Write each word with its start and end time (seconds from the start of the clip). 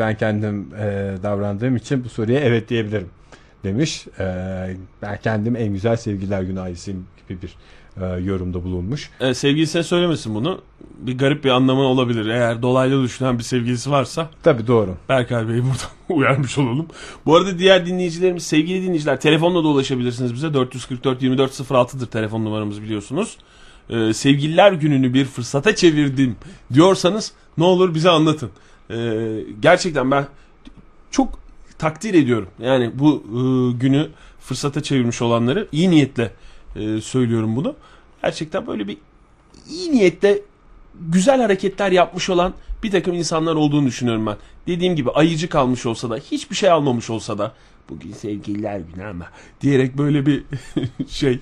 Ben 0.00 0.16
kendim 0.16 0.74
e, 0.74 1.16
davrandığım 1.22 1.76
için 1.76 2.04
bu 2.04 2.08
soruya 2.08 2.40
evet 2.40 2.68
diyebilirim 2.68 3.08
demiş. 3.64 4.06
E, 4.18 4.24
ben 5.02 5.18
kendim 5.22 5.56
en 5.56 5.72
güzel 5.72 5.96
sevgililer 5.96 6.42
günü 6.42 6.60
ailesiyim 6.60 7.06
gibi 7.28 7.38
bir 7.42 7.54
e, 8.02 8.20
yorumda 8.20 8.64
bulunmuş. 8.64 9.10
E, 9.20 9.34
sevgilisine 9.34 9.82
söylemesin 9.82 10.34
bunu. 10.34 10.60
Bir 10.98 11.18
garip 11.18 11.44
bir 11.44 11.50
anlamı 11.50 11.80
olabilir. 11.80 12.26
Eğer 12.26 12.62
dolaylı 12.62 13.02
düşünen 13.02 13.38
bir 13.38 13.44
sevgilisi 13.44 13.90
varsa 13.90 14.30
Tabii 14.42 14.66
doğru. 14.66 14.96
Berkay 15.08 15.48
Bey'i 15.48 15.62
buradan 15.62 15.90
uyarmış 16.18 16.58
olalım. 16.58 16.86
Bu 17.26 17.36
arada 17.36 17.58
diğer 17.58 17.86
dinleyicilerimiz, 17.86 18.46
sevgili 18.46 18.82
dinleyiciler 18.82 19.20
telefonla 19.20 19.64
da 19.64 19.68
ulaşabilirsiniz 19.68 20.34
bize. 20.34 20.54
444 20.54 21.22
24 21.22 21.52
06'dır 21.52 22.06
telefon 22.06 22.44
numaramız 22.44 22.82
biliyorsunuz. 22.82 23.36
Ee, 23.90 24.12
sevgililer 24.12 24.72
gününü 24.72 25.14
bir 25.14 25.24
fırsata 25.24 25.74
çevirdim 25.74 26.36
diyorsanız 26.74 27.32
ne 27.58 27.64
olur 27.64 27.94
bize 27.94 28.10
anlatın. 28.10 28.50
Ee, 28.90 29.44
gerçekten 29.60 30.10
ben 30.10 30.26
çok 31.10 31.38
takdir 31.78 32.14
ediyorum. 32.14 32.48
Yani 32.58 32.90
bu 32.94 33.24
e, 33.26 33.40
günü 33.78 34.08
fırsata 34.40 34.82
çevirmiş 34.82 35.22
olanları 35.22 35.68
iyi 35.72 35.90
niyetle 35.90 36.32
e, 36.76 37.00
söylüyorum 37.00 37.56
bunu. 37.56 37.74
Gerçekten 38.22 38.66
böyle 38.66 38.88
bir 38.88 38.96
iyi 39.70 39.92
niyetle 39.92 40.38
güzel 41.00 41.40
hareketler 41.40 41.92
yapmış 41.92 42.30
olan 42.30 42.54
bir 42.82 42.90
takım 42.90 43.14
insanlar 43.14 43.54
olduğunu 43.54 43.86
düşünüyorum 43.86 44.26
ben. 44.26 44.36
Dediğim 44.66 44.96
gibi 44.96 45.10
ayıcı 45.10 45.48
kalmış 45.48 45.86
olsa 45.86 46.10
da 46.10 46.16
hiçbir 46.16 46.56
şey 46.56 46.70
almamış 46.70 47.10
olsa 47.10 47.38
da 47.38 47.52
bugün 47.88 48.12
sevgililer 48.12 48.80
günü 48.80 49.04
ama 49.04 49.26
diyerek 49.60 49.98
böyle 49.98 50.26
bir 50.26 50.44
şey. 51.08 51.40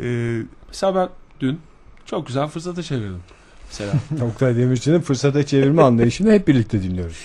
E, 0.00 0.38
mesela 0.68 0.94
ben 0.94 1.08
dün 1.40 1.60
çok 2.06 2.26
güzel 2.26 2.48
fırsata 2.48 2.82
çevirdim. 2.82 3.22
Mesela. 3.70 3.92
Oktay 4.26 4.56
Demirci'nin 4.56 5.00
fırsata 5.00 5.46
çevirme 5.46 5.82
anlayışını 5.82 6.32
hep 6.32 6.48
birlikte 6.48 6.82
dinliyoruz. 6.82 7.16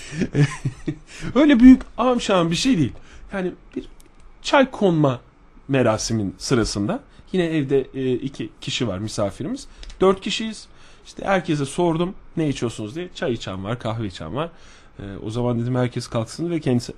Öyle 1.35 1.59
büyük 1.59 1.81
amşan 1.98 2.52
bir 2.52 2.55
şey 2.55 2.77
değil. 2.77 2.94
Yani 3.34 3.52
bir 3.76 3.85
çay 4.41 4.71
konma 4.71 5.21
merasimin 5.68 6.35
sırasında 6.37 6.99
yine 7.32 7.46
evde 7.46 7.87
e, 7.93 8.13
iki 8.13 8.49
kişi 8.62 8.87
var 8.87 8.99
misafirimiz. 8.99 9.68
Dört 10.02 10.21
kişiyiz. 10.21 10.68
İşte 11.05 11.26
herkese 11.26 11.65
sordum 11.65 12.13
ne 12.37 12.49
içiyorsunuz 12.49 12.96
diye. 12.96 13.09
Çay 13.15 13.34
içen 13.34 13.63
var, 13.63 13.80
kahve 13.80 14.07
içen 14.07 14.35
var. 14.35 14.49
E, 14.99 15.04
o 15.26 15.30
zaman 15.30 15.59
dedim 15.59 15.76
herkes 15.76 16.07
kalksın 16.07 16.49
ve 16.49 16.59
kendisi 16.59 16.93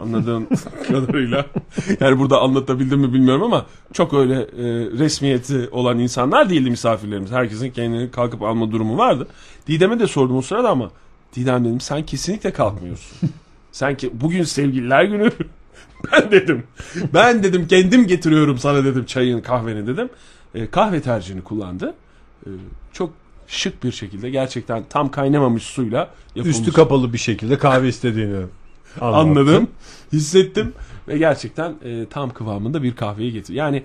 anladığım 0.00 0.46
kadarıyla 0.88 1.46
yani 2.00 2.18
burada 2.18 2.40
anlatabildim 2.40 3.00
mi 3.00 3.12
bilmiyorum 3.12 3.42
ama 3.42 3.66
çok 3.92 4.14
öyle 4.14 4.34
e, 4.34 4.64
resmiyeti 4.98 5.68
olan 5.72 5.98
insanlar 5.98 6.50
değildi 6.50 6.70
misafirlerimiz. 6.70 7.32
Herkesin 7.32 7.70
kendini 7.70 8.10
kalkıp 8.10 8.42
alma 8.42 8.72
durumu 8.72 8.98
vardı. 8.98 9.28
Didem'e 9.66 9.98
de 9.98 10.06
sordum 10.06 10.36
o 10.36 10.42
sırada 10.42 10.70
ama 10.70 10.90
Didem 11.36 11.64
dedim 11.64 11.80
sen 11.80 12.06
kesinlikle 12.06 12.52
kalkmıyorsun. 12.52 13.30
sen 13.72 13.96
ki 13.96 14.10
bugün 14.14 14.42
sevgililer 14.42 15.04
günü 15.04 15.30
ben 16.12 16.30
dedim. 16.30 16.62
Ben 17.14 17.42
dedim 17.42 17.68
kendim 17.68 18.06
getiriyorum 18.06 18.58
sana 18.58 18.84
dedim 18.84 19.04
çayın 19.04 19.40
kahveni 19.40 19.86
dedim. 19.86 20.08
E, 20.54 20.70
kahve 20.70 21.00
tercihini 21.00 21.42
kullandı. 21.42 21.94
E, 22.46 22.50
çok 22.92 23.10
şık 23.46 23.84
bir 23.84 23.92
şekilde 23.92 24.30
gerçekten 24.30 24.84
tam 24.90 25.10
kaynamamış 25.10 25.62
suyla 25.62 26.10
yapılmış. 26.34 26.58
Üstü 26.58 26.72
kapalı 26.72 27.12
bir 27.12 27.18
şekilde 27.18 27.58
kahve 27.58 27.88
istediğini 27.88 28.46
anlattı. 29.00 29.18
anladım, 29.18 29.68
hissettim 30.12 30.72
ve 31.08 31.18
gerçekten 31.18 31.74
e, 31.84 32.06
tam 32.10 32.30
kıvamında 32.30 32.82
bir 32.82 32.96
kahveyi 32.96 33.32
getir. 33.32 33.54
Yani 33.54 33.82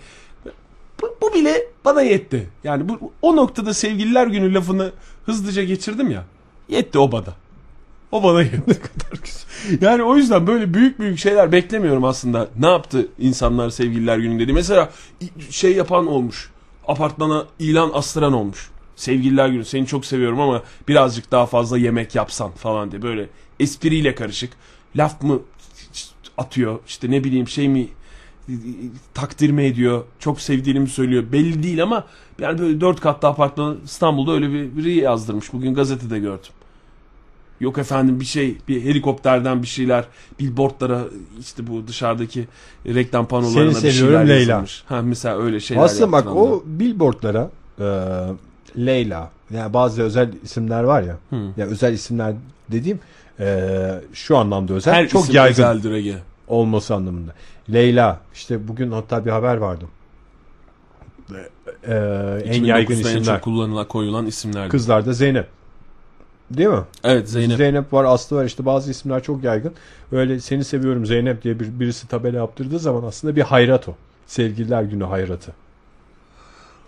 bu, 1.02 1.16
bu 1.22 1.34
bile 1.34 1.68
bana 1.86 2.02
yetti. 2.02 2.50
Yani 2.64 2.90
bu 2.90 3.12
o 3.22 3.36
noktada 3.36 3.74
sevgililer 3.74 4.28
günü 4.28 4.54
lafını 4.54 4.92
hızlıca 5.26 5.64
geçirdim 5.64 6.12
ya. 6.12 6.24
Yetti 6.70 7.00
o 7.00 7.12
bana. 7.12 7.34
O 8.12 8.24
bana 8.24 8.42
yetti. 8.44 8.66
kadar 8.66 9.22
güzel. 9.24 9.82
Yani 9.82 10.04
o 10.04 10.16
yüzden 10.16 10.48
böyle 10.48 10.74
büyük 10.74 11.00
büyük 11.00 11.20
şeyler 11.20 11.52
beklemiyorum 11.52 12.04
aslında. 12.04 12.48
Ne 12.60 12.68
yaptı 12.68 13.08
insanlar 13.20 13.70
sevgililer 13.70 14.18
günü 14.18 14.40
dedi. 14.40 14.54
Mesela 14.54 14.90
şey 15.50 15.76
yapan 15.76 16.08
olmuş. 16.08 16.50
Apartmana 16.88 17.46
ilan 17.60 17.92
astıran 17.94 18.34
olmuş. 18.34 18.70
Sevgililer 18.96 19.48
günü 19.48 19.66
seni 19.66 19.88
çok 19.88 20.06
seviyorum 20.06 20.40
ama 20.40 20.64
birazcık 20.88 21.32
daha 21.32 21.46
fazla 21.46 21.78
yemek 21.78 22.16
yapsan 22.16 22.52
falan 22.52 22.92
diye 22.92 23.02
böyle 23.02 23.30
espriyle 23.60 24.16
karışık. 24.16 24.54
Laf 24.96 25.22
mı 25.22 25.40
atıyor 26.38 26.80
işte 26.88 27.12
ne 27.12 27.24
bileyim 27.24 27.48
şey 27.48 27.70
mi 27.70 27.88
takdir 29.14 29.50
mi 29.50 29.64
ediyor 29.64 30.04
çok 30.20 30.42
sevdiğini 30.42 30.80
mi 30.80 30.90
söylüyor 30.90 31.24
belli 31.32 31.64
değil 31.64 31.84
ama 31.84 32.06
yani 32.40 32.60
böyle 32.60 32.82
dört 32.82 33.02
katlı 33.02 33.28
apartman 33.28 33.78
İstanbul'da 33.86 34.32
öyle 34.32 34.50
bir 34.54 34.78
biri 34.78 34.96
yazdırmış 34.96 35.54
bugün 35.54 35.74
gazetede 35.74 36.20
gördüm. 36.20 36.52
Yok 37.60 37.78
efendim 37.78 38.20
bir 38.20 38.26
şey 38.26 38.58
bir 38.68 38.84
helikopterden 38.84 39.62
bir 39.62 39.68
şeyler 39.68 40.06
billboardlara 40.40 41.02
işte 41.40 41.68
bu 41.68 41.88
dışarıdaki 41.88 42.48
reklam 42.86 43.28
panolarına 43.28 43.74
Seni 43.74 43.84
bir 43.84 43.92
şeyler 43.92 44.28
Leyla. 44.28 44.52
yazılmış. 44.52 44.84
Ha 44.88 45.02
mesela 45.02 45.42
öyle 45.42 45.60
şeyler 45.60 45.84
Aslında 45.84 46.12
bak 46.12 46.28
o 46.28 46.64
billboardlara 46.66 47.50
e, 47.80 47.86
Leyla 48.78 49.32
yani 49.54 49.74
bazı 49.74 50.02
özel 50.02 50.34
isimler 50.44 50.84
var 50.84 51.02
ya. 51.02 51.18
Hı. 51.30 51.36
Ya 51.58 51.66
özel 51.66 51.94
isimler 51.94 52.34
dediğim 52.72 53.00
e, 53.40 54.02
şu 54.14 54.38
anlamda 54.38 54.74
özel. 54.74 54.94
her 54.94 55.08
çok 55.08 55.34
yaygın 55.34 55.52
özeldir 55.64 55.92
Ege. 55.92 56.16
olması 56.48 56.96
anlamında. 56.96 57.34
Leyla 57.74 58.20
işte 58.34 58.68
bugün 58.68 58.92
hatta 58.92 59.26
bir 59.26 59.32
haber 59.32 59.58
vardı. 59.58 59.86
E, 61.88 61.94
en 62.46 62.64
yaygın 62.64 62.94
2009'da 62.94 63.10
en 63.10 63.16
isimler. 63.16 63.36
çok 63.36 63.42
kullanılan 63.42 63.88
koyulan 63.88 64.26
isimler. 64.26 64.70
Kızlarda 64.70 65.14
Zeynep. 65.14 65.48
Değil 66.52 66.70
mi? 66.70 66.84
Evet 67.04 67.30
Zeynep. 67.30 67.58
Zeynep 67.58 67.94
var, 67.94 68.04
Aslı 68.04 68.38
var 68.38 68.46
işte 68.46 68.66
bazı 68.66 68.92
isimler 68.92 69.24
çok 69.24 69.44
yaygın. 69.44 69.74
Öyle 70.12 70.40
seni 70.40 70.64
seviyorum 70.64 71.06
Zeynep 71.06 71.44
diye 71.44 71.60
bir, 71.60 71.80
birisi 71.80 72.08
tabela 72.08 72.38
yaptırdığı 72.38 72.80
zaman 72.80 73.04
aslında 73.04 73.36
bir 73.36 73.42
hayrat 73.42 73.90
o. 73.90 73.96
Sevgililer 74.28 74.84
günü 74.84 75.04
hayratı. 75.04 75.52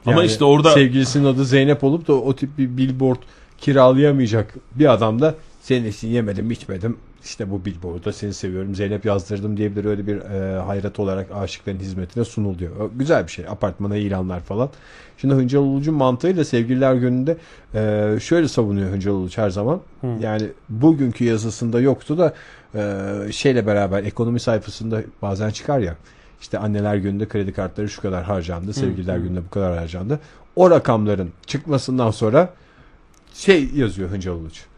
Ama 0.05 0.23
işte 0.23 0.43
orada- 0.45 0.71
sevgilisinin 0.71 1.25
adı 1.25 1.45
Zeynep 1.45 1.83
olup 1.83 2.07
da 2.07 2.13
o 2.13 2.35
tip 2.35 2.57
bir 2.57 2.77
billboard 2.77 3.19
kiralayamayacak 3.57 4.53
bir 4.75 4.93
adam 4.93 5.21
da 5.21 5.35
senin 5.61 5.85
için 5.85 6.07
yemedim 6.07 6.51
içmedim 6.51 6.97
işte 7.23 7.51
bu 7.51 7.65
billboardda 7.65 8.13
seni 8.13 8.33
seviyorum 8.33 8.75
Zeynep 8.75 9.05
yazdırdım 9.05 9.57
diyebilir 9.57 9.85
öyle 9.85 10.07
bir 10.07 10.17
e, 10.17 10.59
hayrat 10.59 10.99
olarak 10.99 11.31
aşıkların 11.31 11.79
hizmetine 11.79 12.23
sunuluyor. 12.23 12.79
O 12.79 12.91
Güzel 12.95 13.27
bir 13.27 13.31
şey 13.31 13.45
apartmana 13.47 13.95
ilanlar 13.95 14.39
falan. 14.39 14.69
Şimdi 15.17 15.33
Hıncal 15.33 15.59
Uluç'un 15.59 15.93
mantığıyla 15.93 16.45
sevgililer 16.45 16.93
gününde 16.93 17.37
e, 17.75 18.17
şöyle 18.21 18.47
savunuyor 18.47 18.91
Hıncal 18.91 19.11
Uluç 19.11 19.37
her 19.37 19.49
zaman. 19.49 19.81
Yani 20.19 20.47
bugünkü 20.69 21.23
yazısında 21.25 21.81
yoktu 21.81 22.17
da 22.17 22.33
e, 22.75 23.31
şeyle 23.31 23.67
beraber 23.67 24.03
ekonomi 24.03 24.39
sayfasında 24.39 25.01
bazen 25.21 25.49
çıkar 25.49 25.79
ya. 25.79 25.95
İşte 26.41 26.57
anneler 26.57 26.95
gününde 26.95 27.27
kredi 27.27 27.53
kartları 27.53 27.89
şu 27.89 28.01
kadar 28.01 28.23
harcandı, 28.23 28.73
sevgililer 28.73 29.17
gününde 29.17 29.45
bu 29.45 29.49
kadar 29.49 29.77
harcandı. 29.77 30.19
O 30.55 30.69
rakamların 30.69 31.29
çıkmasından 31.45 32.11
sonra 32.11 32.53
şey 33.33 33.69
yazıyor 33.75 34.09
Hıncal 34.09 34.31
Uluç. 34.31 34.70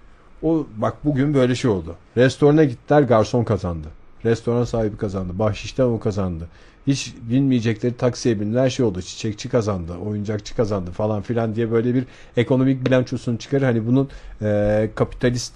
O 0.43 0.67
bak 0.77 1.05
bugün 1.05 1.33
böyle 1.33 1.55
şey 1.55 1.71
oldu. 1.71 1.95
Restorana 2.17 2.63
gittiler 2.63 3.01
garson 3.01 3.43
kazandı. 3.43 3.87
Restoran 4.25 4.63
sahibi 4.63 4.97
kazandı. 4.97 5.39
Bahşişten 5.39 5.83
o 5.83 5.99
kazandı. 5.99 6.47
Hiç 6.87 7.13
bilmeyecekleri 7.21 7.97
taksiye 7.97 8.39
bindiler 8.39 8.69
şey 8.69 8.85
oldu. 8.85 9.01
Çiçekçi 9.01 9.49
kazandı. 9.49 9.93
Oyuncakçı 9.93 10.55
kazandı 10.55 10.91
falan 10.91 11.21
filan 11.21 11.55
diye 11.55 11.71
böyle 11.71 11.93
bir 11.93 12.05
ekonomik 12.37 12.85
bilançosunu 12.85 13.37
çıkarır. 13.37 13.63
Hani 13.63 13.87
bunun 13.87 14.09
e, 14.41 14.89
kapitalist 14.95 15.53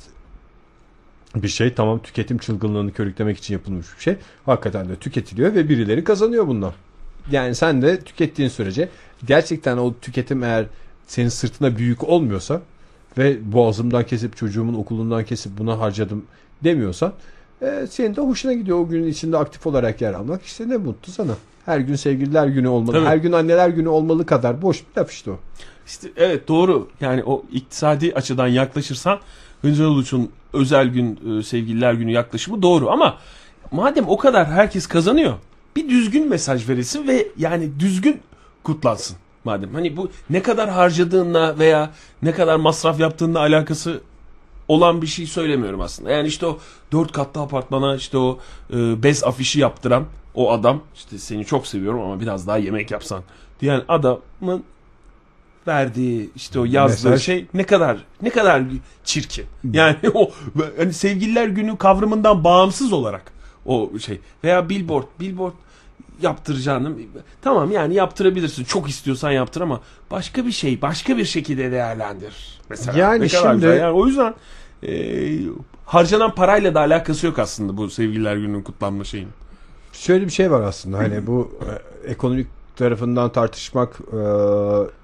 bir 1.35 1.47
şey 1.47 1.73
tamam 1.73 1.99
tüketim 1.99 2.37
çılgınlığını 2.37 2.93
körüklemek 2.93 3.37
için 3.37 3.53
yapılmış 3.53 3.87
bir 3.97 4.01
şey. 4.01 4.15
Hakikaten 4.45 4.89
de 4.89 4.95
tüketiliyor 4.95 5.55
ve 5.55 5.69
birileri 5.69 6.03
kazanıyor 6.03 6.47
bundan. 6.47 6.73
Yani 7.31 7.55
sen 7.55 7.81
de 7.81 7.99
tükettiğin 7.99 8.49
sürece 8.49 8.89
gerçekten 9.25 9.77
o 9.77 9.93
tüketim 10.01 10.43
eğer 10.43 10.65
senin 11.07 11.29
sırtına 11.29 11.77
büyük 11.77 12.03
olmuyorsa 12.03 12.61
ve 13.17 13.53
boğazımdan 13.53 14.05
kesip 14.05 14.37
çocuğumun 14.37 14.73
okulundan 14.73 15.25
kesip 15.25 15.57
buna 15.57 15.79
harcadım 15.79 16.25
demiyorsan 16.63 17.13
e, 17.61 17.87
senin 17.89 18.15
de 18.15 18.21
hoşuna 18.21 18.53
gidiyor 18.53 18.79
o 18.79 18.87
günün 18.87 19.07
içinde 19.07 19.37
aktif 19.37 19.67
olarak 19.67 20.01
yer 20.01 20.13
almak. 20.13 20.43
İşte 20.43 20.69
ne 20.69 20.77
mutlu 20.77 21.11
sana. 21.11 21.33
Her 21.65 21.79
gün 21.79 21.95
sevgililer 21.95 22.47
günü 22.47 22.67
olmalı. 22.67 22.95
Tabii. 22.95 23.05
Her 23.05 23.17
gün 23.17 23.31
anneler 23.31 23.69
günü 23.69 23.87
olmalı 23.87 24.25
kadar 24.25 24.61
boş 24.61 24.83
bir 24.83 25.01
laf 25.01 25.11
işte 25.11 25.31
o. 25.31 25.39
İşte 25.87 26.07
evet 26.17 26.47
doğru. 26.47 26.87
Yani 27.01 27.23
o 27.23 27.43
iktisadi 27.51 28.13
açıdan 28.13 28.47
yaklaşırsan 28.47 29.19
Hıncal 29.61 29.85
Uluç'un 29.85 30.29
özel 30.53 30.87
gün 30.87 31.39
e, 31.39 31.43
sevgililer 31.43 31.93
günü 31.93 32.11
yaklaşımı 32.11 32.61
doğru 32.61 32.91
ama 32.91 33.17
madem 33.71 34.07
o 34.07 34.17
kadar 34.17 34.47
herkes 34.47 34.87
kazanıyor 34.87 35.33
bir 35.77 35.89
düzgün 35.89 36.29
mesaj 36.29 36.69
verilsin 36.69 37.07
ve 37.07 37.27
yani 37.37 37.79
düzgün 37.79 38.19
kutlansın 38.63 39.17
madem. 39.47 39.73
Hani 39.73 39.97
bu 39.97 40.09
ne 40.29 40.41
kadar 40.41 40.69
harcadığınla 40.69 41.59
veya 41.59 41.91
ne 42.21 42.31
kadar 42.31 42.55
masraf 42.55 42.99
yaptığınla 42.99 43.39
alakası 43.39 44.01
olan 44.67 45.01
bir 45.01 45.07
şey 45.07 45.27
söylemiyorum 45.27 45.81
aslında. 45.81 46.11
Yani 46.11 46.27
işte 46.27 46.45
o 46.45 46.59
dört 46.91 47.11
katlı 47.11 47.41
apartmana 47.41 47.95
işte 47.95 48.17
o 48.17 48.39
e, 48.73 49.03
bez 49.03 49.23
afişi 49.23 49.59
yaptıran 49.59 50.05
o 50.35 50.51
adam 50.51 50.81
işte 50.95 51.17
seni 51.17 51.45
çok 51.45 51.67
seviyorum 51.67 52.01
ama 52.01 52.19
biraz 52.19 52.47
daha 52.47 52.57
yemek 52.57 52.91
yapsan 52.91 53.23
diyen 53.61 53.81
adamın 53.87 54.63
verdiği 55.67 56.29
işte 56.35 56.59
o 56.59 56.65
yazdığı 56.65 57.09
Mesaj. 57.09 57.25
şey 57.25 57.45
ne 57.53 57.63
kadar 57.63 57.97
ne 58.21 58.29
kadar 58.29 58.63
çirkin. 59.03 59.45
Yani 59.73 59.95
o 60.13 60.31
hani 60.77 60.93
sevgililer 60.93 61.47
günü 61.47 61.77
kavramından 61.77 62.43
bağımsız 62.43 62.93
olarak 62.93 63.31
o 63.65 63.91
şey 63.99 64.19
veya 64.43 64.69
billboard 64.69 65.07
billboard 65.19 65.53
yaptıracağını 66.21 66.91
tamam 67.41 67.71
yani 67.71 67.93
yaptırabilirsin 67.93 68.63
çok 68.63 68.89
istiyorsan 68.89 69.31
yaptır 69.31 69.61
ama 69.61 69.81
başka 70.11 70.45
bir 70.45 70.51
şey 70.51 70.81
başka 70.81 71.17
bir 71.17 71.25
şekilde 71.25 71.71
değerlendir 71.71 72.59
mesela 72.69 72.97
Yani 72.99 73.23
ne 73.23 73.27
kadar 73.27 73.41
şimdi- 73.51 73.55
güzel. 73.65 73.77
yani 73.79 73.93
o 73.93 74.07
yüzden 74.07 74.33
e, 74.83 74.91
harcanan 75.85 76.35
parayla 76.35 76.75
da 76.75 76.79
alakası 76.79 77.25
yok 77.25 77.39
aslında 77.39 77.77
bu 77.77 77.89
sevgililer 77.89 78.35
gününün 78.35 78.61
kutlanma 78.61 79.03
şeyin. 79.03 79.27
Şöyle 79.93 80.25
bir 80.25 80.31
şey 80.31 80.51
var 80.51 80.61
aslında 80.61 80.97
hani 80.97 81.27
bu 81.27 81.51
e, 82.05 82.11
ekonomik 82.11 82.47
tarafından 82.75 83.31
tartışmak 83.31 83.99
e, 84.13 84.19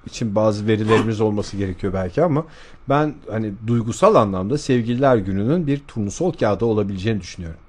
için 0.06 0.36
bazı 0.36 0.68
verilerimiz 0.68 1.22
olması 1.22 1.58
gerekiyor 1.58 1.94
belki 1.94 2.24
ama 2.24 2.46
ben 2.90 3.16
hani 3.32 3.54
duygusal 3.68 4.16
anlamda 4.16 4.58
sevgililer 4.58 5.18
gününün 5.18 5.68
bir 5.68 5.80
turnusol 5.88 6.34
kağıdı 6.34 6.66
olabileceğini 6.66 7.22
düşünüyorum. 7.22 7.60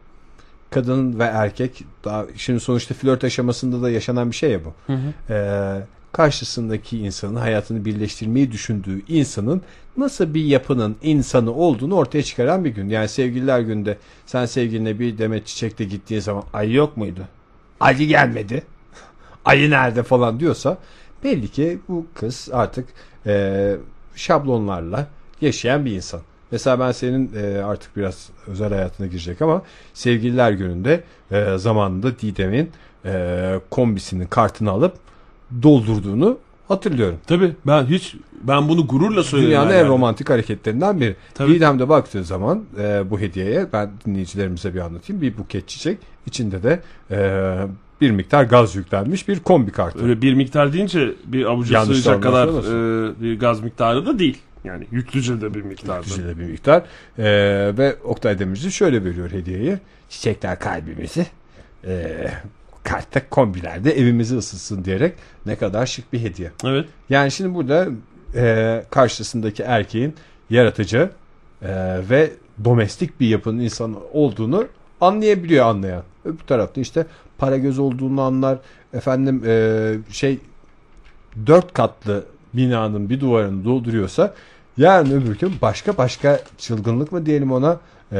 Kadın 0.74 1.18
ve 1.18 1.24
erkek 1.24 1.84
daha 2.04 2.26
şimdi 2.36 2.60
sonuçta 2.60 2.94
flört 2.94 3.24
aşamasında 3.24 3.82
da 3.82 3.90
yaşanan 3.90 4.30
bir 4.30 4.36
şey 4.36 4.50
ya 4.50 4.60
bu. 4.64 4.92
E, 5.30 5.80
karşısındaki 6.12 6.98
insanın 6.98 7.36
hayatını 7.36 7.84
birleştirmeyi 7.84 8.52
düşündüğü 8.52 9.02
insanın 9.08 9.62
nasıl 9.96 10.34
bir 10.34 10.44
yapının 10.44 10.96
insanı 11.02 11.54
olduğunu 11.54 11.94
ortaya 11.94 12.22
çıkaran 12.22 12.64
bir 12.64 12.70
gün. 12.70 12.88
Yani 12.88 13.08
sevgililer 13.08 13.60
günde 13.60 13.98
sen 14.26 14.46
sevgiline 14.46 14.98
bir 14.98 15.18
demet 15.18 15.46
çiçekle 15.46 15.84
gittiğin 15.84 16.20
zaman 16.20 16.42
ay 16.52 16.72
yok 16.72 16.96
muydu? 16.96 17.20
Ayı 17.80 18.08
gelmedi. 18.08 18.62
Ayı 19.44 19.70
nerede 19.70 20.02
falan 20.02 20.40
diyorsa 20.40 20.78
belli 21.24 21.48
ki 21.48 21.78
bu 21.88 22.06
kız 22.14 22.48
artık 22.52 22.88
e, 23.26 23.76
şablonlarla 24.16 25.06
yaşayan 25.40 25.84
bir 25.84 25.92
insan. 25.92 26.20
Mesela 26.54 26.80
ben 26.80 26.92
senin 26.92 27.30
e, 27.36 27.64
artık 27.64 27.96
biraz 27.96 28.30
özel 28.46 28.68
hayatına 28.68 29.06
girecek 29.06 29.42
ama 29.42 29.62
sevgililer 29.94 30.52
gününde 30.52 31.04
e, 31.30 31.58
zamanında 31.58 32.18
Didem'in 32.18 32.70
e, 33.04 33.54
kombisinin 33.70 34.26
kartını 34.26 34.70
alıp 34.70 34.94
doldurduğunu 35.62 36.38
hatırlıyorum. 36.68 37.18
Tabii 37.26 37.52
ben 37.66 37.84
hiç 37.84 38.14
ben 38.42 38.68
bunu 38.68 38.86
gururla 38.86 39.22
söylerim. 39.22 39.50
Dünyanın 39.50 39.70
yani. 39.70 39.80
en 39.80 39.88
romantik 39.88 40.30
hareketlerinden 40.30 41.00
biri. 41.00 41.16
Tabii. 41.34 41.54
Didem 41.54 41.78
de 41.78 41.88
baktığı 41.88 42.24
zaman 42.24 42.64
e, 42.78 43.10
bu 43.10 43.20
hediyeye 43.20 43.66
ben 43.72 43.90
dinleyicilerimize 44.06 44.74
bir 44.74 44.80
anlatayım. 44.80 45.22
Bir 45.22 45.38
buket 45.38 45.68
çiçek 45.68 45.98
içinde 46.26 46.62
de 46.62 46.80
e, 47.10 47.56
bir 48.00 48.10
miktar 48.10 48.44
gaz 48.44 48.76
yüklenmiş 48.76 49.28
bir 49.28 49.40
kombi 49.40 49.70
kartı. 49.70 50.02
Öyle 50.02 50.22
bir 50.22 50.34
miktar 50.34 50.72
deyince 50.72 51.14
bir 51.24 51.44
avuca 51.44 51.78
Yanlış 51.78 51.98
sığacak 51.98 52.22
kadar 52.22 52.48
e, 52.48 53.22
bir 53.22 53.38
gaz 53.38 53.60
miktarı 53.60 54.06
da 54.06 54.18
değil. 54.18 54.38
Yani 54.64 54.86
yüklüce 54.90 55.40
de 55.40 55.54
bir 55.54 55.62
miktarda. 55.62 56.04
Güzel 56.04 56.38
bir 56.38 56.44
miktar. 56.44 56.82
E, 57.18 57.24
ve 57.78 57.96
Oktay 58.04 58.38
Demirci 58.38 58.72
şöyle 58.72 59.04
veriyor 59.04 59.30
hediyeyi. 59.30 59.78
Çiçekler 60.08 60.58
kalbimizi 60.58 61.26
e, 61.86 62.26
kartta 62.82 63.28
kombilerde 63.28 63.92
evimizi 63.92 64.36
ısıtsın 64.36 64.84
diyerek 64.84 65.14
ne 65.46 65.56
kadar 65.56 65.86
şık 65.86 66.12
bir 66.12 66.20
hediye. 66.20 66.50
Evet. 66.64 66.86
Yani 67.10 67.30
şimdi 67.30 67.54
burada 67.54 67.88
e, 68.34 68.84
karşısındaki 68.90 69.62
erkeğin 69.62 70.14
yaratıcı 70.50 71.10
e, 71.62 71.70
ve 72.10 72.30
domestik 72.64 73.20
bir 73.20 73.28
yapının 73.28 73.58
insanı 73.58 73.96
olduğunu 74.12 74.66
anlayabiliyor 75.00 75.66
anlayan. 75.66 76.02
Öbür 76.24 76.44
tarafta 76.46 76.80
işte 76.80 77.06
para 77.38 77.56
göz 77.56 77.78
olduğunu 77.78 78.20
anlar. 78.20 78.58
Efendim 78.94 79.42
e, 79.46 79.94
şey 80.10 80.38
dört 81.46 81.72
katlı 81.72 82.24
binanın 82.54 83.10
bir 83.10 83.20
duvarını 83.20 83.64
dolduruyorsa 83.64 84.34
yarın 84.76 85.10
öbür 85.10 85.38
gün 85.38 85.52
başka 85.62 85.96
başka 85.96 86.40
çılgınlık 86.58 87.12
mı 87.12 87.26
diyelim 87.26 87.52
ona 87.52 87.78
e, 88.12 88.16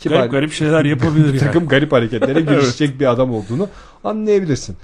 kibar- 0.00 0.16
Garip 0.18 0.32
garip 0.32 0.52
şeyler 0.52 0.84
yapabilir 0.84 1.24
bir 1.32 1.40
yani. 1.40 1.46
takım 1.46 1.68
garip 1.68 1.92
hareketlere 1.92 2.40
girişecek 2.52 3.00
bir 3.00 3.06
adam 3.06 3.34
olduğunu 3.34 3.68
anlayabilirsin. 4.04 4.76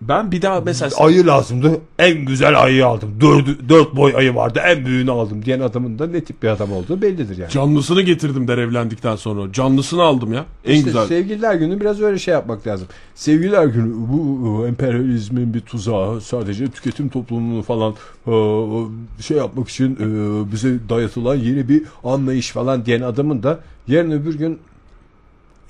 Ben 0.00 0.32
bir 0.32 0.42
daha 0.42 0.60
mesela 0.60 0.96
Ayı 0.98 1.26
lazımdı. 1.26 1.80
En 1.98 2.24
güzel 2.24 2.62
ayıyı 2.62 2.86
aldım. 2.86 3.14
Dört, 3.20 3.68
dört 3.68 3.96
boy 3.96 4.12
ayı 4.16 4.34
vardı. 4.34 4.60
En 4.66 4.86
büyüğünü 4.86 5.10
aldım 5.10 5.44
diyen 5.44 5.60
adamın 5.60 5.98
da 5.98 6.06
ne 6.06 6.24
tip 6.24 6.42
bir 6.42 6.48
adam 6.48 6.72
olduğu 6.72 7.02
bellidir 7.02 7.38
yani. 7.38 7.50
canlısını 7.50 8.02
getirdim 8.02 8.48
der 8.48 8.58
evlendikten 8.58 9.16
sonra. 9.16 9.52
Canlısını 9.52 10.02
aldım 10.02 10.32
ya. 10.32 10.44
En 10.64 10.74
İşte 10.74 10.84
güzel. 10.84 11.06
sevgililer 11.06 11.54
günü 11.54 11.80
biraz 11.80 12.00
öyle 12.00 12.18
şey 12.18 12.34
yapmak 12.34 12.66
lazım. 12.66 12.88
Sevgililer 13.14 13.64
günü 13.66 13.92
bu 13.96 14.66
emperyalizmin 14.66 15.54
bir 15.54 15.60
tuzağı 15.60 16.20
sadece 16.20 16.70
tüketim 16.70 17.08
toplumunu 17.08 17.62
falan 17.62 17.94
e, 18.26 18.32
şey 19.22 19.36
yapmak 19.36 19.68
için 19.68 19.94
e, 19.94 20.52
bize 20.52 20.88
dayatılan 20.88 21.36
yeni 21.36 21.68
bir 21.68 21.82
anlayış 22.04 22.50
falan 22.50 22.86
diyen 22.86 23.00
adamın 23.02 23.42
da 23.42 23.60
yarın 23.88 24.10
öbür 24.10 24.38
gün 24.38 24.58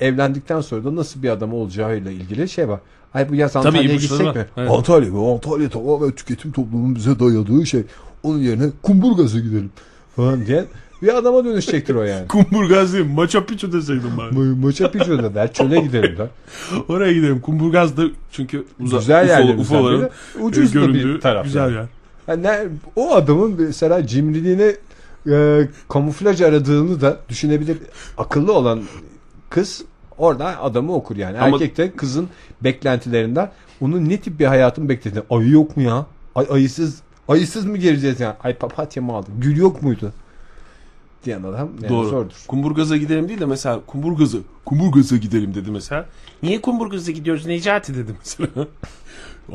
evlendikten 0.00 0.60
sonra 0.60 0.84
da 0.84 0.96
nasıl 0.96 1.22
bir 1.22 1.28
adam 1.30 1.54
olacağıyla 1.54 2.10
ilgili 2.10 2.48
şey 2.48 2.68
var. 2.68 2.80
Ay 3.14 3.28
bu 3.30 3.34
yaz 3.34 3.56
Antalya'ya 3.56 3.94
gitsek 3.96 4.34
mi? 4.36 4.46
Evet. 4.56 4.70
Antalya 4.70 5.10
mı? 5.10 5.32
Antalya 5.32 5.68
tamamen 5.70 6.10
tüketim 6.10 6.52
toplumunun 6.52 6.94
bize 6.94 7.18
dayadığı 7.20 7.66
şey. 7.66 7.82
Onun 8.22 8.38
yerine 8.38 8.64
Kumburgaz'a 8.82 9.38
gidelim 9.38 9.70
falan 10.16 10.46
diye 10.46 10.64
bir 11.02 11.16
adama 11.18 11.44
dönüşecektir 11.44 11.94
o 11.94 12.02
yani. 12.02 12.28
Kumburgaz 12.28 12.92
değil 12.92 13.06
Maça 13.14 13.46
Picchu 13.46 13.72
deseydim 13.72 14.10
ben. 14.18 14.38
Ma- 14.38 14.60
Maça 14.60 14.90
Picchu'da 14.90 15.34
der 15.34 15.52
çöle 15.52 15.80
gidelim 15.80 16.16
der. 16.18 16.26
Oraya 16.88 17.12
gidelim. 17.12 17.40
Kumburgaz 17.40 17.96
da 17.96 18.02
çünkü 18.32 18.64
uza, 18.80 18.96
Güzel 18.98 19.24
UFO, 19.24 19.32
yerlerimizden 19.32 19.76
UFO'ların 19.78 20.00
biri. 20.34 20.42
Ucuz 20.42 20.74
da 20.74 20.80
göründüğü 20.80 21.14
bir 21.14 21.20
taraf. 21.20 21.44
Güzel 21.44 21.60
yani. 21.62 21.74
yer. 21.74 21.84
Yani 22.28 22.42
ne- 22.42 22.68
o 22.96 23.14
adamın 23.14 23.54
mesela 23.58 24.06
cimriliğine 24.06 24.76
e, 25.30 25.68
kamuflaj 25.88 26.40
aradığını 26.40 27.00
da 27.00 27.20
düşünebilir. 27.28 27.78
Akıllı 28.18 28.52
olan 28.52 28.80
kız 29.50 29.82
orada 30.20 30.62
adamı 30.62 30.92
okur 30.94 31.16
yani. 31.16 31.38
Ama- 31.38 31.56
Erkek 31.56 31.76
de 31.76 31.90
kızın 31.92 32.28
beklentilerinden 32.64 33.50
onun 33.80 34.08
ne 34.08 34.16
tip 34.20 34.40
bir 34.40 34.46
hayatın 34.46 34.88
beklediğini. 34.88 35.24
Ayı 35.30 35.50
yok 35.50 35.76
mu 35.76 35.82
ya? 35.82 36.06
Ay, 36.34 36.46
ayısız 36.50 37.00
ayısız 37.28 37.64
mı 37.66 37.76
geleceğiz 37.76 38.20
yani? 38.20 38.34
Ay 38.42 38.54
papatya 38.54 39.02
mı 39.02 39.12
aldım? 39.12 39.34
Gül 39.38 39.56
yok 39.56 39.82
muydu? 39.82 40.12
Diyen 41.24 41.42
adam 41.42 41.70
yani 41.82 41.88
Doğru. 41.88 42.08
zordur. 42.08 42.34
Kumburgaz'a 42.48 42.96
gidelim 42.96 43.28
değil 43.28 43.40
de 43.40 43.46
mesela 43.46 43.80
Kumburgaz'a 43.86 44.38
Kumburgaz'a 44.64 45.16
gidelim 45.16 45.54
dedi 45.54 45.70
mesela. 45.70 46.06
Niye 46.42 46.60
Kumburgaz'a 46.60 47.12
gidiyoruz 47.12 47.46
Necati 47.46 47.94
dedi 47.94 48.12
mesela. 48.18 48.66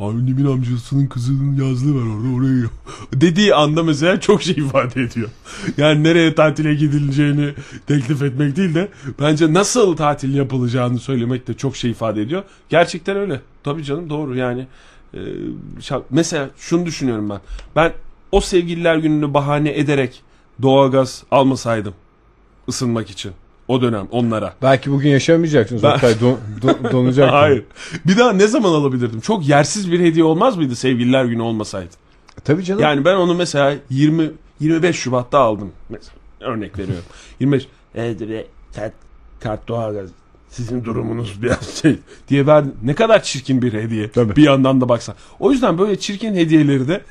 Annemin 0.02 0.46
amcasının 0.46 1.08
kızının 1.08 1.66
yazlığı 1.66 1.96
var 1.96 2.16
orada 2.16 2.36
oraya. 2.36 2.66
Dediği 3.22 3.56
anda 3.56 3.84
mesela 3.84 4.20
çok 4.20 4.44
şey 4.44 4.54
ifade 4.54 5.02
ediyor. 5.02 5.30
Yani 5.78 6.04
nereye 6.04 6.36
tatile 6.36 6.76
gidileceğini 6.76 7.54
teklif 7.88 8.22
etmek 8.22 8.56
değil 8.56 8.76
de 8.76 8.88
bence 9.20 9.54
nasıl 9.54 9.96
tatil 9.96 10.36
yapılacağını 10.36 11.00
söylemek 11.00 11.48
de 11.48 11.54
çok 11.54 11.76
şey 11.76 11.92
ifade 11.92 12.22
ediyor. 12.22 12.44
Gerçekten 12.70 13.18
öyle. 13.18 13.42
Tabii 13.64 13.84
canım 13.84 14.10
doğru 14.10 14.36
yani. 14.36 14.68
Ee, 15.14 15.20
mesela 16.10 16.50
şunu 16.58 16.86
düşünüyorum 16.86 17.30
ben. 17.30 17.40
Ben 17.76 17.94
o 18.32 18.42
sevgililer 18.42 18.98
gününü 18.98 19.34
bahane 19.34 19.72
ederek 19.72 20.24
doğalgaz 20.62 21.24
almasaydım 21.32 21.94
ısınmak 22.70 23.10
için 23.10 23.32
o 23.68 23.82
dönem 23.82 24.08
onlara. 24.12 24.54
Belki 24.62 24.92
bugün 24.92 25.10
yaşamayacaksınız. 25.10 25.84
Ben- 25.84 25.92
Oktay 25.96 26.22
don, 26.22 26.40
don, 26.62 26.92
donacak. 26.92 27.32
Hayır. 27.34 27.64
Bir 28.08 28.18
daha 28.18 28.34
ne 28.34 28.48
zaman 28.48 28.70
alabilirdim? 28.70 29.20
Çok 29.20 29.48
yersiz 29.48 29.92
bir 29.92 30.00
hediye 30.00 30.26
olmaz 30.26 30.58
mıydı 30.58 30.76
sevgililer 30.76 31.26
günü 31.26 31.42
olmasaydı? 31.42 31.90
Tabii 32.44 32.64
canım. 32.64 32.82
Yani 32.82 33.06
ben 33.06 33.16
onu 33.16 33.36
mesela 33.36 33.76
20 33.90 34.32
25 34.60 34.96
Şubat'ta 34.96 35.40
aldım. 35.40 35.72
Mesela 35.90 36.14
örnek 36.40 36.78
veriyorum. 36.80 37.04
25 37.40 37.68
Edirne 37.96 38.46
kart, 38.76 38.94
kart 39.40 39.68
doğalgaz 39.68 40.10
sizin 40.50 40.86
durumunuz 40.86 41.42
biraz 41.42 41.82
şey 41.82 42.00
diye 42.28 42.48
ben 42.48 42.72
ne 42.84 42.96
kadar 42.96 43.24
çirkin 43.24 43.62
bir 43.62 43.74
hediye. 43.74 44.12
Tabii. 44.12 44.36
Bir 44.36 44.44
yandan 44.44 44.82
da 44.82 44.90
baksan. 44.90 45.16
O 45.40 45.52
yüzden 45.52 45.78
böyle 45.78 46.00
çirkin 46.00 46.36
hediyeleri 46.36 46.88
de 46.88 47.02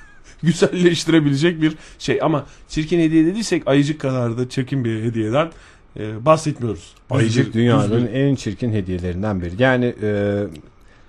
güzelleştirebilecek 0.44 1.62
bir 1.62 1.74
şey. 1.98 2.18
Ama 2.22 2.46
çirkin 2.68 3.00
hediye 3.00 3.26
dediysek 3.26 3.62
ayıcık 3.68 4.00
kadar 4.00 4.38
da 4.38 4.48
çirkin 4.48 4.84
bir 4.84 5.02
hediyeden 5.02 5.50
e, 5.98 6.24
bahsetmiyoruz. 6.24 6.94
Ayıcık 7.10 7.54
dünyanın 7.54 8.06
en 8.06 8.34
çirkin 8.34 8.72
hediyelerinden 8.72 9.40
biri. 9.42 9.52
Yani 9.58 9.94
e, 10.02 10.42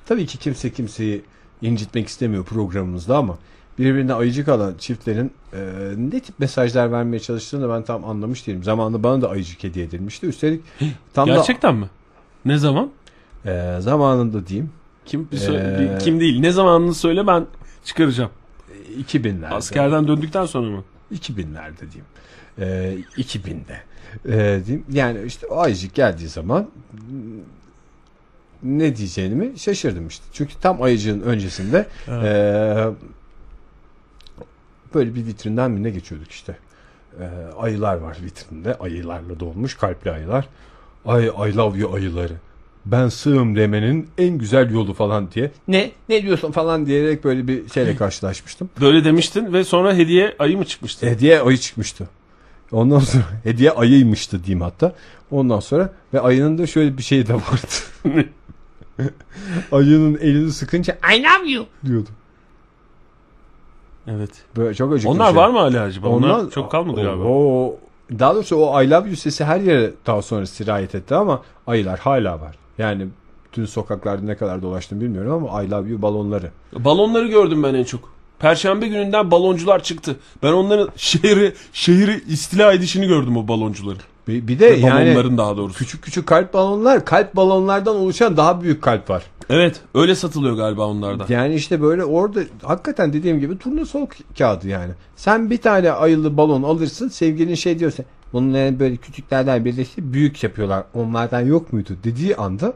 tabii 0.05 0.25
ki 0.25 0.37
kimse 0.37 0.69
kimseyi 0.69 1.21
incitmek 1.61 2.07
istemiyor 2.07 2.45
programımızda 2.45 3.17
ama 3.17 3.37
birbirine 3.79 4.13
ayıcık 4.13 4.47
alan 4.47 4.73
çiftlerin 4.79 5.31
e, 5.53 5.59
ne 5.97 6.19
tip 6.19 6.39
mesajlar 6.39 6.91
vermeye 6.91 7.19
çalıştığını 7.19 7.69
ben 7.69 7.83
tam 7.83 8.05
anlamış 8.05 8.47
değilim. 8.47 8.63
Zamanında 8.63 9.03
bana 9.03 9.21
da 9.21 9.29
ayıcık 9.29 9.63
hediye 9.63 9.85
edilmişti. 9.85 10.27
Üstelik 10.27 10.61
tam 11.13 11.25
Gerçekten 11.25 11.75
mi? 11.75 11.85
Ne 12.45 12.57
zaman? 12.57 12.89
da 13.45 13.77
e, 13.77 13.81
zamanında 13.81 14.47
diyeyim 14.47 14.69
Kim 15.05 15.27
bir 15.31 15.37
söyle- 15.37 15.77
Ee, 15.79 15.95
bir- 15.95 15.99
kim 15.99 16.19
değil. 16.19 16.39
Ne 16.39 16.51
zamanını 16.51 16.93
söyle 16.93 17.27
ben 17.27 17.45
çıkaracağım. 17.83 18.29
2000'lerde. 18.95 19.53
Askerden 19.53 20.07
döndükten 20.07 20.45
sonra 20.45 20.69
mı? 20.69 20.83
2000'lerde 21.13 21.79
diyeyim. 21.79 22.05
E, 22.59 22.97
2000'de. 23.21 23.81
E, 24.25 24.65
diyeyim. 24.65 24.85
Yani 24.91 25.23
işte 25.25 25.47
o 25.47 25.59
ayıcık 25.59 25.93
geldiği 25.93 26.27
zaman 26.27 26.69
ne 28.63 28.95
diyeceğimi 28.95 29.59
şaşırdım 29.59 30.07
işte. 30.07 30.25
Çünkü 30.33 30.53
tam 30.61 30.81
ayıcığın 30.81 31.21
öncesinde 31.21 31.87
Evet. 32.07 32.25
Ee, 32.25 32.87
Böyle 34.93 35.15
bir 35.15 35.25
vitrinden 35.25 35.75
birine 35.75 35.89
geçiyorduk 35.89 36.31
işte. 36.31 36.57
Ee, 37.19 37.29
ayılar 37.57 37.95
var 37.95 38.17
vitrinde. 38.23 38.77
Ayılarla 38.77 39.39
dolmuş 39.39 39.75
kalpli 39.75 40.11
ayılar. 40.11 40.47
Ay 41.05 41.25
I 41.25 41.55
love 41.55 41.77
you 41.77 41.95
ayıları. 41.95 42.33
Ben 42.85 43.09
sığım 43.09 43.55
demenin 43.55 44.09
en 44.17 44.37
güzel 44.37 44.71
yolu 44.71 44.93
falan 44.93 45.31
diye. 45.31 45.51
Ne? 45.67 45.91
Ne 46.09 46.23
diyorsun 46.23 46.51
falan 46.51 46.85
diyerek 46.85 47.23
böyle 47.23 47.47
bir 47.47 47.69
şeyle 47.69 47.95
karşılaşmıştım. 47.95 48.69
Böyle 48.81 49.03
demiştin 49.03 49.53
ve 49.53 49.63
sonra 49.63 49.93
hediye 49.93 50.35
ayı 50.39 50.57
mı 50.57 50.65
çıkmıştı? 50.65 51.05
Hediye 51.05 51.41
ayı 51.41 51.57
çıkmıştı. 51.57 52.09
Ondan 52.71 52.99
sonra 52.99 53.23
hediye 53.43 53.71
ayıymıştı 53.71 54.43
diyeyim 54.43 54.61
hatta. 54.61 54.95
Ondan 55.31 55.59
sonra 55.59 55.93
ve 56.13 56.19
ayının 56.19 56.57
da 56.57 56.67
şöyle 56.67 56.97
bir 56.97 57.03
şey 57.03 57.27
de 57.27 57.33
vardı. 57.33 58.25
Ayının 59.71 60.17
elini 60.21 60.51
sıkınca 60.51 60.97
I 61.15 61.23
love 61.23 61.49
you 61.49 61.65
diyordu. 61.85 62.09
Evet. 64.07 64.29
Böyle 64.57 64.73
çok 64.73 64.93
acıklı 64.93 65.09
Onlar 65.09 65.27
şey. 65.27 65.35
var 65.35 65.49
mı 65.49 65.57
hala 65.57 65.81
acaba? 65.81 66.07
Onlar, 66.07 66.49
çok 66.49 66.71
kalmadı 66.71 67.01
o, 67.01 67.03
galiba. 67.03 67.23
O, 67.23 67.77
daha 68.19 68.35
doğrusu 68.35 68.55
o 68.55 68.81
I 68.83 68.89
love 68.89 69.07
you 69.07 69.15
sesi 69.15 69.45
her 69.45 69.59
yere 69.59 69.91
daha 70.05 70.21
sonra 70.21 70.45
sirayet 70.45 70.95
etti 70.95 71.15
ama 71.15 71.41
ayılar 71.67 71.99
hala 71.99 72.41
var. 72.41 72.55
Yani 72.77 73.07
tüm 73.51 73.67
sokaklarda 73.67 74.25
ne 74.25 74.35
kadar 74.35 74.61
dolaştım 74.61 75.01
bilmiyorum 75.01 75.33
ama 75.33 75.63
I 75.63 75.71
love 75.71 75.89
you 75.89 76.01
balonları. 76.01 76.51
Balonları 76.73 77.27
gördüm 77.27 77.63
ben 77.63 77.73
en 77.73 77.83
çok. 77.83 78.15
Perşembe 78.39 78.87
gününden 78.87 79.31
baloncular 79.31 79.83
çıktı. 79.83 80.15
Ben 80.43 80.51
onların 80.53 80.89
şehri 80.95 81.53
şehri 81.73 82.21
istila 82.27 82.73
edişini 82.73 83.07
gördüm 83.07 83.37
o 83.37 83.47
baloncuların. 83.47 84.01
Bir, 84.27 84.47
bir 84.47 84.59
de 84.59 84.65
yani 84.65 84.83
Balonların 84.83 85.37
daha 85.37 85.57
doğrusu. 85.57 85.77
küçük 85.77 86.01
küçük 86.01 86.27
kalp 86.27 86.53
balonlar 86.53 87.05
kalp 87.05 87.35
balonlardan 87.35 87.95
oluşan 87.95 88.37
daha 88.37 88.61
büyük 88.61 88.81
kalp 88.81 89.09
var. 89.09 89.23
Evet, 89.49 89.81
öyle 89.93 90.15
satılıyor 90.15 90.55
galiba 90.55 90.87
onlarda. 90.87 91.25
Yani 91.29 91.55
işte 91.55 91.81
böyle 91.81 92.03
orada 92.05 92.39
hakikaten 92.63 93.13
dediğim 93.13 93.39
gibi 93.39 93.57
turnusol 93.57 94.05
kağıdı 94.37 94.67
yani. 94.67 94.91
Sen 95.15 95.49
bir 95.49 95.57
tane 95.57 95.91
ayılı 95.91 96.37
balon 96.37 96.63
alırsın 96.63 97.07
sevgilin 97.09 97.55
şey 97.55 97.79
diyorsa 97.79 98.03
bunları 98.35 98.79
böyle 98.79 98.95
küçüklerden 98.95 99.65
birleştirip 99.65 100.13
büyük 100.13 100.43
yapıyorlar. 100.43 100.83
Onlardan 100.93 101.41
yok 101.41 101.73
muydu 101.73 101.97
dediği 102.03 102.35
anda 102.35 102.73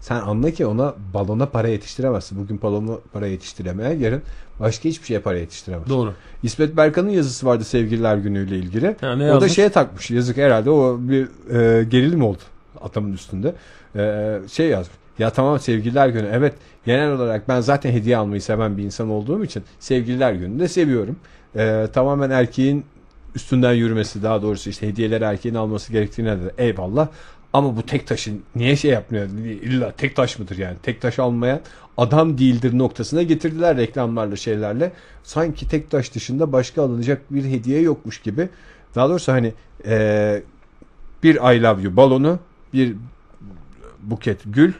sen 0.00 0.20
anla 0.20 0.50
ki 0.50 0.66
ona 0.66 0.94
balona 1.14 1.46
para 1.46 1.68
yetiştiremezsin. 1.68 2.38
Bugün 2.38 2.62
balona 2.62 2.96
para 3.12 3.26
yetiştiremeyen 3.26 3.98
yarın 3.98 4.22
başka 4.60 4.88
hiçbir 4.88 5.06
şeye 5.06 5.20
para 5.20 5.38
yetiştiremez. 5.38 5.88
Doğru. 5.88 6.14
İsmet 6.42 6.76
Berkan'ın 6.76 7.08
yazısı 7.08 7.46
vardı 7.46 7.64
sevgililer 7.64 8.16
günüyle 8.16 8.56
ilgili. 8.56 8.96
Ha, 9.00 9.14
o 9.14 9.18
da 9.18 9.24
yazmış? 9.24 9.52
şeye 9.52 9.68
takmış. 9.68 10.10
Yazık 10.10 10.36
herhalde 10.36 10.70
o 10.70 10.96
bir 11.00 11.28
e, 11.54 11.84
gerilim 11.84 12.22
oldu 12.22 12.42
adamın 12.80 13.12
üstünde. 13.12 13.54
E, 13.96 14.34
şey 14.48 14.68
yazmış. 14.68 14.96
Ya 15.18 15.30
tamam 15.30 15.60
sevgililer 15.60 16.08
günü. 16.08 16.28
Evet 16.32 16.54
genel 16.86 17.12
olarak 17.12 17.48
ben 17.48 17.60
zaten 17.60 17.90
hediye 17.90 18.16
almayı 18.16 18.42
seven 18.42 18.76
bir 18.76 18.82
insan 18.82 19.10
olduğum 19.10 19.44
için 19.44 19.62
sevgililer 19.80 20.32
gününü 20.32 20.60
de 20.60 20.68
seviyorum. 20.68 21.16
E, 21.56 21.86
tamamen 21.92 22.30
erkeğin 22.30 22.84
üstünden 23.36 23.72
yürümesi 23.72 24.22
daha 24.22 24.42
doğrusu 24.42 24.70
işte 24.70 24.88
hediyeleri 24.88 25.24
erkeğin 25.24 25.54
alması 25.54 25.92
gerektiğine 25.92 26.36
de 26.36 26.54
eyvallah. 26.58 27.08
Ama 27.52 27.76
bu 27.76 27.82
tek 27.82 28.06
taşın 28.06 28.42
niye 28.56 28.76
şey 28.76 28.90
yapmıyor? 28.90 29.26
İlla 29.62 29.92
tek 29.92 30.16
taş 30.16 30.38
mıdır 30.38 30.58
yani? 30.58 30.76
Tek 30.82 31.00
taş 31.00 31.18
almayan 31.18 31.60
adam 31.96 32.38
değildir 32.38 32.78
noktasına 32.78 33.22
getirdiler 33.22 33.76
reklamlarla 33.76 34.36
şeylerle. 34.36 34.92
Sanki 35.22 35.68
tek 35.68 35.90
taş 35.90 36.14
dışında 36.14 36.52
başka 36.52 36.82
alınacak 36.82 37.22
bir 37.30 37.44
hediye 37.44 37.80
yokmuş 37.80 38.20
gibi. 38.22 38.48
Daha 38.94 39.08
doğrusu 39.08 39.32
hani 39.32 39.52
eee, 39.84 40.42
bir 41.22 41.34
I 41.34 41.62
love 41.62 41.82
you 41.82 41.96
balonu, 41.96 42.38
bir 42.72 42.94
buket 44.02 44.40
gül, 44.46 44.72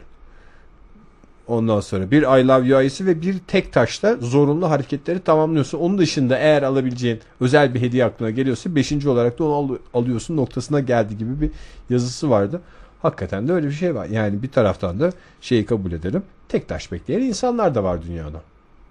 ondan 1.47 1.79
sonra 1.79 2.11
bir 2.11 2.21
I 2.21 2.47
love 2.47 2.67
you 2.67 2.77
ayısı 2.77 3.05
ve 3.05 3.21
bir 3.21 3.39
tek 3.39 3.73
taşla 3.73 4.15
zorunlu 4.15 4.69
hareketleri 4.69 5.19
tamamlıyorsun. 5.19 5.77
Onun 5.79 5.97
dışında 5.97 6.37
eğer 6.37 6.63
alabileceğin 6.63 7.19
özel 7.41 7.73
bir 7.73 7.81
hediye 7.81 8.05
aklına 8.05 8.29
geliyorsa 8.29 8.75
beşinci 8.75 9.09
olarak 9.09 9.39
da 9.39 9.43
onu 9.43 9.53
al- 9.53 10.01
alıyorsun 10.01 10.37
noktasına 10.37 10.79
geldi 10.79 11.17
gibi 11.17 11.41
bir 11.41 11.51
yazısı 11.89 12.29
vardı. 12.29 12.61
Hakikaten 13.01 13.47
de 13.47 13.53
öyle 13.53 13.67
bir 13.67 13.71
şey 13.71 13.95
var. 13.95 14.05
Yani 14.05 14.43
bir 14.43 14.51
taraftan 14.51 14.99
da 14.99 15.11
şeyi 15.41 15.65
kabul 15.65 15.91
edelim. 15.91 16.23
Tek 16.49 16.67
taş 16.67 16.91
bekleyen 16.91 17.21
insanlar 17.21 17.75
da 17.75 17.83
var 17.83 18.03
dünyada. 18.03 18.41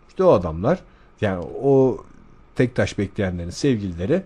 İşte 0.09 0.25
o 0.25 0.33
adamlar 0.33 0.79
yani 1.21 1.45
o 1.63 1.99
tek 2.57 2.75
taş 2.75 2.99
bekleyenlerin 2.99 3.51
sevgilileri 3.51 4.23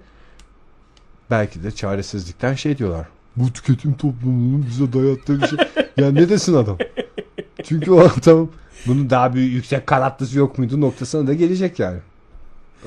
belki 1.31 1.63
de 1.63 1.71
çaresizlikten 1.71 2.55
şey 2.55 2.79
diyorlar. 2.79 3.07
Bu 3.37 3.53
tüketim 3.53 3.95
toplumunun 3.95 4.67
bize 4.71 4.93
dayattığı 4.93 5.43
bir 5.43 5.47
şey. 5.47 5.59
ya 5.97 6.13
ne 6.13 6.29
desin 6.29 6.55
adam? 6.55 6.79
Çünkü 7.65 7.91
o 7.91 8.01
adam 8.01 8.49
bunun 8.87 9.11
daha 9.11 9.35
büyük 9.35 9.53
yüksek 9.53 9.87
kanatlısı 9.87 10.39
yok 10.39 10.59
muydu 10.59 10.81
noktasına 10.81 11.27
da 11.27 11.35
gelecek 11.35 11.79
yani. 11.79 11.99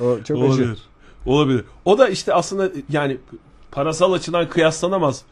O 0.00 0.18
çok 0.24 0.36
acı. 0.36 0.46
Olabilir. 0.46 0.78
Olabilir. 1.26 1.64
O 1.84 1.98
da 1.98 2.08
işte 2.08 2.34
aslında 2.34 2.70
yani 2.88 3.18
parasal 3.70 4.12
açıdan 4.12 4.48
kıyaslanamaz 4.48 5.22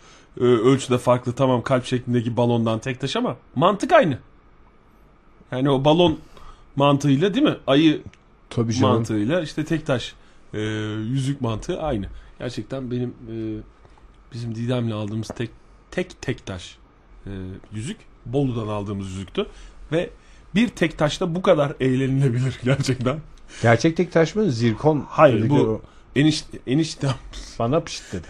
e, 0.40 0.44
ölçüde 0.44 0.98
farklı 0.98 1.32
tamam 1.32 1.62
kalp 1.62 1.84
şeklindeki 1.84 2.36
balondan 2.36 2.78
tek 2.78 3.00
taş 3.00 3.16
ama 3.16 3.36
mantık 3.54 3.92
aynı. 3.92 4.18
Yani 5.52 5.70
o 5.70 5.84
balon 5.84 6.18
mantığıyla 6.76 7.34
değil 7.34 7.46
mi? 7.46 7.56
Ayı 7.66 8.02
Tabii 8.50 8.72
canım. 8.72 8.94
mantığıyla 8.94 9.40
işte 9.40 9.64
tek 9.64 9.86
taş 9.86 10.14
e, 10.54 10.60
yüzük 11.08 11.40
mantığı 11.40 11.82
aynı. 11.82 12.06
Gerçekten 12.38 12.90
benim 12.90 13.08
e, 13.08 13.34
bizim 14.32 14.54
Didem'le 14.54 14.90
aldığımız 14.90 15.28
tek 15.28 15.50
tek 15.90 16.22
tek 16.22 16.46
taş 16.46 16.78
e, 17.26 17.30
yüzük 17.72 17.96
Bolu'dan 18.26 18.68
aldığımız 18.68 19.10
yüzüktü 19.10 19.46
ve 19.92 20.10
bir 20.54 20.68
tek 20.68 20.98
taşla 20.98 21.34
bu 21.34 21.42
kadar 21.42 21.72
eğlenilebilir 21.80 22.58
gerçekten. 22.64 23.18
Gerçek 23.62 23.96
tek 23.96 24.12
taş 24.12 24.34
mı? 24.34 24.50
Zirkon. 24.50 25.06
Hayır, 25.08 25.48
bu- 25.50 25.54
o. 25.60 25.80
Eniş, 26.16 26.44
eniştem 26.66 27.14
Bana 27.58 27.80
pişt 27.80 28.02
dedi. 28.12 28.26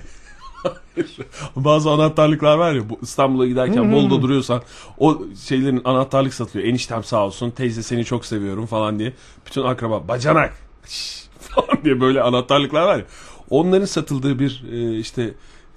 bazı 1.56 1.90
anahtarlıklar 1.90 2.56
var 2.58 2.72
ya 2.72 2.88
bu 2.90 2.98
İstanbul'a 3.02 3.46
giderken 3.46 3.92
Bolu'da 3.92 4.22
duruyorsan 4.22 4.62
o 4.98 5.22
şeylerin 5.46 5.80
anahtarlık 5.84 6.34
satılıyor. 6.34 6.68
Eniştem 6.68 7.04
sağ 7.04 7.26
olsun 7.26 7.50
teyze 7.50 7.82
seni 7.82 8.04
çok 8.04 8.26
seviyorum 8.26 8.66
falan 8.66 8.98
diye. 8.98 9.12
Bütün 9.46 9.62
akraba 9.62 10.08
bacanak 10.08 10.54
falan 11.40 11.84
diye 11.84 12.00
böyle 12.00 12.22
anahtarlıklar 12.22 12.82
var 12.82 12.96
ya. 12.98 13.04
Onların 13.50 13.84
satıldığı 13.86 14.38
bir 14.38 14.64
e, 14.72 14.98
işte 14.98 15.22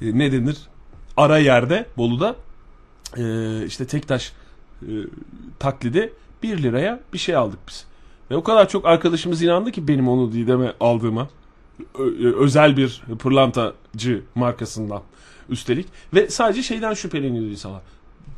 e, 0.01 0.17
ne 0.19 0.31
denir 0.31 0.57
ara 1.17 1.37
yerde 1.37 1.85
Bolu'da 1.97 2.35
e, 3.17 3.65
işte 3.65 3.87
Tektaş 3.87 4.31
e, 4.81 4.91
taklidi 5.59 6.13
1 6.43 6.63
liraya 6.63 6.99
bir 7.13 7.17
şey 7.17 7.35
aldık 7.35 7.59
biz. 7.67 7.85
Ve 8.31 8.35
o 8.35 8.43
kadar 8.43 8.69
çok 8.69 8.85
arkadaşımız 8.85 9.41
inandı 9.41 9.71
ki 9.71 9.87
benim 9.87 10.07
onu 10.07 10.31
Didem'e 10.31 10.73
aldığıma. 10.79 11.29
Ö- 11.99 12.39
özel 12.39 12.77
bir 12.77 13.01
pırlantacı 13.19 14.21
markasından 14.35 15.01
üstelik. 15.49 15.87
Ve 16.13 16.29
sadece 16.29 16.63
şeyden 16.63 16.93
şüpheleniyordu 16.93 17.49
insanlar. 17.49 17.81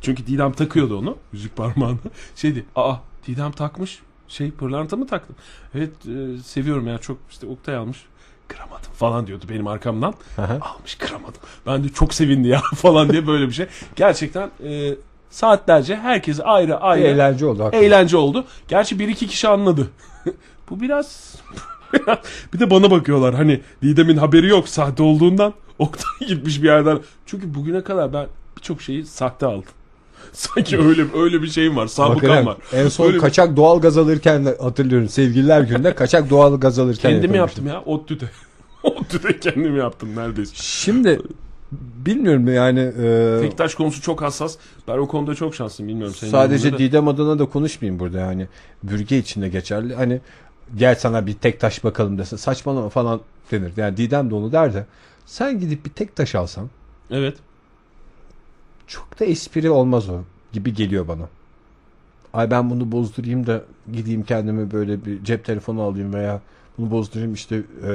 Çünkü 0.00 0.26
Didem 0.26 0.52
takıyordu 0.52 0.98
onu 0.98 1.16
yüzük 1.32 1.56
parmağını. 1.56 1.98
Şeydi 2.36 2.64
aa 2.76 2.96
Didem 3.26 3.52
takmış 3.52 3.98
şey 4.28 4.50
pırlanta 4.50 4.96
mı 4.96 5.06
taktın? 5.06 5.36
Evet 5.74 5.90
e, 6.06 6.38
seviyorum 6.42 6.86
ya 6.86 6.98
çok 6.98 7.18
işte 7.30 7.46
Oktay 7.46 7.76
almış. 7.76 8.04
Kıramadım 8.48 8.92
falan 8.94 9.26
diyordu 9.26 9.44
benim 9.48 9.66
arkamdan. 9.66 10.14
Aha. 10.38 10.58
Almış 10.60 10.94
kıramadım. 10.94 11.40
Ben 11.66 11.84
de 11.84 11.88
çok 11.88 12.14
sevindi 12.14 12.48
ya 12.48 12.60
falan 12.74 13.12
diye 13.12 13.26
böyle 13.26 13.48
bir 13.48 13.52
şey. 13.52 13.66
Gerçekten 13.96 14.50
e, 14.64 14.94
saatlerce 15.30 15.96
herkes 15.96 16.40
ayrı 16.44 16.76
ayrı 16.80 17.06
eğlence 17.06 17.46
oldu. 17.46 17.62
hakikaten. 17.62 17.86
eğlence 17.86 18.16
oldu. 18.16 18.44
Gerçi 18.68 18.98
bir 18.98 19.08
iki 19.08 19.26
kişi 19.26 19.48
anladı. 19.48 19.88
Bu 20.70 20.80
biraz 20.80 21.36
bir 22.54 22.60
de 22.60 22.70
bana 22.70 22.90
bakıyorlar 22.90 23.34
hani 23.34 23.60
Didem'in 23.82 24.16
haberi 24.16 24.48
yok 24.48 24.68
sahte 24.68 25.02
olduğundan. 25.02 25.54
Oktay 25.78 26.28
gitmiş 26.28 26.62
bir 26.62 26.66
yerden. 26.66 26.98
Çünkü 27.26 27.54
bugüne 27.54 27.82
kadar 27.84 28.12
ben 28.12 28.26
birçok 28.56 28.82
şeyi 28.82 29.06
sahte 29.06 29.46
aldım. 29.46 29.72
Sanki 30.32 30.78
öyle 30.78 31.04
öyle 31.16 31.42
bir 31.42 31.46
şeyim 31.48 31.76
var. 31.76 31.90
Hakikaten. 31.96 32.46
var. 32.46 32.56
En 32.72 32.88
son 32.88 33.04
Öyle 33.06 33.14
bir- 33.14 33.20
kaçak 33.20 33.56
doğal 33.56 33.80
gaz 33.80 33.98
alırken 33.98 34.46
hatırlıyorum. 34.60 35.08
Sevgililer 35.08 35.60
gününde 35.60 35.94
kaçak 35.94 36.30
doğal 36.30 36.60
gaz 36.60 36.78
alırken 36.78 37.10
Kendim 37.12 37.30
yakalamıştım. 37.34 37.66
yaptım 37.66 37.90
ya. 37.90 37.94
ODTÜ'de. 37.96 38.24
ODTÜ'de 38.82 39.40
kendim 39.40 39.76
yaptım 39.76 40.16
neredeyse. 40.16 40.52
Şimdi 40.54 41.20
bilmiyorum 42.06 42.48
yani 42.54 42.80
e, 43.02 43.38
Tektaş 43.40 43.74
konusu 43.74 44.02
çok 44.02 44.22
hassas. 44.22 44.56
Ben 44.88 44.98
o 44.98 45.08
konuda 45.08 45.34
çok 45.34 45.54
şanslıyım. 45.54 45.88
Bilmiyorum 45.88 46.14
senin 46.18 46.30
sadece. 46.32 46.78
Didem 46.78 47.08
adına 47.08 47.38
da 47.38 47.46
konuşmayayım 47.46 48.00
burada 48.00 48.18
yani. 48.18 48.46
Bürge 48.82 49.18
içinde 49.18 49.48
geçerli. 49.48 49.94
Hani 49.94 50.20
gel 50.76 50.94
sana 50.94 51.26
bir 51.26 51.34
tek 51.34 51.60
taş 51.60 51.84
bakalım 51.84 52.18
dese 52.18 52.36
saçmalama 52.36 52.88
falan 52.88 53.20
denir. 53.50 53.72
Yani 53.76 53.96
Didem 53.96 54.30
de 54.30 54.34
onu 54.34 54.52
der 54.52 54.74
de 54.74 54.86
sen 55.26 55.60
gidip 55.60 55.84
bir 55.84 55.90
tek 55.90 56.16
taş 56.16 56.34
alsan 56.34 56.70
Evet. 57.10 57.36
Çok 58.88 59.20
da 59.20 59.24
espri 59.24 59.70
olmaz 59.70 60.08
o 60.08 60.20
gibi 60.52 60.74
geliyor 60.74 61.08
bana. 61.08 61.28
Ay 62.32 62.50
ben 62.50 62.70
bunu 62.70 62.92
bozdurayım 62.92 63.46
da 63.46 63.62
gideyim 63.92 64.22
kendime 64.24 64.70
böyle 64.70 65.04
bir 65.04 65.24
cep 65.24 65.44
telefonu 65.44 65.82
alayım 65.82 66.14
veya 66.14 66.40
bunu 66.78 66.90
bozdurayım 66.90 67.34
işte 67.34 67.62
eee, 67.82 67.90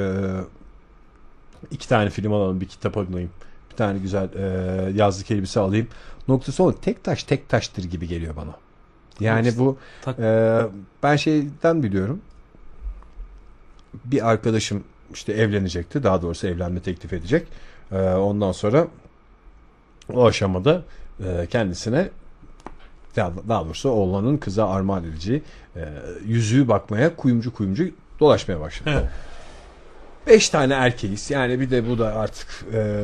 iki 1.71 1.87
tane 1.89 2.09
film 2.09 2.33
alalım 2.33 2.61
bir 2.61 2.65
kitap 2.65 2.97
alayım 2.97 3.29
bir 3.71 3.75
tane 3.75 3.99
güzel 3.99 4.29
eee, 4.35 4.93
yazlık 4.97 5.31
elbise 5.31 5.59
alayım 5.59 5.87
noktası 6.27 6.63
o 6.63 6.73
tek 6.75 7.03
taş 7.03 7.23
tek 7.23 7.49
taştır 7.49 7.83
gibi 7.83 8.07
geliyor 8.07 8.35
bana. 8.35 8.55
Yani 9.19 9.57
bu 9.57 9.77
Tak- 10.01 10.19
eee, 10.19 10.61
ben 11.03 11.15
şeyden 11.15 11.83
biliyorum 11.83 12.21
bir 14.05 14.29
arkadaşım 14.29 14.83
işte 15.13 15.33
evlenecekti. 15.33 16.03
Daha 16.03 16.21
doğrusu 16.21 16.47
evlenme 16.47 16.79
teklif 16.79 17.13
edecek. 17.13 17.47
E, 17.91 17.95
ondan 18.01 18.51
sonra 18.51 18.87
o 20.13 20.25
aşamada 20.25 20.81
e, 21.25 21.47
kendisine 21.49 22.09
daha, 23.15 23.65
doğrusu 23.65 23.89
oğlanın 23.89 24.37
kıza 24.37 24.69
armağan 24.69 25.03
edeceği 25.03 25.43
e, 25.75 25.81
yüzüğü 26.25 26.67
bakmaya 26.67 27.15
kuyumcu 27.15 27.53
kuyumcu 27.53 27.89
dolaşmaya 28.19 28.59
başladı. 28.59 28.89
Evet. 28.93 29.09
Beş 30.27 30.49
tane 30.49 30.73
erkeğiz. 30.73 31.31
Yani 31.31 31.59
bir 31.59 31.71
de 31.71 31.89
bu 31.89 31.99
da 31.99 32.15
artık 32.15 32.47
e, 32.73 33.03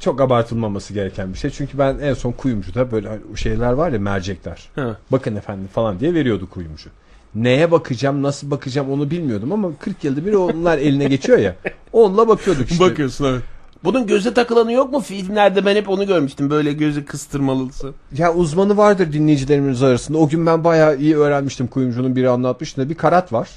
çok 0.00 0.20
abartılmaması 0.20 0.94
gereken 0.94 1.32
bir 1.32 1.38
şey. 1.38 1.50
Çünkü 1.50 1.78
ben 1.78 1.98
en 1.98 2.14
son 2.14 2.32
kuyumcuda 2.32 2.92
böyle 2.92 3.08
şeyler 3.36 3.72
var 3.72 3.92
ya 3.92 3.98
mercekler. 3.98 4.68
Ha. 4.74 4.96
Bakın 5.12 5.36
efendim 5.36 5.68
falan 5.72 6.00
diye 6.00 6.14
veriyordu 6.14 6.50
kuyumcu. 6.50 6.90
Neye 7.34 7.70
bakacağım, 7.70 8.22
nasıl 8.22 8.50
bakacağım 8.50 8.90
onu 8.90 9.10
bilmiyordum 9.10 9.52
ama 9.52 9.76
40 9.80 10.04
yılda 10.04 10.26
bir 10.26 10.32
onlar 10.32 10.78
eline 10.78 11.04
geçiyor 11.04 11.38
ya. 11.38 11.56
Onunla 11.92 12.28
bakıyorduk 12.28 12.70
işte. 12.70 12.84
Bakıyorsun 12.84 13.24
evet. 13.24 13.42
Bunun 13.84 14.06
göze 14.06 14.34
takılanı 14.34 14.72
yok 14.72 14.92
mu? 14.92 15.00
Filmlerde 15.00 15.66
ben 15.66 15.76
hep 15.76 15.88
onu 15.88 16.06
görmüştüm. 16.06 16.50
Böyle 16.50 16.72
gözü 16.72 17.04
kıstırmalısı. 17.04 17.92
Ya 18.16 18.34
uzmanı 18.34 18.76
vardır 18.76 19.12
dinleyicilerimiz 19.12 19.82
arasında. 19.82 20.18
O 20.18 20.28
gün 20.28 20.46
ben 20.46 20.64
bayağı 20.64 20.96
iyi 20.96 21.16
öğrenmiştim 21.16 21.66
kuyumcunun 21.66 22.16
biri 22.16 22.28
anlatmıştı. 22.28 22.90
Bir 22.90 22.94
karat 22.94 23.32
var. 23.32 23.48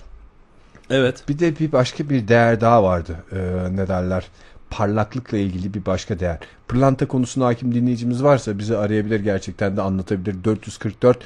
Evet. 0.89 1.23
Bir 1.29 1.39
de 1.39 1.59
bir 1.59 1.71
başka 1.71 2.09
bir 2.09 2.27
değer 2.27 2.61
daha 2.61 2.83
vardı. 2.83 3.15
Ee, 3.31 3.37
ne 3.75 3.87
derler? 3.87 4.27
Parlaklıkla 4.69 5.37
ilgili 5.37 5.73
bir 5.73 5.85
başka 5.85 6.19
değer. 6.19 6.37
Pırlanta 6.67 7.07
konusuna 7.07 7.45
hakim 7.45 7.75
dinleyicimiz 7.75 8.23
varsa 8.23 8.59
bizi 8.59 8.77
arayabilir 8.77 9.19
gerçekten 9.19 9.77
de 9.77 9.81
anlatabilir. 9.81 10.43
444 10.43 11.19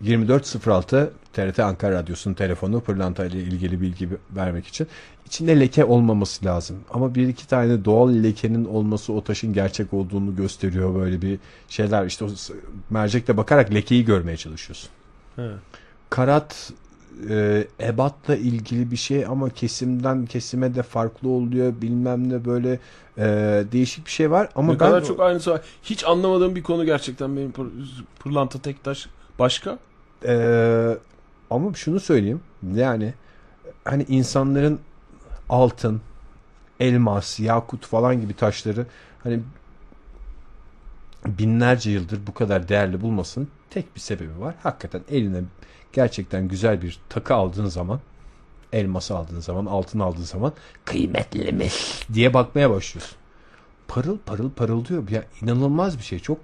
2406 0.00 1.12
TRT 1.32 1.60
Ankara 1.60 1.94
Radyosu'nun 1.94 2.34
telefonu 2.34 2.80
pırlanta 2.80 3.24
ile 3.24 3.38
ilgili 3.42 3.80
bilgi 3.80 4.08
vermek 4.36 4.66
için. 4.66 4.86
İçinde 5.26 5.60
leke 5.60 5.84
olmaması 5.84 6.44
lazım. 6.44 6.76
Ama 6.90 7.14
bir 7.14 7.28
iki 7.28 7.48
tane 7.48 7.84
doğal 7.84 8.08
lekenin 8.22 8.64
olması 8.64 9.12
o 9.12 9.24
taşın 9.24 9.52
gerçek 9.52 9.94
olduğunu 9.94 10.36
gösteriyor 10.36 10.94
böyle 10.94 11.22
bir 11.22 11.38
şeyler. 11.68 12.06
İşte 12.06 12.24
o 12.24 12.28
mercekle 12.90 13.36
bakarak 13.36 13.74
lekeyi 13.74 14.04
görmeye 14.04 14.36
çalışıyorsun. 14.36 14.90
He. 15.36 15.50
Karat 16.10 16.72
e, 17.28 17.64
ebatla 17.80 18.36
ilgili 18.36 18.90
bir 18.90 18.96
şey 18.96 19.26
ama 19.26 19.50
kesimden 19.50 20.26
kesime 20.26 20.74
de 20.74 20.82
farklı 20.82 21.28
oluyor 21.28 21.72
bilmem 21.82 22.28
ne 22.28 22.44
böyle 22.44 22.78
e, 23.18 23.24
değişik 23.72 24.06
bir 24.06 24.10
şey 24.10 24.30
var 24.30 24.48
ama 24.54 24.72
ne 24.72 24.80
ben 24.80 24.86
kadar 24.88 25.04
çok 25.04 25.20
aynısı 25.20 25.50
var. 25.50 25.60
Hiç 25.82 26.04
anlamadığım 26.04 26.56
bir 26.56 26.62
konu 26.62 26.84
gerçekten 26.84 27.36
benim 27.36 27.50
pır- 27.50 27.70
pırlanta 28.18 28.58
tek 28.58 28.84
taş. 28.84 29.06
Başka? 29.38 29.78
E, 30.24 30.98
ama 31.50 31.74
şunu 31.74 32.00
söyleyeyim 32.00 32.40
yani 32.74 33.14
hani 33.84 34.02
insanların 34.08 34.80
altın 35.48 36.00
elmas 36.80 37.40
yakut 37.40 37.86
falan 37.86 38.20
gibi 38.20 38.36
taşları 38.36 38.86
hani 39.22 39.40
binlerce 41.26 41.90
yıldır 41.90 42.26
bu 42.26 42.34
kadar 42.34 42.68
değerli 42.68 43.00
bulmasının 43.00 43.48
tek 43.70 43.94
bir 43.94 44.00
sebebi 44.00 44.40
var. 44.40 44.54
Hakikaten 44.62 45.02
eline 45.10 45.42
gerçekten 45.92 46.48
güzel 46.48 46.82
bir 46.82 46.98
takı 47.08 47.34
aldığın 47.34 47.66
zaman 47.66 48.00
elması 48.72 49.16
aldığın 49.16 49.40
zaman 49.40 49.66
altın 49.66 49.98
aldığın 49.98 50.22
zaman 50.22 50.52
kıymetli 50.84 51.52
mi 51.52 51.68
diye 52.12 52.34
bakmaya 52.34 52.70
başlıyorsun. 52.70 53.16
Parıl 53.88 54.18
parıl 54.26 54.50
parıldıyor. 54.50 55.08
Ya 55.08 55.24
inanılmaz 55.42 55.98
bir 55.98 56.02
şey. 56.02 56.18
Çok 56.18 56.38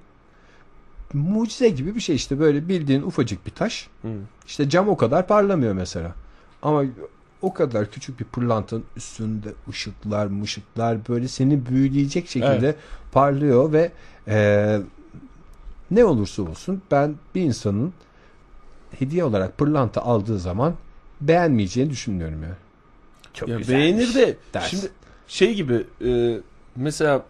mucize 1.13 1.69
gibi 1.69 1.95
bir 1.95 2.01
şey 2.01 2.17
işte 2.17 2.39
böyle 2.39 2.69
bildiğin 2.69 3.03
ufacık 3.03 3.47
bir 3.47 3.51
taş. 3.51 3.89
Hı. 4.03 4.09
İşte 4.47 4.69
cam 4.69 4.89
o 4.89 4.97
kadar 4.97 5.27
parlamıyor 5.27 5.73
mesela. 5.75 6.15
Ama 6.63 6.85
o 7.43 7.55
kadar 7.55 7.91
küçük 7.91 8.21
bir 8.21 8.25
pırlantanın 8.25 8.85
üstünde 8.97 9.49
ışıklar, 9.71 10.27
mışıklar 10.27 11.09
böyle 11.09 11.29
seni 11.29 11.67
büyüleyecek 11.67 12.29
şekilde 12.29 12.77
parlıyor 13.13 13.73
ve 13.73 13.93
e, 14.29 14.79
ne 15.91 16.05
olursa 16.05 16.43
olsun 16.43 16.83
ben 16.91 17.15
bir 17.35 17.43
insanın 17.43 17.93
hediye 18.99 19.25
olarak 19.25 19.59
pırlanta 19.59 20.02
aldığı 20.02 20.39
zaman 20.39 20.75
beğenmeyeceğini 21.21 21.91
düşünmüyorum 21.91 22.43
ya. 22.43 22.57
Çok 23.35 23.49
Ya 23.49 23.59
güzelmiş 23.59 23.83
beğenir 23.85 24.15
de 24.15 24.37
dersin. 24.54 24.76
şimdi 24.76 24.93
şey 25.28 25.54
gibi 25.54 25.85
e, 26.04 26.41
mesela 26.76 27.23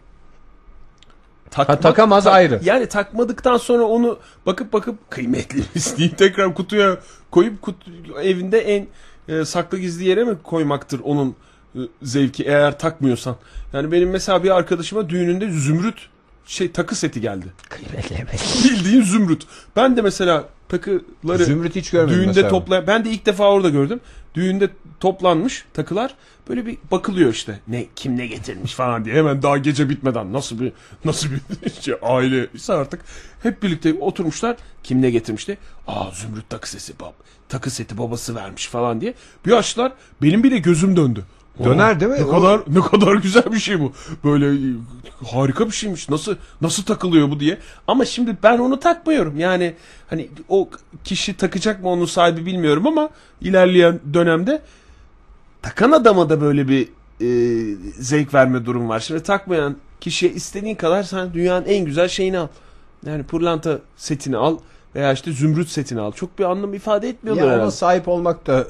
Ha, 1.55 1.63
takmak- 1.63 1.81
takamaz 1.83 2.25
tak- 2.25 2.35
ayrı. 2.35 2.61
Yani 2.65 2.87
takmadıktan 2.87 3.57
sonra 3.57 3.83
onu 3.83 4.19
bakıp 4.47 4.73
bakıp 4.73 5.11
kıymetli 5.11 5.63
deyip 5.99 6.19
tekrar 6.19 6.55
kutuya 6.55 6.97
koyup 7.31 7.63
kutu, 7.63 7.91
evinde 8.23 8.59
en 8.59 8.87
e, 9.29 9.45
saklı 9.45 9.79
gizli 9.79 10.05
yere 10.05 10.25
mi 10.25 10.37
koymaktır 10.43 11.01
onun 11.05 11.37
e, 11.75 11.79
zevki 12.03 12.45
eğer 12.45 12.79
takmıyorsan. 12.79 13.37
Yani 13.73 13.93
benim 13.93 14.11
mesela 14.11 14.45
bir 14.45 14.51
arkadaşıma 14.57 15.09
düğününde 15.09 15.51
zümrüt 15.51 16.09
şey 16.47 16.73
takı 16.73 16.95
seti 16.95 17.21
geldi. 17.21 17.47
Bildiğin 18.65 19.03
zümrüt. 19.03 19.43
Ben 19.77 19.97
de 19.97 20.03
mesela 20.03 20.45
takıları 20.69 21.45
Zümrüt 21.45 21.77
hiç 21.77 21.91
görmedim 21.91 22.17
düğünde 22.19 22.27
mesela. 22.27 22.49
topla 22.49 22.87
ben 22.87 23.05
de 23.05 23.11
ilk 23.11 23.27
defa 23.27 23.51
orada 23.51 23.69
gördüm. 23.69 24.01
Düğünde 24.35 24.71
toplanmış 25.01 25.65
takılar 25.75 26.15
böyle 26.49 26.67
bir 26.67 26.79
bakılıyor 26.91 27.31
işte. 27.33 27.61
Ne 27.69 27.87
kim 27.97 28.17
ne 28.17 28.27
getirmiş 28.27 28.75
falan 28.75 29.05
diye. 29.05 29.15
Hemen 29.15 29.43
daha 29.43 29.59
gece 29.59 29.89
bitmeden 29.89 30.33
nasıl 30.33 30.61
bir 30.61 30.73
nasıl 31.05 31.29
bir 31.65 31.71
şey, 31.81 31.95
aile 32.03 32.47
ise 32.55 32.73
artık 32.73 33.01
hep 33.43 33.63
birlikte 33.63 33.95
oturmuşlar. 33.95 34.57
Kim 34.83 35.03
ne 35.03 35.11
getirmişti? 35.11 35.59
Aa 35.87 36.11
Zümrüt 36.11 36.51
takı 36.51 36.71
sesi 36.71 37.01
bab. 37.01 37.13
Takı 37.49 37.71
seti 37.71 37.99
babası 37.99 38.35
vermiş 38.35 38.67
falan 38.67 39.01
diye. 39.01 39.15
Bir 39.47 39.53
açtılar. 39.53 39.93
Benim 40.23 40.43
bile 40.43 40.59
gözüm 40.59 40.97
döndü. 40.97 41.25
Döner 41.65 42.01
değil 42.01 42.13
mi? 42.13 42.19
Ne 42.21 42.31
kadar 42.31 42.61
ne 42.69 42.81
kadar 42.81 43.15
güzel 43.15 43.53
bir 43.53 43.59
şey 43.59 43.81
bu. 43.81 43.93
Böyle 44.25 44.73
harika 45.25 45.67
bir 45.67 45.73
şeymiş. 45.73 46.09
Nasıl 46.09 46.37
nasıl 46.61 46.83
takılıyor 46.83 47.31
bu 47.31 47.41
diye. 47.41 47.59
Ama 47.89 48.05
şimdi 48.05 48.37
ben 48.43 48.59
onu 48.59 48.81
takmıyorum. 48.81 49.39
Yani 49.39 49.75
hani 50.11 50.29
o 50.49 50.69
kişi 51.05 51.37
takacak 51.37 51.83
mı 51.83 51.89
onun 51.89 52.07
sahibi 52.07 52.47
bilmiyorum 52.47 52.87
ama 52.87 53.11
ilerleyen 53.41 54.01
dönemde 54.15 54.63
takan 55.63 55.93
adama 55.93 56.29
da 56.29 56.41
böyle 56.41 56.69
bir 56.69 56.89
e, 57.21 57.29
zevk 57.99 58.35
verme 58.35 58.67
durum 58.67 58.89
var. 58.89 59.01
Şimdi 59.01 59.23
takmayan 59.23 59.77
kişiye 60.01 60.33
istediğin 60.33 60.75
kadar 60.75 61.03
sen 61.03 61.35
dünyanın 61.35 61.65
en 61.67 61.85
güzel 61.85 62.09
şeyini 62.09 62.39
al. 62.39 62.49
Yani 63.07 63.23
pırlanta 63.23 63.79
setini 63.97 64.37
al 64.37 64.59
veya 64.95 65.13
işte 65.13 65.33
zümrüt 65.33 65.69
setini 65.69 66.01
al. 66.01 66.13
Çok 66.13 66.39
bir 66.39 66.45
anlam 66.45 66.75
ifade 66.75 67.09
etmiyorlar 67.09 67.57
Ya 67.57 67.63
ona 67.63 67.71
sahip 67.71 68.09
olmak 68.09 68.47
da 68.47 68.67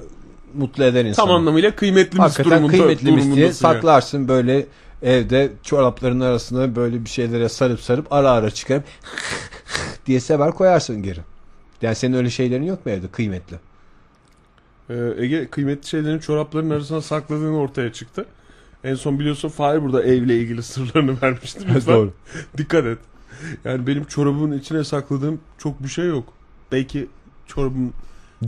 mutlu 0.56 0.84
eder 0.84 1.04
insanı. 1.04 1.26
Tam 1.26 1.34
anlamıyla 1.36 1.76
kıymetlimiz 1.76 2.24
Hakikaten 2.30 2.50
durumunda. 2.52 2.76
kıymetlimiz 2.76 3.24
diye 3.24 3.32
durumundasın 3.34 3.66
yani. 3.68 3.74
saklarsın 3.74 4.28
böyle 4.28 4.66
evde 5.02 5.52
çorapların 5.62 6.20
arasına 6.20 6.76
böyle 6.76 7.04
bir 7.04 7.08
şeylere 7.10 7.48
sarıp 7.48 7.80
sarıp 7.80 8.12
ara 8.12 8.30
ara 8.30 8.50
çıkarıp 8.50 8.84
diye 10.06 10.20
sever 10.20 10.50
koyarsın 10.50 11.02
geri. 11.02 11.20
Yani 11.82 11.94
senin 11.94 12.16
öyle 12.16 12.30
şeylerin 12.30 12.62
yok 12.64 12.86
mu 12.86 12.92
evde 12.92 13.06
kıymetli? 13.08 13.56
Ee, 14.90 14.94
Ege 15.18 15.46
kıymetli 15.50 15.88
şeylerin 15.88 16.18
çorapların 16.18 16.70
arasına 16.70 17.00
sakladığını 17.00 17.58
ortaya 17.58 17.92
çıktı. 17.92 18.26
En 18.84 18.94
son 18.94 19.18
biliyorsun 19.18 19.48
Fahir 19.48 19.82
burada 19.82 20.02
evle 20.04 20.36
ilgili 20.38 20.62
sırlarını 20.62 21.16
vermişti. 21.22 21.60
Lütfen 21.74 22.10
dikkat 22.58 22.84
et. 22.86 22.98
Yani 23.64 23.86
benim 23.86 24.04
çorabımın 24.04 24.58
içine 24.58 24.84
sakladığım 24.84 25.40
çok 25.58 25.82
bir 25.82 25.88
şey 25.88 26.06
yok. 26.06 26.32
Belki 26.72 27.08
çorabın 27.46 27.92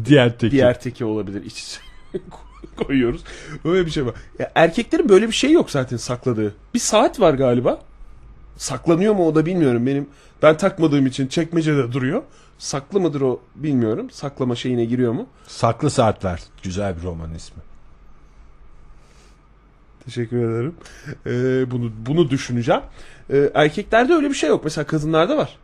Diğer 0.04 0.38
teki. 0.38 0.52
diğer 0.52 0.80
teki 0.80 1.04
olabilir. 1.04 1.44
İç 1.44 1.78
koyuyoruz. 2.76 3.24
Öyle 3.64 3.86
bir 3.86 3.90
şey 3.90 4.06
var. 4.06 4.14
Ya 4.38 4.52
erkeklerin 4.54 5.08
böyle 5.08 5.26
bir 5.26 5.32
şey 5.32 5.52
yok 5.52 5.70
zaten 5.70 5.96
sakladığı. 5.96 6.54
Bir 6.74 6.78
saat 6.78 7.20
var 7.20 7.34
galiba. 7.34 7.80
Saklanıyor 8.56 9.14
mu 9.14 9.26
o 9.26 9.34
da 9.34 9.46
bilmiyorum. 9.46 9.86
Benim 9.86 10.08
ben 10.42 10.56
takmadığım 10.56 11.06
için 11.06 11.26
çekmecede 11.26 11.92
duruyor. 11.92 12.22
Saklı 12.58 13.00
mıdır 13.00 13.20
o 13.20 13.40
bilmiyorum. 13.54 14.10
Saklama 14.10 14.56
şeyine 14.56 14.84
giriyor 14.84 15.12
mu? 15.12 15.26
Saklı 15.46 15.90
Saatler. 15.90 16.42
Güzel 16.62 16.96
bir 16.96 17.02
roman 17.02 17.34
ismi. 17.34 17.62
Teşekkür 20.04 20.36
ederim. 20.36 20.74
Ee, 21.26 21.70
bunu 21.70 21.92
bunu 22.06 22.30
düşüneceğim. 22.30 22.82
Ee, 23.30 23.50
erkeklerde 23.54 24.14
öyle 24.14 24.28
bir 24.28 24.34
şey 24.34 24.48
yok. 24.48 24.64
Mesela 24.64 24.86
kadınlarda 24.86 25.36
var. 25.36 25.58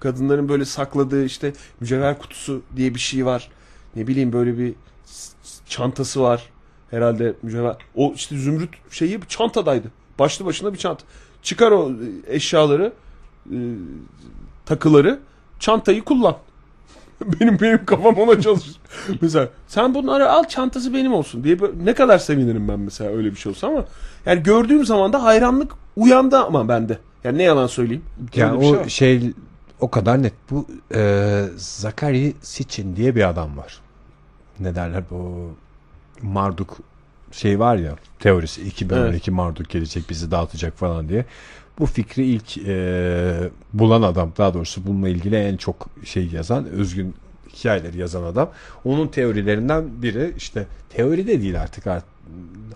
Kadınların 0.00 0.48
böyle 0.48 0.64
sakladığı 0.64 1.24
işte 1.24 1.52
mücevher 1.80 2.18
kutusu 2.18 2.62
diye 2.76 2.94
bir 2.94 3.00
şey 3.00 3.26
var. 3.26 3.50
Ne 3.96 4.06
bileyim 4.06 4.32
böyle 4.32 4.58
bir 4.58 4.74
çantası 5.68 6.22
var. 6.22 6.42
Herhalde 6.90 7.34
mücevher. 7.42 7.76
O 7.94 8.12
işte 8.16 8.36
zümrüt 8.36 8.70
şeyi 8.90 9.20
çantadaydı. 9.28 9.88
Başlı 10.18 10.44
başına 10.44 10.72
bir 10.72 10.78
çanta. 10.78 11.04
Çıkar 11.42 11.72
o 11.72 11.92
eşyaları, 12.26 12.92
e, 13.50 13.56
takıları, 14.66 15.18
çantayı 15.58 16.04
kullan. 16.04 16.36
benim 17.40 17.60
benim 17.60 17.84
kafam 17.84 18.14
ona 18.14 18.40
çalışır. 18.40 18.76
mesela 19.20 19.48
sen 19.68 19.94
bunları 19.94 20.30
al 20.30 20.44
çantası 20.44 20.94
benim 20.94 21.14
olsun 21.14 21.44
diye 21.44 21.60
böyle- 21.60 21.84
ne 21.84 21.94
kadar 21.94 22.18
sevinirim 22.18 22.68
ben 22.68 22.80
mesela 22.80 23.10
öyle 23.10 23.30
bir 23.30 23.36
şey 23.36 23.50
olsa 23.50 23.68
ama 23.68 23.84
yani 24.26 24.42
gördüğüm 24.42 24.84
zaman 24.84 25.12
da 25.12 25.22
hayranlık 25.22 25.72
uyandı 25.96 26.38
ama 26.38 26.68
bende. 26.68 26.98
Yani 27.24 27.38
ne 27.38 27.42
yalan 27.42 27.66
söyleyeyim. 27.66 28.02
Yani 28.34 28.60
şey 28.62 28.70
o 28.70 28.76
var. 28.76 28.88
şey 28.88 29.32
o 29.80 29.90
kadar 29.90 30.22
net. 30.22 30.32
Bu 30.50 30.66
e, 30.94 31.44
Zakari 31.56 32.34
Sitchin 32.42 32.96
diye 32.96 33.16
bir 33.16 33.28
adam 33.28 33.56
var. 33.56 33.80
Ne 34.60 34.74
derler 34.74 35.02
bu 35.10 35.50
Marduk 36.22 36.76
şey 37.32 37.58
var 37.58 37.76
ya 37.76 37.96
teorisi 38.18 38.62
2012 38.62 39.30
Marduk 39.30 39.68
gelecek 39.68 40.10
bizi 40.10 40.30
dağıtacak 40.30 40.76
falan 40.78 41.08
diye. 41.08 41.24
Bu 41.78 41.86
fikri 41.86 42.24
ilk 42.24 42.58
e, 42.58 43.50
bulan 43.72 44.02
adam 44.02 44.32
daha 44.38 44.54
doğrusu 44.54 44.86
bununla 44.86 45.08
ilgili 45.08 45.36
en 45.36 45.56
çok 45.56 45.88
şey 46.04 46.26
yazan 46.26 46.66
özgün 46.66 47.14
hikayeleri 47.52 47.98
yazan 47.98 48.22
adam. 48.22 48.50
Onun 48.84 49.08
teorilerinden 49.08 49.84
biri 50.02 50.34
işte 50.36 50.66
teori 50.90 51.26
de 51.26 51.42
değil 51.42 51.60
artık 51.62 51.86
artık 51.86 52.08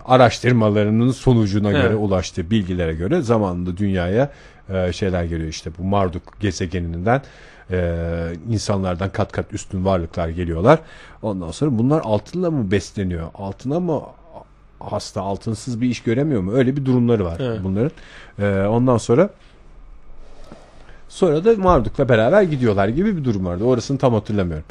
araştırmalarının 0.05 1.11
sonucuna 1.11 1.71
Evet. 1.71 1.81
göre 1.83 1.95
ulaştığı 1.95 2.51
bilgilere 2.51 2.93
göre 2.93 3.21
zamanında 3.21 3.77
dünyaya 3.77 4.31
e, 4.69 4.93
şeyler 4.93 5.23
geliyor 5.23 5.49
işte 5.49 5.71
bu 5.77 5.83
Marduk 5.83 6.39
gezegeninden 6.39 7.21
e, 7.73 8.33
insanlardan 8.49 9.09
kat 9.09 9.31
kat 9.31 9.53
üstün 9.53 9.85
varlıklar 9.85 10.29
geliyorlar. 10.29 10.79
Ondan 11.21 11.51
sonra 11.51 11.77
bunlar 11.79 12.01
altınla 12.03 12.51
mı 12.51 12.71
besleniyor? 12.71 13.27
Altına 13.35 13.79
mı 13.79 14.01
hasta 14.79 15.21
altınsız 15.21 15.81
bir 15.81 15.89
iş 15.89 16.03
göremiyor 16.03 16.41
mu? 16.41 16.53
Öyle 16.53 16.77
bir 16.77 16.85
durumları 16.85 17.25
var 17.25 17.37
Evet. 17.39 17.59
bunların. 17.63 17.91
E, 18.39 18.67
ondan 18.67 18.97
sonra 18.97 19.29
sonra 21.09 21.45
da 21.45 21.55
Marduk'la 21.57 22.09
beraber 22.09 22.41
gidiyorlar 22.41 22.87
gibi 22.87 23.17
bir 23.17 23.23
durum 23.23 23.45
vardı. 23.45 23.63
Orasını 23.63 23.97
tam 23.97 24.13
hatırlamıyorum. 24.13 24.65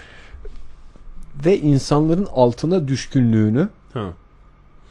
Ve 1.45 1.59
insanların 1.59 2.29
altına 2.35 2.89
düşkünlüğünü 2.89 3.69
Ha. 3.95 4.05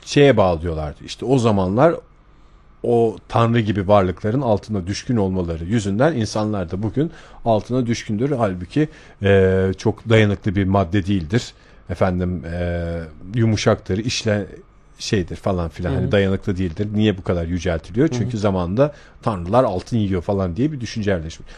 şeye 0.06 0.38
bağlıyorlardı. 0.38 1.04
İşte 1.06 1.26
o 1.26 1.38
zamanlar 1.38 1.96
o 2.84 3.18
tanrı 3.28 3.60
gibi 3.60 3.88
varlıkların 3.88 4.42
altına 4.42 4.88
düşkün 4.88 5.18
olmaları 5.18 5.66
yüzünden 5.66 6.14
insanlar 6.14 6.72
da 6.72 6.84
bugün 6.84 7.12
altına 7.46 7.86
düşkündür. 7.86 8.32
Halbuki 8.32 8.90
e, 9.24 9.72
çok 9.78 10.10
dayanıklı 10.10 10.56
bir 10.56 10.66
madde 10.66 11.06
değildir. 11.06 11.54
Efendim 11.90 12.46
e, 12.46 13.00
yumuşaktır, 13.36 13.98
işle 13.98 14.48
şeydir 15.00 15.36
falan 15.36 15.70
filan. 15.70 15.94
Hani 15.94 16.12
dayanıklı 16.12 16.58
değildir. 16.58 16.88
Niye 16.94 17.18
bu 17.18 17.24
kadar 17.24 17.46
yüceltiliyor? 17.46 18.08
Çünkü 18.08 18.38
zamanında 18.38 18.94
tanrılar 19.22 19.64
altın 19.64 19.98
yiyor 19.98 20.22
falan 20.22 20.56
diye 20.56 20.72
bir 20.72 20.80
düşünce 20.80 21.12
yerleşmiş. 21.12 21.50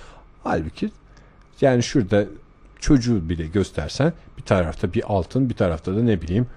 Halbuki 0.44 0.92
yani 1.62 1.84
şurada 1.84 2.26
çocuğu 2.80 3.30
bile 3.30 3.48
göstersen 3.48 4.14
bir 4.38 4.44
tarafta 4.44 4.94
bir 4.94 5.04
altın 5.08 5.50
bir 5.50 5.56
tarafta 5.56 5.96
da 5.96 6.04
ne 6.04 6.22
bileyim 6.22 6.48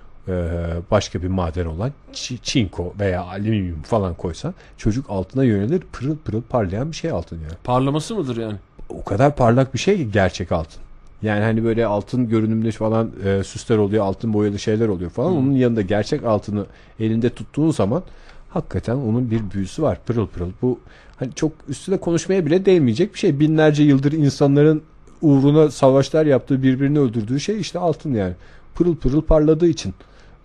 başka 0.91 1.23
bir 1.23 1.29
maden 1.29 1.67
olan 1.67 1.93
çi- 2.13 2.39
çinko 2.43 2.95
veya 3.01 3.23
alüminyum 3.23 3.83
falan 3.83 4.15
koysan 4.15 4.55
çocuk 4.77 5.11
altına 5.11 5.45
yönelir 5.45 5.83
pırıl 5.93 6.17
pırıl 6.17 6.43
parlayan 6.43 6.91
bir 6.91 6.97
şey 6.97 7.11
altın 7.11 7.37
yani. 7.37 7.55
Parlaması 7.65 8.15
mıdır 8.15 8.37
yani? 8.37 8.57
O 8.89 9.05
kadar 9.05 9.37
parlak 9.37 9.75
bir 9.75 9.79
şey 9.79 9.97
ki 9.97 10.11
gerçek 10.13 10.53
altın. 10.53 10.83
Yani 11.23 11.45
hani 11.45 11.65
böyle 11.65 11.87
altın 11.87 12.29
görünümlü 12.29 12.71
falan 12.73 13.11
e, 13.25 13.45
süsler 13.45 13.77
oluyor, 13.77 14.05
altın 14.05 14.33
boyalı 14.33 14.59
şeyler 14.59 14.89
oluyor 14.89 15.11
falan. 15.11 15.33
Onun 15.33 15.53
yanında 15.53 15.83
gerçek 15.83 16.25
altını 16.25 16.67
elinde 17.01 17.31
tuttuğun 17.31 17.71
zaman 17.71 18.03
hakikaten 18.49 18.95
onun 18.95 19.31
bir 19.31 19.41
büyüsü 19.55 19.83
var. 19.83 19.99
Pırıl 20.07 20.27
pırıl. 20.27 20.51
Bu 20.63 20.79
hani 21.17 21.33
çok 21.35 21.53
üstüne 21.69 21.97
konuşmaya 21.97 22.47
bile 22.47 22.67
değmeyecek 22.67 23.15
bir 23.15 23.19
şey. 23.19 23.41
Binlerce 23.41 23.83
yıldır 23.83 24.13
insanların 24.13 24.83
uğruna 25.23 25.71
savaşlar 25.71 26.27
yaptığı, 26.27 26.63
birbirini 26.63 26.99
öldürdüğü 26.99 27.41
şey 27.41 27.61
işte 27.61 27.79
altın 27.79 28.15
yani. 28.15 28.35
Pırıl 28.75 28.97
pırıl 28.97 29.23
parladığı 29.23 29.69
için 29.69 29.95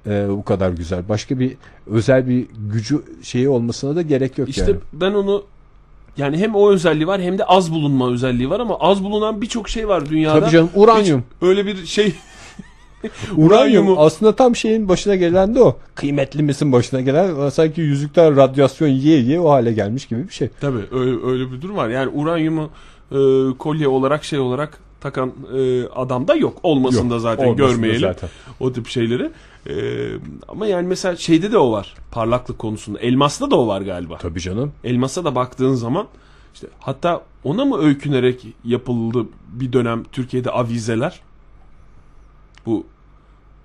e, 0.08 0.30
bu 0.30 0.44
kadar 0.44 0.70
güzel. 0.70 1.10
Başka 1.10 1.40
bir 1.40 1.58
özel 1.88 2.28
bir 2.28 2.48
gücü 2.74 3.02
şeyi 3.24 3.50
olmasına 3.50 3.96
da 3.96 4.02
gerek 4.02 4.38
yok 4.38 4.50
İşte 4.50 4.62
yani. 4.62 4.76
ben 4.94 5.12
onu 5.12 5.44
yani 6.18 6.38
hem 6.38 6.56
o 6.56 6.70
özelliği 6.70 7.08
var 7.08 7.22
hem 7.22 7.38
de 7.38 7.46
az 7.46 7.72
bulunma 7.72 8.12
özelliği 8.12 8.50
var 8.50 8.60
ama 8.60 8.80
az 8.80 9.04
bulunan 9.04 9.42
birçok 9.42 9.70
şey 9.70 9.88
var 9.88 10.10
dünyada. 10.10 10.40
Tabii 10.40 10.52
canım 10.52 10.70
uranyum. 10.76 11.20
Hiç 11.20 11.48
öyle 11.48 11.66
bir 11.66 11.86
şey 11.86 12.14
Uranyum 13.38 14.00
aslında 14.00 14.36
tam 14.36 14.56
şeyin 14.56 14.90
başına 14.90 15.16
gelen 15.16 15.56
de 15.56 15.62
o. 15.62 15.78
Kıymetli 15.96 16.44
misin 16.44 16.72
başına 16.72 17.02
gelen 17.02 17.50
sanki 17.50 17.82
yüzükten 17.82 18.36
radyasyon 18.36 18.88
yiye 18.88 19.20
yiye 19.20 19.40
o 19.40 19.50
hale 19.50 19.74
gelmiş 19.74 20.06
gibi 20.06 20.28
bir 20.28 20.34
şey. 20.34 20.50
Tabii 20.62 20.82
öyle, 20.92 21.26
öyle 21.26 21.52
bir 21.52 21.62
durum 21.62 21.76
var. 21.78 21.90
Yani 21.90 22.10
uranyumu 22.10 22.70
e, 23.12 23.18
kolye 23.58 23.88
olarak 23.88 24.24
şey 24.24 24.40
olarak 24.40 24.80
takan 25.02 25.34
e, 25.58 25.88
adam 25.88 26.28
da 26.28 26.36
yok. 26.36 26.58
Olmasın 26.64 27.10
da 27.10 27.20
zaten 27.20 27.50
da 27.50 27.54
görmeyelim 27.54 28.00
zaten. 28.00 28.30
o 28.60 28.74
tip 28.74 28.88
şeyleri. 28.88 29.32
E, 29.70 29.74
ama 30.48 30.68
yani 30.68 30.88
mesela 30.88 31.16
şeyde 31.16 31.52
de 31.52 31.58
o 31.58 31.72
var. 31.72 31.94
Parlaklık 32.12 32.60
konusunda. 32.60 33.00
Elmas'ta 33.00 33.52
da 33.52 33.56
o 33.56 33.68
var 33.68 33.82
galiba. 33.82 34.18
Tabii 34.18 34.40
canım. 34.40 34.72
Elmas'a 34.84 35.26
da 35.26 35.36
baktığın 35.36 35.74
zaman 35.74 36.08
işte 36.54 36.68
hatta 36.80 37.22
ona 37.44 37.66
mı 37.66 37.82
öykünerek 37.82 38.48
yapıldı 38.66 39.26
bir 39.48 39.74
dönem 39.74 40.04
Türkiye'de 40.12 40.52
avizeler? 40.52 41.20
Bu 42.66 42.86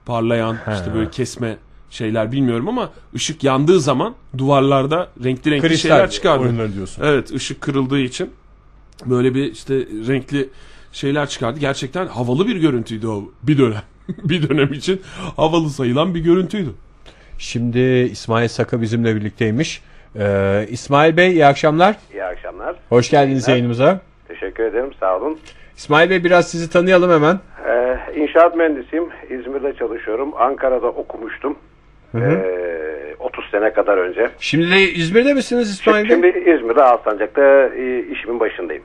parlayan 0.06 0.54
He. 0.54 0.74
işte 0.74 0.94
böyle 0.94 1.10
kesme 1.10 1.58
şeyler 1.90 2.32
bilmiyorum 2.32 2.68
ama 2.68 2.90
ışık 3.14 3.44
yandığı 3.44 3.80
zaman 3.80 4.14
duvarlarda 4.38 5.08
renkli 5.24 5.50
renkli 5.50 5.78
şeyler 5.78 6.10
çıkardı. 6.10 6.74
diyorsun. 6.74 7.02
Evet 7.04 7.30
ışık 7.30 7.60
kırıldığı 7.60 7.98
için 7.98 8.30
böyle 9.06 9.34
bir 9.34 9.52
işte 9.52 9.74
renkli 9.78 10.48
şeyler 10.96 11.26
çıkardı. 11.26 11.60
Gerçekten 11.60 12.06
havalı 12.06 12.46
bir 12.46 12.56
görüntüydü 12.56 13.06
o 13.06 13.22
bir 13.42 13.58
dönem. 13.58 13.82
bir 14.08 14.48
dönem 14.48 14.72
için 14.72 15.00
havalı 15.36 15.70
sayılan 15.70 16.14
bir 16.14 16.20
görüntüydü. 16.20 16.70
Şimdi 17.38 17.78
İsmail 18.12 18.48
Saka 18.48 18.80
bizimle 18.80 19.16
birlikteymiş. 19.16 19.82
Ee, 20.18 20.66
İsmail 20.68 21.16
Bey 21.16 21.30
iyi 21.32 21.46
akşamlar. 21.46 21.96
İyi 22.12 22.24
akşamlar. 22.24 22.76
Hoş 22.88 23.10
geldiniz 23.10 23.48
İyi 23.48 23.50
yayınımıza. 23.50 24.00
Teşekkür 24.28 24.64
ederim. 24.64 24.90
Sağ 25.00 25.16
olun. 25.16 25.38
İsmail 25.76 26.10
Bey 26.10 26.24
biraz 26.24 26.50
sizi 26.50 26.70
tanıyalım 26.70 27.10
hemen. 27.10 27.40
Ee, 27.68 27.98
inşaat 28.20 28.56
mühendisiyim. 28.56 29.08
İzmir'de 29.30 29.72
çalışıyorum. 29.72 30.32
Ankara'da 30.38 30.86
okumuştum. 30.86 31.56
Ee, 32.14 33.14
30 33.18 33.44
sene 33.50 33.72
kadar 33.72 33.98
önce. 33.98 34.30
Şimdi 34.38 34.70
de 34.70 34.80
İzmir'de 34.80 35.34
misiniz 35.34 35.70
İsmail 35.70 36.04
Bey? 36.04 36.10
Şimdi 36.10 36.26
İzmir'de 36.26 36.82
Alsancak'ta 36.82 37.68
e, 37.76 38.00
işimin 38.12 38.40
başındayım. 38.40 38.82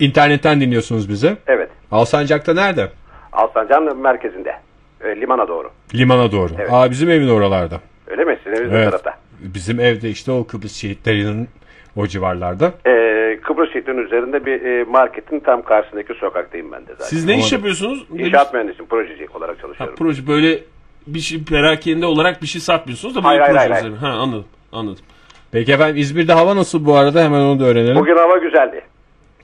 İnternetten 0.00 0.60
dinliyorsunuz 0.60 1.08
bizi. 1.08 1.36
Evet. 1.46 1.68
Alsancak'ta 1.90 2.54
nerede? 2.54 2.88
Alsancak'ın 3.32 3.96
merkezinde. 3.98 4.56
E, 5.04 5.20
limana 5.20 5.48
doğru. 5.48 5.70
Limana 5.94 6.32
doğru. 6.32 6.52
Evet. 6.58 6.68
Aa 6.72 6.90
bizim 6.90 7.10
evin 7.10 7.28
oralarda. 7.28 7.80
Öyle 8.06 8.24
mi? 8.24 8.38
Sizin 8.44 8.56
eviniz 8.56 8.72
ne 8.72 8.76
Evet. 8.78 8.90
tarafta? 8.90 9.14
Bizim 9.40 9.80
evde 9.80 10.10
işte 10.10 10.32
o 10.32 10.46
Kıbrıs 10.46 10.72
şehitlerinin 10.76 11.48
o 11.96 12.06
civarlarda. 12.06 12.72
Ee, 12.86 13.38
Kıbrıs 13.42 13.72
şehrinin 13.72 14.06
üzerinde 14.06 14.46
bir 14.46 14.62
e, 14.64 14.84
marketin 14.84 15.40
tam 15.40 15.62
karşısındaki 15.62 16.14
sokaktayım 16.14 16.72
ben 16.72 16.80
de 16.80 16.90
zaten. 16.92 17.04
Siz 17.04 17.24
ne 17.26 17.32
Ama- 17.32 17.40
iş 17.40 17.52
yapıyorsunuz? 17.52 18.04
İnşaat 18.18 18.54
mühendisiyim. 18.54 18.86
Projeci 18.88 19.26
olarak 19.34 19.56
Ha, 19.56 19.60
çalışıyorum. 19.62 19.94
proje 19.98 20.26
böyle 20.26 20.58
bir 21.06 21.18
şey 21.20 21.44
perakende 21.44 22.06
olarak 22.06 22.42
bir 22.42 22.46
şey 22.46 22.60
satmıyorsunuz 22.60 23.14
da 23.16 23.24
Hayır, 23.24 23.40
hayır, 23.40 23.70
hayır. 23.70 23.96
Ha 23.96 24.08
anladım. 24.08 24.44
Anladım. 24.72 25.04
Peki 25.52 25.72
efendim 25.72 25.96
İzmir'de 25.96 26.32
hava 26.32 26.56
nasıl 26.56 26.86
bu 26.86 26.96
arada 26.96 27.24
hemen 27.24 27.40
onu 27.40 27.60
da 27.60 27.64
öğrenelim. 27.64 27.96
Bugün 27.96 28.16
hava 28.16 28.36
güzeldi. 28.36 28.80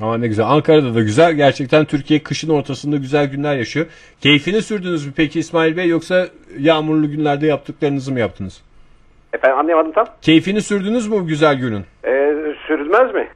Ama 0.00 0.18
ne 0.18 0.26
güzel. 0.26 0.46
Ankara'da 0.46 0.94
da 0.94 1.00
güzel. 1.00 1.32
Gerçekten 1.32 1.84
Türkiye 1.84 2.22
kışın 2.22 2.48
ortasında 2.50 2.96
güzel 2.96 3.26
günler 3.30 3.56
yaşıyor. 3.56 3.86
Keyfini 4.20 4.62
sürdünüz 4.62 5.06
mü 5.06 5.12
peki 5.16 5.38
İsmail 5.38 5.76
Bey 5.76 5.88
yoksa 5.88 6.28
yağmurlu 6.58 7.10
günlerde 7.10 7.46
yaptıklarınızı 7.46 8.12
mı 8.12 8.20
yaptınız? 8.20 8.62
Efendim 9.32 9.58
anlayamadım 9.58 9.92
tam. 9.92 10.06
Keyfini 10.22 10.62
sürdünüz 10.62 11.08
mü 11.08 11.14
bu 11.16 11.26
güzel 11.26 11.54
günün? 11.58 11.84
Ee, 12.04 12.34
sürülmez 12.66 13.14
mi? 13.14 13.28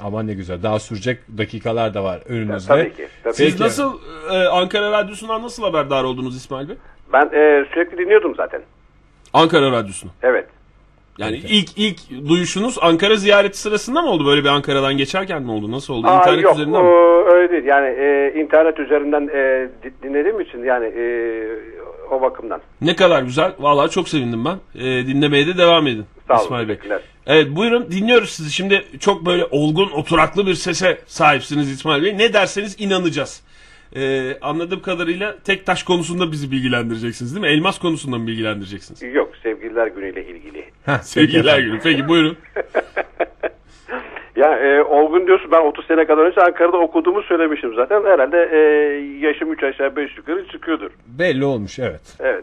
Aman 0.00 0.26
ne 0.26 0.34
güzel. 0.34 0.62
Daha 0.62 0.78
sürecek 0.78 1.18
dakikalar 1.38 1.94
da 1.94 2.04
var 2.04 2.20
önünüzde. 2.28 2.68
Tabii 2.68 2.94
ki. 2.96 3.08
Tabii. 3.24 3.34
Siz 3.34 3.52
Peki. 3.52 3.62
nasıl 3.62 3.98
e, 4.32 4.36
Ankara 4.48 4.92
Radyosu'ndan 4.92 5.42
nasıl 5.42 5.62
haberdar 5.62 6.04
oldunuz 6.04 6.36
İsmail 6.36 6.68
Bey? 6.68 6.76
Ben 7.12 7.24
e, 7.26 7.64
sürekli 7.74 7.98
dinliyordum 7.98 8.34
zaten. 8.36 8.62
Ankara 9.32 9.72
Radyosu'nu. 9.72 10.10
Evet. 10.22 10.46
Yani 11.18 11.36
ilk 11.48 11.68
ilk 11.78 11.98
duyuşunuz 12.28 12.78
Ankara 12.80 13.16
ziyareti 13.16 13.58
sırasında 13.58 14.02
mı 14.02 14.10
oldu? 14.10 14.26
Böyle 14.26 14.44
bir 14.44 14.48
Ankara'dan 14.48 14.96
geçerken 14.96 15.42
mi 15.42 15.50
oldu? 15.50 15.72
Nasıl 15.72 15.94
oldu? 15.94 16.06
Aa, 16.06 16.18
İnternet 16.18 16.42
yok 16.44 16.54
üzerinden 16.54 16.82
mi? 16.82 16.88
o, 16.88 17.24
öyle 17.32 17.52
değil. 17.52 17.64
Yani 17.64 17.86
e, 17.86 18.34
internet 18.40 18.78
üzerinden 18.80 19.28
e, 19.28 19.68
di- 19.82 20.02
dinlediğim 20.02 20.40
için 20.40 20.64
yani 20.64 20.86
e, 20.86 21.04
o 22.10 22.22
bakımdan. 22.22 22.60
Ne 22.80 22.96
kadar 22.96 23.22
güzel. 23.22 23.52
Vallahi 23.58 23.90
çok 23.90 24.08
sevindim 24.08 24.44
ben. 24.44 24.58
E, 24.80 25.06
dinlemeye 25.06 25.46
de 25.46 25.58
devam 25.58 25.86
edin. 25.86 26.04
Sağ 26.28 26.34
olun. 26.34 26.42
İsmail 26.44 26.68
Bey. 26.68 26.78
Evet 27.26 27.46
buyurun 27.50 27.90
dinliyoruz 27.90 28.30
sizi. 28.30 28.52
Şimdi 28.52 28.84
çok 29.00 29.26
böyle 29.26 29.44
olgun 29.50 29.90
oturaklı 29.90 30.46
bir 30.46 30.54
sese 30.54 30.98
sahipsiniz 31.06 31.70
İsmail 31.70 32.02
Bey. 32.02 32.18
Ne 32.18 32.32
derseniz 32.32 32.76
inanacağız. 32.80 33.42
Ee, 33.96 34.36
anladığım 34.42 34.82
kadarıyla 34.82 35.36
tek 35.44 35.66
taş 35.66 35.82
konusunda 35.82 36.32
bizi 36.32 36.50
bilgilendireceksiniz 36.50 37.34
değil 37.34 37.46
mi? 37.46 37.52
Elmas 37.52 37.78
konusunda 37.78 38.18
mı 38.18 38.26
bilgilendireceksiniz? 38.26 39.02
Yok 39.14 39.32
sevgililer 39.42 39.86
günüyle 39.86 40.26
ilgili. 40.26 40.53
Efendim. 41.44 41.70
günü. 41.70 41.80
Peki 41.82 42.08
buyurun. 42.08 42.36
Ya 44.36 44.58
e, 44.58 44.82
olgun 44.82 45.26
diyorsun 45.26 45.50
ben 45.50 45.60
30 45.60 45.86
sene 45.86 46.06
kadar 46.06 46.22
önce 46.22 46.40
Ankara'da 46.40 46.76
okuduğumu 46.76 47.22
söylemiştim 47.22 47.74
zaten. 47.76 48.04
Herhalde 48.04 48.48
e, 48.52 48.58
yaşım 49.26 49.52
3 49.52 49.62
aşağı 49.62 49.96
5 49.96 50.16
yukarı 50.16 50.48
çıkıyordur. 50.48 50.90
Belli 51.06 51.44
olmuş 51.44 51.78
evet. 51.78 52.16
Evet. 52.20 52.33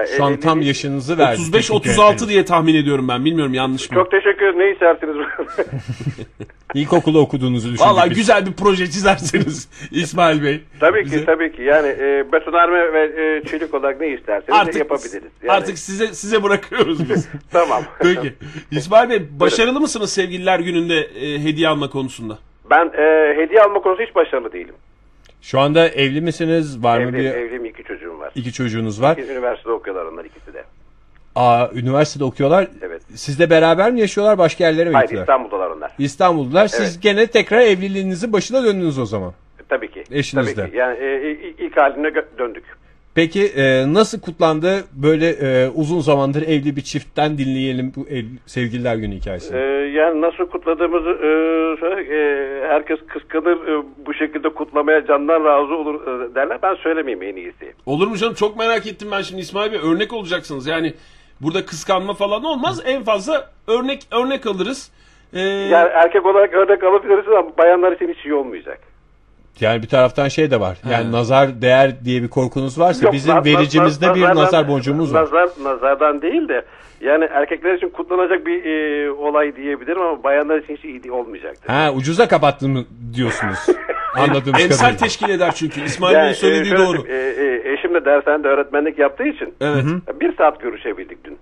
Ya, 0.00 0.06
Şu 0.16 0.24
an 0.24 0.32
evli- 0.32 0.40
tam 0.40 0.62
yaşınızı 0.62 1.18
verdi. 1.18 1.40
35-36 1.40 2.28
diye 2.28 2.44
tahmin 2.44 2.74
ediyorum 2.74 3.08
ben. 3.08 3.24
Bilmiyorum 3.24 3.54
yanlış 3.54 3.90
mı? 3.90 3.94
Çok 3.94 4.10
teşekkür 4.10 4.46
ederim. 4.46 4.58
Ne 4.58 4.70
istersiniz? 4.72 5.16
İlkokulu 6.74 7.20
okuduğunuzu 7.20 7.72
düşündük. 7.72 7.86
Valla 7.92 8.06
güzel 8.06 8.46
bir 8.46 8.52
proje 8.52 8.86
çizerseniz 8.86 9.68
İsmail 9.90 10.42
Bey. 10.42 10.60
tabii 10.80 11.04
bize. 11.04 11.18
ki 11.20 11.26
tabii 11.26 11.52
ki. 11.52 11.62
Yani 11.62 11.88
e, 11.88 12.32
betonarme 12.32 12.92
ve 12.92 13.02
e, 13.04 13.48
çelik 13.48 13.74
olarak 13.74 14.00
ne 14.00 14.08
isterseniz 14.08 14.60
Artık 14.60 14.76
yapabiliriz. 14.76 15.32
Yani, 15.42 15.52
Artık 15.52 15.78
size 15.78 16.06
size 16.06 16.42
bırakıyoruz 16.42 17.10
biz. 17.10 17.28
Tamam. 17.52 17.82
Peki. 18.02 18.34
İsmail 18.70 19.10
Bey 19.10 19.22
başarılı 19.40 19.80
mısınız 19.80 20.12
sevgililer 20.12 20.60
gününde 20.60 20.98
e, 21.00 21.38
hediye 21.44 21.68
alma 21.68 21.90
konusunda? 21.90 22.38
Ben 22.70 22.86
e, 22.86 23.34
hediye 23.36 23.62
alma 23.62 23.80
konusunda 23.82 24.08
hiç 24.08 24.14
başarılı 24.14 24.52
değilim. 24.52 24.74
Şu 25.42 25.60
anda 25.60 25.88
evli 25.88 26.20
misiniz? 26.20 26.82
Var 26.84 26.98
mı 26.98 27.04
Evli, 27.04 27.18
bir 27.18 27.24
evliyim 27.24 27.64
iki 27.64 27.84
çocuğum 27.84 27.97
var. 28.28 28.40
iki 28.40 28.52
çocuğunuz 28.52 29.02
var? 29.02 29.16
Üniversitede 29.16 29.72
okuyorlar 29.72 30.04
onlar 30.04 30.24
ikisi 30.24 30.54
de. 30.54 30.64
Aa, 31.34 31.68
üniversitede 31.74 32.24
okuyorlar. 32.24 32.68
Evet. 32.82 33.02
Sizle 33.14 33.50
beraber 33.50 33.92
mi 33.92 34.00
yaşıyorlar? 34.00 34.38
Başka 34.38 34.64
yerlere 34.64 34.88
mi 34.88 34.94
Hayır 34.94 35.08
gittiler? 35.08 35.22
İstanbul'dalar 35.22 35.70
onlar. 35.70 35.92
İstanbul'dalar. 35.98 36.66
Siz 36.66 36.80
Evet. 36.94 37.02
gene 37.02 37.26
tekrar 37.26 37.60
evliliğinizin 37.60 38.32
başına 38.32 38.64
döndünüz 38.64 38.98
o 38.98 39.06
zaman. 39.06 39.32
Tabii 39.68 39.90
ki. 39.90 40.04
Eşinizle. 40.10 40.54
Tabii 40.54 40.70
ki. 40.70 40.76
Yani 40.76 40.98
e, 40.98 41.32
ilk 41.58 41.76
haline 41.76 42.14
döndük. 42.38 42.64
Peki 43.18 43.44
e, 43.56 43.94
nasıl 43.94 44.20
kutlandı? 44.20 44.84
Böyle 44.92 45.28
e, 45.30 45.68
uzun 45.74 46.00
zamandır 46.00 46.42
evli 46.42 46.76
bir 46.76 46.80
çiftten 46.80 47.38
dinleyelim 47.38 47.92
bu 47.96 48.00
ev, 48.08 48.24
sevgililer 48.46 48.96
günü 48.96 49.14
hikayesini. 49.14 49.56
Ee, 49.56 49.60
yani 50.00 50.20
nasıl 50.20 50.46
kutladığımızı 50.46 51.10
e, 51.10 51.30
söyle- 51.80 52.14
e, 52.16 52.18
herkes 52.68 52.98
kıskanır 53.08 53.56
e, 53.68 53.82
bu 54.06 54.14
şekilde 54.14 54.48
kutlamaya 54.48 55.06
candan 55.06 55.44
razı 55.44 55.74
olur 55.74 55.94
e, 56.02 56.34
derler. 56.34 56.58
Ben 56.62 56.74
söylemeyeyim 56.74 57.22
en 57.22 57.36
iyisi. 57.36 57.72
Olur 57.86 58.06
mu 58.08 58.16
canım? 58.16 58.34
Çok 58.34 58.56
merak 58.58 58.86
ettim 58.86 59.08
ben 59.12 59.22
şimdi 59.22 59.40
İsmail 59.42 59.72
Bey. 59.72 59.80
Örnek 59.82 60.12
olacaksınız. 60.12 60.66
Yani 60.66 60.94
burada 61.40 61.64
kıskanma 61.66 62.14
falan 62.14 62.44
olmaz. 62.44 62.82
En 62.86 63.02
fazla 63.04 63.50
örnek 63.68 64.00
örnek 64.12 64.46
alırız. 64.46 64.90
Ee, 65.32 65.40
Yani 65.40 65.88
erkek 65.94 66.26
olarak 66.26 66.54
örnek 66.54 66.84
alabiliriz 66.84 67.28
ama 67.28 67.56
bayanlar 67.58 67.92
için 67.92 68.08
hiç 68.08 68.24
iyi 68.24 68.34
olmayacak. 68.34 68.80
Yani 69.60 69.82
bir 69.82 69.88
taraftan 69.88 70.28
şey 70.28 70.50
de 70.50 70.60
var. 70.60 70.78
Yani 70.90 71.06
He. 71.08 71.12
nazar 71.12 71.62
değer 71.62 72.04
diye 72.04 72.22
bir 72.22 72.28
korkunuz 72.28 72.78
varsa 72.78 73.04
Yok, 73.04 73.12
bizim 73.14 73.34
na- 73.34 73.40
na- 73.40 73.44
vericimizde 73.44 74.08
na- 74.08 74.14
bir 74.14 74.20
nazardan- 74.22 74.36
nazar 74.44 74.68
boncuğumuz 74.68 75.14
var. 75.14 75.22
Nazar, 75.22 75.48
nazardan 75.62 76.22
değil 76.22 76.48
de 76.48 76.64
yani 77.00 77.24
erkekler 77.24 77.74
için 77.74 77.88
kutlanacak 77.88 78.46
bir 78.46 78.64
e, 78.64 79.10
olay 79.10 79.56
diyebilirim 79.56 80.02
ama 80.02 80.22
bayanlar 80.22 80.58
için 80.58 80.76
hiç 80.76 80.84
iyi 80.84 81.12
olmayacaktır. 81.12 81.68
Ha 81.72 81.92
ucuza 81.94 82.28
kapattım 82.28 82.86
diyorsunuz. 83.14 83.58
Anladığımız 84.16 84.60
emsal 84.60 84.94
teşkil 84.94 85.28
eder 85.28 85.52
çünkü. 85.54 85.84
İsmail 85.84 86.14
Yani, 86.14 86.22
Bey'in 86.22 86.32
e, 86.32 86.34
söylediği 86.36 86.68
şöyle 86.76 86.86
doğru. 86.86 87.06
e, 87.08 87.14
e, 87.14 87.72
eşim 87.72 87.94
de 87.94 88.04
dershanede 88.04 88.48
öğretmenlik 88.48 88.98
yaptığı 88.98 89.24
için 89.24 89.54
Evet. 89.60 89.84
bir 90.20 90.36
saat 90.36 90.60
görüşebildik 90.60 91.24
dün. 91.24 91.38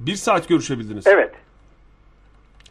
Bir 0.00 0.14
saat 0.14 0.48
görüşebildiniz. 0.48 1.06
Evet. 1.06 1.30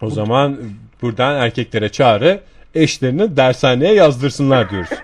O 0.02 0.10
zaman 0.10 0.58
buradan 1.02 1.36
erkeklere 1.36 1.90
çağrı 1.90 2.40
eşlerini 2.76 3.38
dershaneye 3.38 3.94
yazdırsınlar 3.94 4.70
diyoruz. 4.70 4.90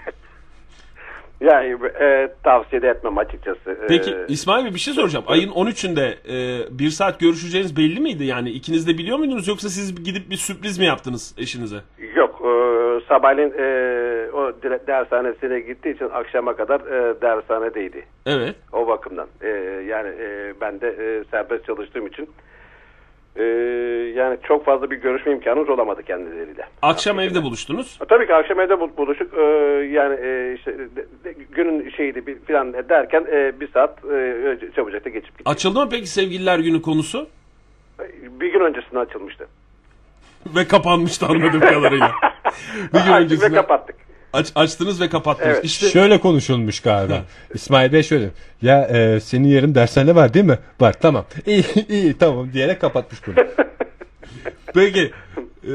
Yani 1.42 1.78
e, 2.02 2.30
tavsiye 2.44 2.82
de 2.82 2.90
etmem 2.90 3.18
açıkçası. 3.18 3.72
E, 3.72 3.88
Peki 3.88 4.16
İsmail 4.28 4.66
Bey 4.66 4.74
bir 4.74 4.80
şey 4.80 4.94
soracağım. 4.94 5.26
Ayın 5.28 5.52
13'ünde 5.52 6.08
e, 6.08 6.80
bir 6.80 6.90
saat 6.90 7.20
görüşeceğiniz 7.20 7.78
belli 7.78 8.00
miydi? 8.00 8.24
Yani 8.24 8.50
ikiniz 8.50 8.88
de 8.88 8.98
biliyor 8.98 9.18
muydunuz 9.18 9.48
yoksa 9.48 9.70
siz 9.70 10.04
gidip 10.04 10.30
bir 10.30 10.36
sürpriz 10.36 10.80
mi 10.80 10.86
yaptınız 10.86 11.36
eşinize? 11.38 11.76
Yok. 12.16 12.42
E, 12.42 12.50
sabahleyin 13.08 13.54
e, 13.58 13.66
o 14.32 14.54
dershanesine 14.88 15.60
gittiği 15.60 15.96
için 15.96 16.10
akşama 16.14 16.56
kadar 16.56 16.80
e, 16.80 17.22
dershanedeydi. 17.22 18.06
Evet. 18.26 18.56
O 18.74 18.88
bakımdan. 18.88 19.28
E, 19.42 19.48
yani 19.88 20.10
e, 20.10 20.54
ben 20.62 20.82
de 20.82 20.88
e, 20.88 21.24
serbest 21.32 21.66
çalıştığım 21.66 22.08
için 22.08 22.30
e, 23.36 23.44
yani 24.16 24.38
çok 24.44 24.66
fazla 24.66 24.92
bir 24.92 24.96
görüşme 24.96 25.32
imkanımız 25.32 25.70
olamadı 25.70 26.04
kendileriyle. 26.04 26.68
Akşam 26.82 27.20
evde 27.20 27.44
buluştunuz. 27.44 28.00
Tabii 28.10 28.28
ki 28.28 28.34
akşam 28.36 28.60
evde 28.60 28.80
bul- 28.80 28.98
buluştuk. 28.98 29.34
E, 29.38 29.42
yani 29.92 30.16
e, 30.24 30.54
işte 30.58 30.78
de- 30.80 31.06
de- 31.24 31.36
günün 31.52 31.90
şeydi 31.90 32.28
bir 32.28 32.36
falan 32.40 32.74
derken 32.74 33.26
e, 33.32 33.60
bir 33.60 33.68
saat 33.72 34.06
e, 34.06 34.58
çabucak 34.76 35.06
da 35.06 35.10
geçip 35.10 35.38
gitti. 35.38 35.50
Açıldı 35.50 35.80
mı 35.80 35.90
peki 35.92 36.08
sevgililer 36.08 36.60
günü 36.60 36.82
konusu? 36.82 37.28
Bir 38.40 38.54
gün 38.54 38.60
öncesinde 38.60 39.00
açılmıştı. 39.00 39.48
Ve 40.56 40.68
kapanmıştı 40.68 41.26
anladığım 41.26 41.60
kadarıyla. 41.60 42.12
bir 42.94 43.00
gün 43.06 43.14
öncesinde 43.14 43.52
ve 43.52 43.56
kapattık. 43.56 43.96
Aç, 44.36 44.52
açtınız 44.56 45.02
ve 45.02 45.10
kapattınız. 45.10 45.54
Evet. 45.56 45.66
İşte 45.66 45.88
Şöyle 45.88 46.20
konuşulmuş 46.20 46.80
galiba. 46.80 47.24
İsmail 47.54 47.94
Bey 47.94 48.04
şöyle. 48.04 48.30
Ya 48.62 48.88
e, 48.88 49.20
senin 49.20 49.48
yarın 49.48 49.76
dershane 49.76 50.16
var 50.16 50.34
değil 50.34 50.46
mi? 50.46 50.60
Var 50.82 50.94
tamam. 51.02 51.26
İyi 51.46 51.64
iyi 51.90 52.18
tamam 52.18 52.54
diyerek 52.54 52.82
kapatmış 52.82 53.28
bunu. 53.28 53.36
peki 54.74 55.12
e, 55.64 55.74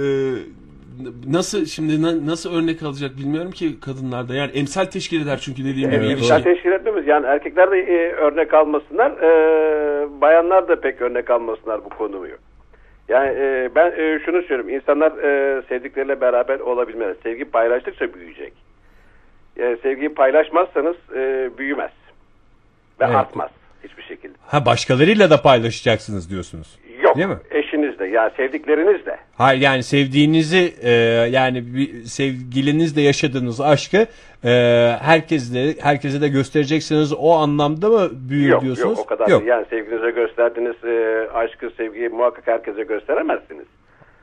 nasıl 1.26 1.66
şimdi 1.66 2.02
na- 2.02 2.26
nasıl 2.26 2.54
örnek 2.54 2.82
alacak 2.82 3.16
bilmiyorum 3.16 3.50
ki 3.50 3.80
kadınlarda. 3.80 4.34
Yani 4.34 4.50
emsal 4.50 4.84
teşkil 4.84 5.22
eder 5.22 5.38
çünkü 5.42 5.64
dediğim 5.64 5.90
gibi 5.90 6.04
Evet. 6.04 6.30
Ya 6.30 6.42
teşkil 6.42 6.72
etmemiz 6.72 7.06
yani 7.06 7.26
erkekler 7.26 7.70
de 7.70 7.78
e, 7.78 8.12
örnek 8.12 8.54
almasınlar, 8.54 9.10
e, 9.10 10.20
bayanlar 10.20 10.68
da 10.68 10.80
pek 10.80 11.02
örnek 11.02 11.30
almasınlar 11.30 11.84
bu 11.84 11.88
konuyu. 11.88 12.36
Yani 13.10 13.28
e, 13.38 13.68
ben 13.74 13.90
e, 13.90 14.18
şunu 14.24 14.42
söylüyorum, 14.42 14.68
insanlar 14.68 15.12
e, 15.12 15.62
sevdikleriyle 15.68 16.20
beraber 16.20 16.60
olabilmeli. 16.60 17.14
Sevgi 17.22 17.44
paylaştıkça 17.44 18.14
büyüyecek. 18.14 18.52
E, 19.56 19.76
sevgiyi 19.82 20.14
paylaşmazsanız 20.14 20.96
e, 21.14 21.50
büyümez 21.58 21.90
ve 23.00 23.04
Evet. 23.04 23.16
artmaz 23.16 23.50
hiçbir 23.84 24.02
şekilde. 24.02 24.34
Ha 24.46 24.66
başkalarıyla 24.66 25.30
da 25.30 25.42
paylaşacaksınız 25.42 26.30
diyorsunuz. 26.30 26.78
Yok, 27.02 27.16
Değil 27.16 27.28
mi? 27.28 27.38
eşinizle, 27.50 28.06
ya 28.08 28.30
sevdiklerinizle. 28.36 29.18
Hayır 29.38 29.60
yani 29.60 29.82
sevdiğinizi 29.82 30.74
e, 30.82 30.90
yani 31.30 31.74
bir 31.74 32.04
sevgilinizle 32.04 33.00
yaşadığınız 33.02 33.60
aşkı 33.60 34.06
e, 34.44 34.50
herkesle 35.02 35.74
herkese 35.80 36.20
de 36.20 36.28
göstereceksiniz 36.28 37.12
o 37.18 37.30
anlamda 37.32 37.88
mı 37.88 38.10
büyür 38.12 38.50
Yok, 38.50 38.62
diyorsunuz? 38.62 38.98
yok 38.98 39.06
o 39.06 39.06
kadar 39.06 39.28
değil. 39.28 39.42
Yani 39.44 39.66
sevginize 39.70 40.10
gösterdiğiniz 40.10 40.84
e, 40.84 41.26
aşkı, 41.34 41.70
sevgiyi 41.76 42.08
muhakkak 42.08 42.46
herkese 42.46 42.82
gösteremezsiniz. 42.82 43.66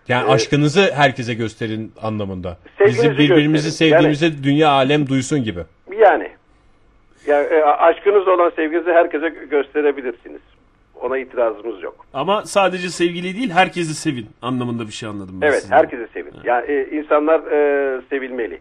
Yani 0.08 0.32
aşkınızı 0.32 0.92
herkese 0.96 1.34
gösterin 1.34 1.92
anlamında. 2.02 2.58
Bizim 2.86 3.12
birbirimizi 3.12 3.68
gösterin. 3.68 3.92
sevdiğimizi 3.92 4.44
dünya 4.44 4.70
alem 4.70 5.08
duysun 5.08 5.44
gibi. 5.44 5.60
Yani. 6.00 6.30
Ya 7.28 7.44
e, 7.44 7.64
aşkınız 7.64 8.28
olan 8.28 8.52
sevginizi 8.56 8.92
herkese 8.92 9.26
gö- 9.28 9.50
gösterebilirsiniz. 9.50 10.42
Ona 11.02 11.18
itirazımız 11.18 11.84
yok. 11.84 12.06
Ama 12.14 12.46
sadece 12.46 12.90
sevgili 12.90 13.36
değil 13.36 13.50
herkesi 13.50 13.96
sevin 13.96 14.28
anlamında 14.42 14.88
bir 14.88 14.92
şey 14.92 15.10
anladım 15.10 15.42
ben 15.42 15.48
Evet, 15.48 15.62
sizden. 15.62 15.76
herkesi 15.78 16.08
sevin. 16.14 16.34
Yani 16.44 16.72
e, 16.72 16.98
insanlar 16.98 17.40
e, 17.52 18.02
sevilmeli. 18.10 18.60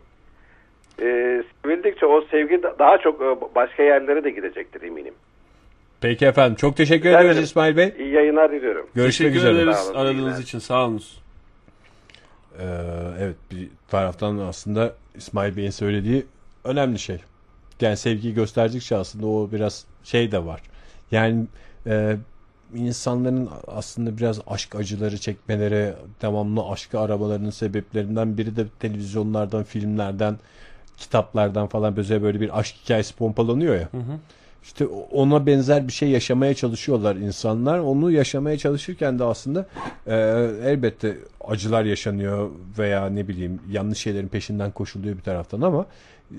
E, 1.02 1.42
sevildikçe 1.64 2.06
o 2.06 2.20
sevgi 2.30 2.62
da- 2.62 2.78
daha 2.78 2.98
çok 2.98 3.22
e, 3.22 3.54
başka 3.54 3.82
yerlere 3.82 4.24
de 4.24 4.30
gidecektir 4.30 4.82
eminim. 4.82 5.14
Peki 6.00 6.26
efendim 6.26 6.56
çok 6.56 6.76
teşekkür 6.76 7.08
Rica 7.08 7.20
ediyoruz. 7.20 7.40
İsmail 7.42 7.76
Bey. 7.76 7.94
İyi 7.98 8.12
yayınlar 8.12 8.52
diliyorum. 8.52 8.86
Görüşmek 8.94 9.32
Teşekkür 9.32 9.48
üzere. 9.50 9.62
ederiz 9.62 9.88
olun, 9.90 9.98
aradığınız 9.98 10.40
için 10.40 10.58
sağ 10.58 10.84
olunuz. 10.86 11.20
Ee, 12.58 12.64
evet 13.20 13.36
bir 13.52 13.68
taraftan 13.88 14.38
aslında 14.38 14.94
İsmail 15.14 15.56
Bey'in 15.56 15.70
söylediği 15.70 16.26
önemli 16.64 16.98
şey. 16.98 17.18
Yani 17.80 17.96
sevgiyi 17.96 18.34
gösterdikçe 18.34 18.96
aslında 18.96 19.26
o 19.26 19.48
biraz 19.52 19.86
şey 20.04 20.32
de 20.32 20.44
var. 20.46 20.60
Yani 21.10 21.44
e, 21.86 22.16
insanların 22.74 23.48
aslında 23.66 24.16
biraz 24.18 24.40
aşk 24.46 24.74
acıları 24.74 25.18
çekmeleri, 25.18 25.92
devamlı 26.22 26.68
aşkı 26.68 27.00
arabalarının 27.00 27.50
sebeplerinden 27.50 28.38
biri 28.38 28.56
de 28.56 28.66
televizyonlardan, 28.80 29.64
filmlerden, 29.64 30.38
kitaplardan 30.96 31.66
falan 31.66 31.96
böyle 31.96 32.22
böyle 32.22 32.40
bir 32.40 32.58
aşk 32.58 32.76
hikayesi 32.84 33.14
pompalanıyor 33.14 33.74
ya. 33.74 33.88
İşte 34.62 34.86
ona 35.12 35.46
benzer 35.46 35.88
bir 35.88 35.92
şey 35.92 36.08
yaşamaya 36.08 36.54
çalışıyorlar 36.54 37.16
insanlar. 37.16 37.78
Onu 37.78 38.10
yaşamaya 38.10 38.58
çalışırken 38.58 39.18
de 39.18 39.24
aslında 39.24 39.66
e, 40.06 40.14
elbette 40.64 41.18
acılar 41.48 41.84
yaşanıyor 41.84 42.50
veya 42.78 43.06
ne 43.06 43.28
bileyim 43.28 43.60
yanlış 43.70 43.98
şeylerin 43.98 44.28
peşinden 44.28 44.70
koşuluyor 44.70 45.16
bir 45.16 45.22
taraftan 45.22 45.60
ama 45.60 45.86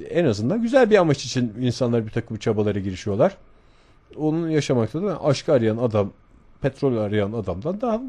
en 0.10 0.26
azından 0.26 0.62
güzel 0.62 0.90
bir 0.90 0.98
amaç 0.98 1.26
için 1.26 1.54
insanlar 1.62 2.06
bir 2.06 2.12
takım 2.12 2.38
çabalara 2.38 2.80
girişiyorlar. 2.80 3.38
Onun 4.16 4.50
yaşamakta 4.50 5.04
da 5.04 5.24
aşkı 5.24 5.54
arayan 5.54 5.78
adam, 5.78 6.12
petrol 6.62 6.98
arayan 6.98 7.32
adamdan 7.32 7.82
daha 7.82 8.02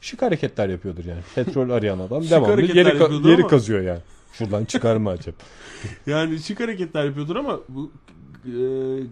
şık 0.00 0.22
hareketler 0.22 0.68
yapıyordur 0.68 1.04
yani. 1.04 1.20
Petrol 1.34 1.70
arayan 1.70 1.98
adam 1.98 2.22
devamlı 2.30 2.62
yeri, 2.62 2.88
ka- 2.88 3.28
yeri 3.28 3.40
ama- 3.40 3.48
kazıyor 3.48 3.80
yani. 3.80 4.00
Şuradan 4.32 4.64
çıkar 4.64 4.96
mı 4.96 5.10
acaba? 5.10 5.36
Yani 6.06 6.38
şık 6.38 6.60
hareketler 6.60 7.04
yapıyordur 7.04 7.36
ama 7.36 7.60
bu 7.68 7.90
e, 8.44 8.50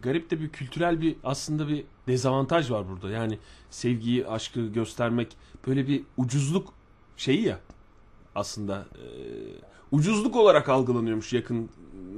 garip 0.03 0.31
de 0.31 0.41
bir 0.41 0.49
kültürel 0.49 1.01
bir 1.01 1.17
aslında 1.25 1.69
bir 1.69 1.85
dezavantaj 2.09 2.71
var 2.71 2.85
burada. 2.89 3.11
Yani 3.11 3.39
sevgiyi, 3.71 4.27
aşkı 4.27 4.67
göstermek 4.67 5.37
böyle 5.67 5.89
bir 5.89 6.03
ucuzluk 6.17 6.73
şeyi 7.17 7.43
ya 7.43 7.59
aslında 8.35 8.87
e, 8.95 9.05
ucuzluk 9.93 10.37
olarak 10.37 10.69
algılanıyormuş 10.69 11.33
yakın 11.33 11.71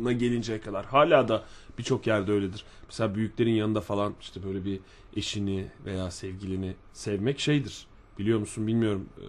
yaşına 0.07 0.12
gelinceye 0.12 0.61
kadar. 0.61 0.87
Hala 0.87 1.29
da 1.29 1.42
birçok 1.79 2.07
yerde 2.07 2.33
öyledir. 2.33 2.65
Mesela 2.89 3.15
büyüklerin 3.15 3.51
yanında 3.55 3.81
falan 3.81 4.15
işte 4.21 4.41
böyle 4.45 4.65
bir 4.65 4.81
eşini 5.17 5.67
veya 5.87 6.11
sevgilini 6.11 6.75
sevmek 6.93 7.39
şeydir. 7.41 7.87
Biliyor 8.19 8.39
musun 8.39 8.67
bilmiyorum. 8.67 9.07
Ee, 9.19 9.25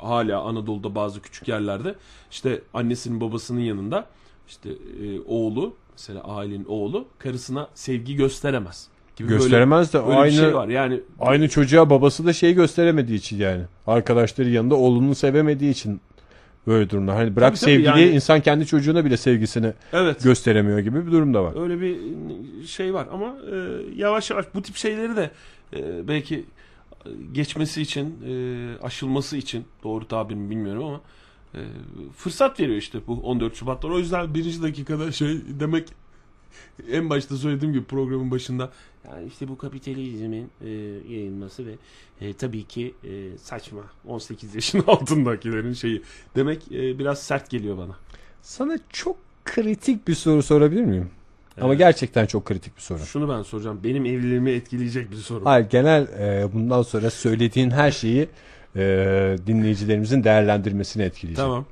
hala 0.00 0.40
Anadolu'da 0.42 0.94
bazı 0.94 1.22
küçük 1.22 1.48
yerlerde 1.48 1.94
işte 2.30 2.62
annesinin 2.74 3.20
babasının 3.20 3.60
yanında 3.60 4.06
işte 4.48 4.70
e, 4.70 5.20
oğlu 5.26 5.74
mesela 5.92 6.20
ailenin 6.24 6.64
oğlu 6.68 7.04
karısına 7.18 7.68
sevgi 7.74 8.16
gösteremez. 8.16 8.88
Gibi 9.16 9.28
böyle- 9.28 9.38
Gösteremez 9.38 9.92
de 9.92 9.98
Öyle 9.98 10.14
aynı 10.14 10.32
şey 10.32 10.54
var. 10.54 10.68
Yani 10.68 11.00
aynı 11.20 11.48
çocuğa 11.48 11.90
babası 11.90 12.26
da 12.26 12.32
şey 12.32 12.54
gösteremediği 12.54 13.18
için 13.18 13.38
yani. 13.38 13.62
Arkadaşları 13.86 14.48
yanında 14.48 14.74
oğlunu 14.74 15.14
sevemediği 15.14 15.70
için 15.70 16.00
böyle 16.68 16.90
durumlar. 16.90 17.16
Hani 17.16 17.36
bırak 17.36 17.48
Tabii 17.48 17.60
tabii 17.60 17.70
sevgiliyi 17.70 18.06
yani- 18.06 18.14
insan 18.14 18.40
kendi 18.40 18.66
çocuğuna 18.66 19.04
bile 19.04 19.16
sevgisini 19.16 19.72
evet. 19.92 20.22
gösteremiyor 20.24 20.78
gibi 20.78 21.06
bir 21.06 21.12
durum 21.12 21.34
da 21.34 21.44
var. 21.44 21.62
Öyle 21.62 21.80
bir 21.80 21.96
şey 22.66 22.94
var 22.94 23.06
ama 23.12 23.36
e, 23.52 23.56
yavaş 23.96 24.30
yavaş 24.30 24.46
bu 24.54 24.62
tip 24.62 24.76
şeyleri 24.76 25.16
de 25.16 25.30
e, 25.76 26.08
belki 26.08 26.44
geçmesi 27.32 27.82
için, 27.82 28.14
e, 28.26 28.32
aşılması 28.82 29.36
için 29.36 29.64
doğru 29.84 30.08
tabir 30.08 30.34
mi 30.34 30.50
bilmiyorum 30.50 30.84
ama 30.84 31.00
e, 31.54 31.60
fırsat 32.16 32.60
veriyor 32.60 32.78
işte 32.78 32.98
bu 33.06 33.20
14 33.20 33.56
Şubat'tan. 33.56 33.92
O 33.92 33.98
yüzden 33.98 34.34
birinci 34.34 34.62
dakikada 34.62 35.12
şey 35.12 35.40
demek 35.60 35.88
en 36.92 37.10
başta 37.10 37.36
söylediğim 37.36 37.74
gibi 37.74 37.84
programın 37.84 38.30
başında 38.30 38.70
yani 39.10 39.26
işte 39.26 39.48
bu 39.48 39.58
kapitalizmin 39.58 40.50
e, 40.64 40.68
yayılması 41.14 41.66
ve 41.66 41.72
e, 42.20 42.32
tabii 42.32 42.64
ki 42.64 42.94
e, 43.04 43.38
saçma 43.38 43.80
18 44.06 44.54
yaşın 44.54 44.84
altındakilerin 44.86 45.72
şeyi 45.72 46.02
demek 46.36 46.72
e, 46.72 46.98
biraz 46.98 47.18
sert 47.22 47.50
geliyor 47.50 47.78
bana. 47.78 47.96
Sana 48.42 48.78
çok 48.90 49.16
kritik 49.44 50.08
bir 50.08 50.14
soru 50.14 50.42
sorabilir 50.42 50.82
miyim? 50.84 51.10
Ama 51.60 51.68
Evet. 51.68 51.78
gerçekten 51.78 52.26
çok 52.26 52.44
kritik 52.44 52.76
bir 52.76 52.82
soru. 52.82 52.98
Şunu 52.98 53.28
ben 53.28 53.42
soracağım. 53.42 53.80
Benim 53.84 54.06
evliliğimi 54.06 54.50
etkileyecek 54.50 55.10
bir 55.10 55.16
soru. 55.16 55.44
Hayır 55.44 55.68
genel 55.70 56.02
e, 56.02 56.52
bundan 56.52 56.82
sonra 56.82 57.10
söylediğin 57.10 57.70
her 57.70 57.90
şeyi 57.90 58.28
e, 58.76 59.36
dinleyicilerimizin 59.46 60.24
değerlendirmesini 60.24 61.02
etkileyecek. 61.02 61.44
Tamam. 61.44 61.64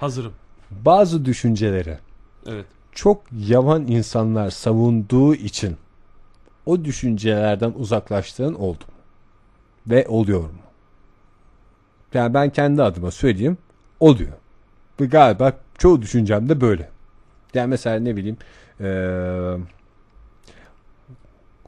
Hazırım. 0.00 0.32
Bazı 0.70 1.24
düşünceleri 1.24 1.98
Evet. 2.46 2.66
çok 2.92 3.22
yavan 3.46 3.86
insanlar 3.86 4.50
savunduğu 4.50 5.34
için 5.34 5.76
o 6.68 6.84
düşüncelerden 6.84 7.72
uzaklaştığın 7.76 8.54
oldu 8.54 8.84
mu? 8.88 8.94
Ve 9.86 10.08
oluyor 10.08 10.40
mu? 10.40 10.48
Yani 12.14 12.34
ben 12.34 12.50
kendi 12.50 12.82
adıma 12.82 13.10
söyleyeyim 13.10 13.58
oluyor. 14.00 14.32
Ve 15.00 15.06
galiba 15.06 15.52
çoğu 15.78 16.02
düşüncem 16.02 16.48
de 16.48 16.60
böyle. 16.60 16.88
Yani 17.54 17.68
mesela 17.70 18.00
ne 18.00 18.16
bileyim 18.16 18.36
eee 18.80 19.58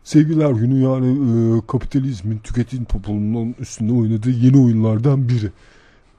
Sevgiler 0.04 0.50
günü 0.50 0.82
yani 0.82 1.06
eee, 1.08 1.62
kapitalizmin 1.66 2.38
tüketim 2.38 2.84
toplumunun 2.84 3.54
üstünde 3.58 3.92
oynadığı 3.92 4.30
yeni 4.30 4.64
oyunlardan 4.64 5.28
biri 5.28 5.50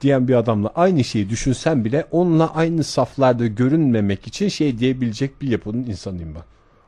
diyen 0.00 0.28
bir 0.28 0.34
adamla 0.34 0.68
aynı 0.74 1.04
şeyi 1.04 1.30
düşünsem 1.30 1.84
bile 1.84 2.06
onunla 2.10 2.54
aynı 2.54 2.84
saflarda 2.84 3.46
görünmemek 3.46 4.26
için 4.26 4.48
şey 4.48 4.78
diyebilecek 4.78 5.42
bir 5.42 5.48
yapının 5.48 5.84
insanıyım 5.84 6.34
ben. 6.34 6.42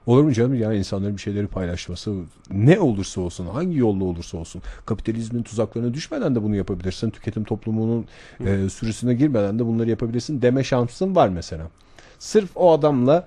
Olur 0.06 0.22
mu 0.22 0.32
canım 0.32 0.54
ya 0.54 0.72
insanların 0.72 1.16
bir 1.16 1.20
şeyleri 1.20 1.46
paylaşması 1.46 2.14
ne 2.50 2.80
olursa 2.80 3.20
olsun 3.20 3.46
hangi 3.46 3.78
yolla 3.78 4.04
olursa 4.04 4.38
olsun 4.38 4.62
kapitalizmin 4.86 5.42
tuzaklarına 5.42 5.94
düşmeden 5.94 6.34
de 6.34 6.42
bunu 6.42 6.56
yapabilirsin. 6.56 7.10
Tüketim 7.10 7.44
toplumunun 7.44 8.06
e, 8.46 8.68
sürüsüne 8.68 9.14
girmeden 9.14 9.58
de 9.58 9.66
bunları 9.66 9.90
yapabilirsin 9.90 10.42
deme 10.42 10.64
şansın 10.64 11.16
var 11.16 11.28
mesela. 11.28 11.70
Sırf 12.18 12.50
o 12.54 12.72
adamla 12.72 13.26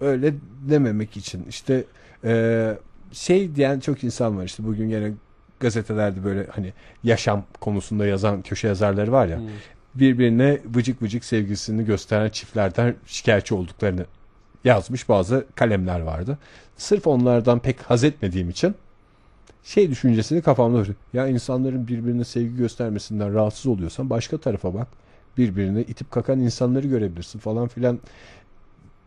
öyle 0.00 0.34
dememek 0.68 1.16
için 1.16 1.46
işte 1.48 1.84
e, 2.24 2.74
şey 3.12 3.54
diyen 3.56 3.80
çok 3.80 4.04
insan 4.04 4.38
var 4.38 4.44
işte 4.44 4.64
bugün 4.64 4.88
gene 4.88 5.12
gazetelerde 5.60 6.24
böyle 6.24 6.46
hani 6.50 6.72
yaşam 7.04 7.44
konusunda 7.60 8.06
yazan 8.06 8.42
köşe 8.42 8.68
yazarları 8.68 9.12
var 9.12 9.26
ya 9.26 9.38
Hmm. 9.38 9.46
birbirine 9.94 10.58
vıcık 10.74 11.02
vıcık 11.02 11.24
sevgisini 11.24 11.84
gösteren 11.84 12.28
çiftlerden 12.28 12.94
şikayetçi 13.06 13.54
olduklarını 13.54 14.06
yazmış 14.68 15.08
bazı 15.08 15.46
kalemler 15.54 16.00
vardı. 16.00 16.38
Sırf 16.76 17.06
onlardan 17.06 17.58
pek 17.58 17.82
haz 17.82 18.04
etmediğim 18.04 18.50
için 18.50 18.74
şey 19.64 19.90
düşüncesini 19.90 20.42
kafamda 20.42 20.78
var. 20.78 20.88
Ya 21.12 21.26
insanların 21.26 21.88
birbirine 21.88 22.24
sevgi 22.24 22.56
göstermesinden 22.56 23.34
rahatsız 23.34 23.66
oluyorsan 23.66 24.10
başka 24.10 24.38
tarafa 24.38 24.74
bak. 24.74 24.88
Birbirine 25.36 25.80
itip 25.80 26.10
kakan 26.10 26.40
insanları 26.40 26.86
görebilirsin 26.86 27.38
falan 27.38 27.68
filan 27.68 27.98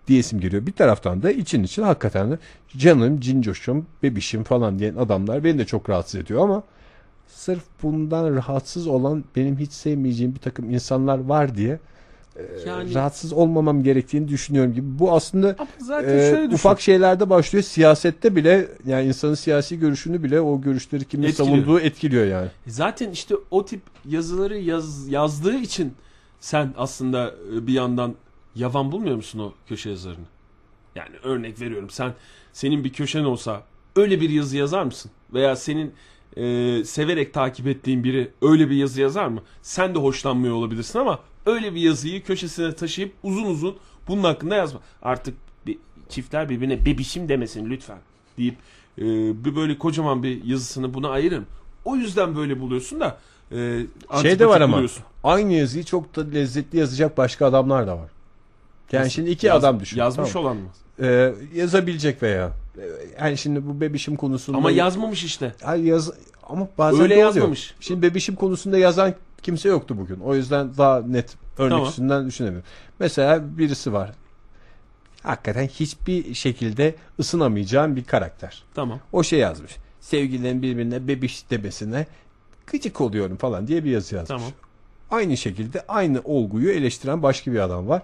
diyesim 0.07 0.39
geliyor. 0.39 0.65
Bir 0.65 0.71
taraftan 0.71 1.23
da 1.23 1.31
için 1.31 1.63
için 1.63 1.83
hakikaten 1.83 2.31
de 2.31 2.37
canım, 2.77 3.19
cincoşum, 3.19 3.85
bebişim 4.03 4.43
falan 4.43 4.79
diyen 4.79 4.95
adamlar 4.95 5.43
beni 5.43 5.59
de 5.59 5.65
çok 5.65 5.89
rahatsız 5.89 6.21
ediyor 6.21 6.43
ama 6.43 6.63
sırf 7.27 7.63
bundan 7.83 8.35
rahatsız 8.35 8.87
olan 8.87 9.23
benim 9.35 9.57
hiç 9.57 9.71
sevmeyeceğim 9.71 10.35
bir 10.35 10.39
takım 10.39 10.69
insanlar 10.69 11.19
var 11.19 11.55
diye 11.55 11.79
Yani- 12.67 12.93
rahatsız 12.93 13.33
olmamam 13.33 13.83
gerektiğini 13.83 14.27
düşünüyorum 14.27 14.73
gibi. 14.73 14.99
Bu 14.99 15.11
aslında 15.11 15.55
e, 16.03 16.45
düşün. 16.45 16.53
ufak 16.53 16.81
şeylerde 16.81 17.29
başlıyor. 17.29 17.63
Siyasette 17.63 18.35
bile 18.35 18.67
yani 18.85 19.07
insanın 19.07 19.35
siyasi 19.35 19.79
görüşünü 19.79 20.23
bile 20.23 20.41
o 20.41 20.61
görüşleri 20.61 21.05
kimin 21.05 21.27
Etkiliyor. 21.27 21.55
savunduğu 21.55 21.79
etkiliyor 21.79 22.25
yani. 22.25 22.47
Zaten 22.67 23.11
işte 23.11 23.35
o 23.51 23.65
tip 23.65 23.81
yazıları 24.09 24.57
yaz, 24.57 25.07
yazdığı 25.09 25.57
için 25.57 25.93
sen 26.39 26.73
aslında 26.77 27.31
e, 27.55 27.67
bir 27.67 27.73
yandan 27.73 28.15
yavan 28.55 28.91
bulmuyor 28.91 29.15
musun 29.15 29.39
o 29.39 29.53
köşe 29.67 29.89
yazarını? 29.89 30.25
Yani 30.95 31.15
örnek 31.23 31.61
veriyorum 31.61 31.89
sen 31.89 32.13
senin 32.53 32.83
bir 32.83 32.93
köşen 32.93 33.23
olsa 33.23 33.63
öyle 33.95 34.21
bir 34.21 34.29
yazı 34.29 34.57
yazar 34.57 34.83
mısın? 34.83 35.11
Veya 35.33 35.55
senin 35.55 35.93
e, 36.37 36.83
severek 36.83 37.33
takip 37.33 37.67
ettiğin 37.67 38.03
biri 38.03 38.31
öyle 38.41 38.69
bir 38.69 38.75
yazı 38.75 39.01
yazar 39.01 39.27
mı? 39.27 39.41
Sen 39.61 39.95
de 39.95 39.99
hoşlanmıyor 39.99 40.55
olabilirsin 40.55 40.99
ama 40.99 41.19
öyle 41.45 41.75
bir 41.75 41.81
yazıyı 41.81 42.23
köşesine 42.23 42.75
taşıyıp 42.75 43.13
uzun 43.23 43.45
uzun 43.45 43.75
bunun 44.07 44.23
hakkında 44.23 44.55
yazma. 44.55 44.79
Artık 45.01 45.35
bir, 45.65 45.77
çiftler 46.09 46.49
birbirine 46.49 46.85
bebişim 46.85 47.29
demesin 47.29 47.69
lütfen 47.69 47.97
deyip 48.37 48.55
e, 48.97 49.03
bir 49.45 49.55
böyle 49.55 49.77
kocaman 49.77 50.23
bir 50.23 50.43
yazısını 50.43 50.93
buna 50.93 51.09
ayırın. 51.09 51.45
O 51.85 51.95
yüzden 51.95 52.35
böyle 52.35 52.59
buluyorsun 52.59 52.99
da 52.99 53.17
e, 53.51 53.79
Şey 54.21 54.39
de 54.39 54.45
var 54.47 54.61
ama 54.61 54.73
buluyorsun. 54.73 55.03
aynı 55.23 55.53
yazıyı 55.53 55.83
çok 55.83 56.15
da 56.15 56.21
lezzetli 56.29 56.77
yazacak 56.77 57.17
başka 57.17 57.45
adamlar 57.45 57.87
da 57.87 57.97
var. 57.97 58.09
Yani 58.91 59.11
şimdi 59.11 59.29
iki 59.29 59.47
Yaz- 59.47 59.59
adam 59.63 59.79
düşün. 59.79 59.97
Yazmış 59.97 60.31
tamam. 60.31 60.45
olan 60.45 60.57
mı? 60.57 60.69
Ee, 61.01 61.33
yazabilecek 61.55 62.23
veya 62.23 62.51
e, 62.77 62.83
yani 63.21 63.37
şimdi 63.37 63.67
bu 63.67 63.81
bebişim 63.81 64.15
konusunda 64.15 64.57
Ama 64.57 64.71
yazmamış 64.71 65.23
işte. 65.23 65.55
Ay 65.63 65.85
yaz 65.87 66.11
ama 66.49 66.67
bazen 66.77 67.01
Öyle 67.01 67.13
oluyor. 67.13 67.27
yazmamış. 67.27 67.75
Şimdi 67.79 68.01
bebişim 68.01 68.35
konusunda 68.35 68.77
yazan 68.77 69.13
kimse 69.43 69.69
yoktu 69.69 69.97
bugün. 69.97 70.19
O 70.19 70.35
yüzden 70.35 70.77
daha 70.77 71.01
net 71.01 71.35
örnek 71.57 71.71
Tamam. 71.71 71.87
üstünden 71.87 72.27
düşünemiyorum. 72.27 72.69
Mesela 72.99 73.57
birisi 73.57 73.93
var. 73.93 74.11
Hakikaten 75.23 75.67
hiçbir 75.67 76.33
şekilde 76.33 76.95
ısınamayacağım 77.19 77.95
bir 77.95 78.03
karakter. 78.03 78.63
Tamam. 78.73 78.99
O 79.11 79.23
şey 79.23 79.39
yazmış. 79.39 79.77
Sevgililerin 79.99 80.61
birbirine 80.61 81.07
bebiş 81.07 81.49
demesine 81.49 82.05
gıcık 82.67 83.01
oluyorum 83.01 83.37
falan 83.37 83.67
diye 83.67 83.83
bir 83.83 83.91
yazı 83.91 84.15
yazmış. 84.15 84.37
Tamam. 84.37 84.51
Aynı 85.11 85.37
şekilde 85.37 85.85
aynı 85.87 86.21
olguyu 86.23 86.71
eleştiren 86.71 87.23
başka 87.23 87.51
bir 87.51 87.59
adam 87.59 87.87
var. 87.87 88.01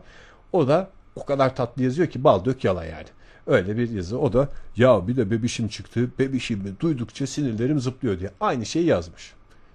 O 0.52 0.68
da 0.68 0.90
o 1.16 1.26
kadar 1.26 1.56
tatlı 1.56 1.84
yazıyor 1.84 2.08
ki 2.08 2.24
bal 2.24 2.46
dök 2.46 2.64
yala 2.64 2.86
yani. 2.86 3.08
Öyle 3.48 3.78
bir 3.78 3.90
yazı. 3.90 4.20
O 4.20 4.34
da 4.34 4.50
ya 4.76 5.08
bir 5.08 5.16
de 5.16 5.32
bebişim 5.32 5.68
çıktı. 5.68 6.10
Bebişimi 6.20 6.80
duydukça 6.80 7.28
sinirlerim 7.28 7.80
zıplıyor 7.80 8.20
diye. 8.20 8.32
Aynı 8.40 8.66
şeyi 8.66 8.86
yazmış. 8.86 9.34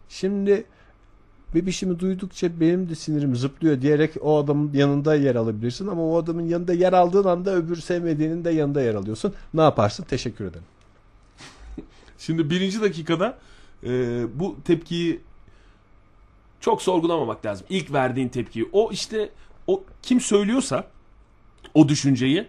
Şimdi 0.09 0.65
bebişimi 1.55 2.01
duydukça 2.01 2.61
benim 2.61 2.89
de 2.89 2.95
sinirim 2.95 3.37
zıplıyor 3.37 3.81
diyerek 3.81 4.13
o 4.21 4.39
adamın 4.39 4.73
yanında 4.73 5.15
yer 5.15 5.35
alabilirsin 5.35 5.87
ama 5.87 6.03
o 6.03 6.17
adamın 6.17 6.47
yanında 6.47 6.73
yer 6.73 6.93
aldığın 6.93 7.25
anda 7.25 7.55
öbür 7.55 7.77
sevmediğinin 7.77 8.45
de 8.45 8.51
yanında 8.51 8.83
yer 8.83 8.95
alıyorsun. 8.95 9.35
Ne 9.55 9.61
yaparsın? 9.61 10.05
Teşekkür 10.05 10.45
ederim. 10.45 10.65
Şimdi 12.19 12.51
birinci 12.51 12.81
dakikada 12.81 13.39
e, 13.85 13.91
bu 14.35 14.57
tepkiyi 14.65 15.21
çok 16.61 16.83
sorgulamamak 16.83 17.47
lazım. 17.47 17.67
İlk 17.71 17.93
verdiğin 17.93 18.29
tepkiyi. 18.29 18.69
O 18.73 18.93
işte 18.93 19.31
o 19.67 19.85
kim 20.03 20.21
söylüyorsa 20.21 20.87
o 21.75 21.89
düşünceyi 21.89 22.49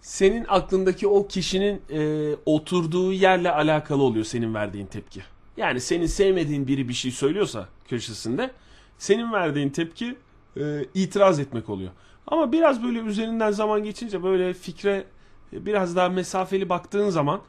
senin 0.00 0.44
aklındaki 0.48 1.06
o 1.08 1.26
kişinin 1.26 1.82
e, 1.90 2.30
oturduğu 2.46 3.12
yerle 3.12 3.50
alakalı 3.50 4.02
oluyor 4.02 4.24
senin 4.24 4.54
verdiğin 4.54 4.86
tepki. 4.86 5.22
Yani 5.56 5.80
senin 5.80 6.06
sevmediğin 6.06 6.66
biri 6.66 6.88
bir 6.88 6.94
şey 6.94 7.10
söylüyorsa 7.10 7.68
köşesinde 7.88 8.50
senin 8.98 9.32
verdiğin 9.32 9.70
tepki 9.70 10.16
e, 10.56 10.84
itiraz 10.94 11.40
etmek 11.40 11.68
oluyor. 11.68 11.90
Ama 12.26 12.52
biraz 12.52 12.82
böyle 12.82 12.98
üzerinden 12.98 13.50
zaman 13.50 13.84
geçince 13.84 14.22
böyle 14.22 14.54
fikre 14.54 15.04
e, 15.52 15.66
biraz 15.66 15.96
daha 15.96 16.08
mesafeli 16.08 16.68
baktığın 16.68 17.10
zaman 17.10 17.40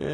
e, 0.00 0.06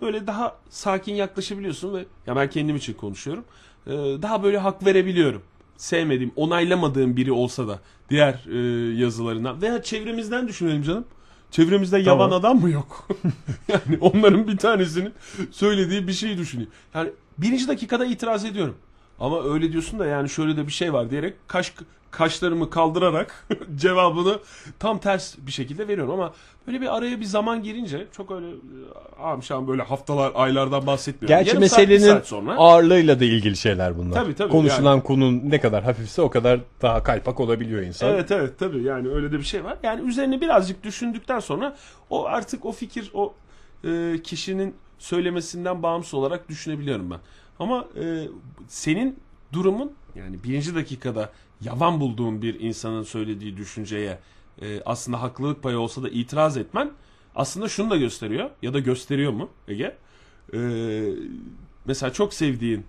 böyle 0.00 0.26
daha 0.26 0.56
sakin 0.70 1.14
yaklaşabiliyorsun 1.14 1.94
ve 1.94 2.04
ya 2.26 2.36
ben 2.36 2.50
kendim 2.50 2.76
için 2.76 2.94
konuşuyorum. 2.94 3.44
E, 3.86 3.92
daha 3.92 4.42
böyle 4.42 4.58
hak 4.58 4.86
verebiliyorum. 4.86 5.42
sevmediğim, 5.76 6.32
onaylamadığım 6.36 7.16
biri 7.16 7.32
olsa 7.32 7.68
da 7.68 7.80
diğer 8.10 8.44
e, 8.52 8.94
yazılarından 8.96 9.62
veya 9.62 9.82
çevremizden 9.82 10.48
düşünelim 10.48 10.82
canım. 10.82 11.04
Çevremizde 11.50 11.98
yavan 11.98 12.30
adam 12.30 12.60
mı 12.60 12.70
yok? 12.70 13.08
yani 13.68 13.98
onların 14.00 14.48
bir 14.48 14.56
tanesinin 14.56 15.12
söylediği 15.50 16.08
bir 16.08 16.12
şeyi 16.12 16.38
düşüneyim. 16.38 16.70
Yani 16.94 17.10
birinci 17.38 17.68
dakikada 17.68 18.04
itiraz 18.04 18.44
ediyorum. 18.44 18.76
Ama 19.20 19.44
öyle 19.44 19.72
diyorsun 19.72 19.98
da 19.98 20.06
yani 20.06 20.28
şöyle 20.28 20.56
de 20.56 20.66
bir 20.66 20.72
şey 20.72 20.92
var 20.92 21.10
diyerek 21.10 21.34
kaş 21.48 21.72
kaşlarımı 22.10 22.70
kaldırarak 22.70 23.46
cevabını 23.76 24.38
tam 24.78 24.98
ters 24.98 25.34
bir 25.38 25.52
şekilde 25.52 25.88
veriyorum 25.88 26.12
ama 26.12 26.32
böyle 26.66 26.80
bir 26.80 26.96
araya 26.96 27.20
bir 27.20 27.24
zaman 27.24 27.62
girince 27.62 28.06
çok 28.16 28.30
öyle 28.30 28.46
amşan 29.22 29.68
böyle 29.68 29.82
haftalar 29.82 30.32
aylardan 30.34 30.86
bahsetmiyorum. 30.86 31.38
Gerçi 31.38 31.48
Yarım 31.56 31.68
saat, 31.68 31.78
meselenin 31.78 32.12
saat 32.12 32.26
sonra 32.26 32.56
ağırlığıyla 32.56 33.20
da 33.20 33.24
ilgili 33.24 33.56
şeyler 33.56 33.98
bunlar. 33.98 34.14
Tabii, 34.14 34.34
tabii, 34.34 34.52
Konuşulan 34.52 34.94
yani. 34.94 35.02
konunun 35.02 35.42
ne 35.44 35.60
kadar 35.60 35.84
hafifse 35.84 36.22
o 36.22 36.30
kadar 36.30 36.60
daha 36.82 37.02
kaypak 37.02 37.40
olabiliyor 37.40 37.82
insan. 37.82 38.10
Evet 38.10 38.30
evet 38.30 38.58
tabii 38.58 38.82
yani 38.82 39.08
öyle 39.08 39.32
de 39.32 39.38
bir 39.38 39.44
şey 39.44 39.64
var. 39.64 39.78
Yani 39.82 40.08
üzerine 40.08 40.40
birazcık 40.40 40.82
düşündükten 40.82 41.40
sonra 41.40 41.76
o 42.10 42.24
artık 42.26 42.64
o 42.64 42.72
fikir 42.72 43.10
o 43.14 43.34
e, 43.84 44.22
kişinin 44.22 44.74
söylemesinden 44.98 45.82
bağımsız 45.82 46.14
olarak 46.14 46.48
düşünebiliyorum 46.48 47.10
ben. 47.10 47.18
Ama 47.58 47.88
e, 48.00 48.28
senin 48.68 49.18
durumun 49.52 49.92
yani 50.14 50.44
birinci 50.44 50.74
dakikada 50.74 51.32
yavan 51.60 52.00
bulduğun 52.00 52.42
bir 52.42 52.60
insanın 52.60 53.02
söylediği 53.02 53.56
düşünceye 53.56 54.18
e, 54.62 54.82
aslında 54.86 55.22
haklılık 55.22 55.62
payı 55.62 55.78
olsa 55.78 56.02
da 56.02 56.08
itiraz 56.08 56.56
etmen 56.56 56.90
aslında 57.34 57.68
şunu 57.68 57.90
da 57.90 57.96
gösteriyor 57.96 58.50
ya 58.62 58.74
da 58.74 58.78
gösteriyor 58.78 59.32
mu 59.32 59.48
Ege? 59.68 59.96
E, 60.54 60.58
mesela 61.86 62.12
çok 62.12 62.34
sevdiğin 62.34 62.86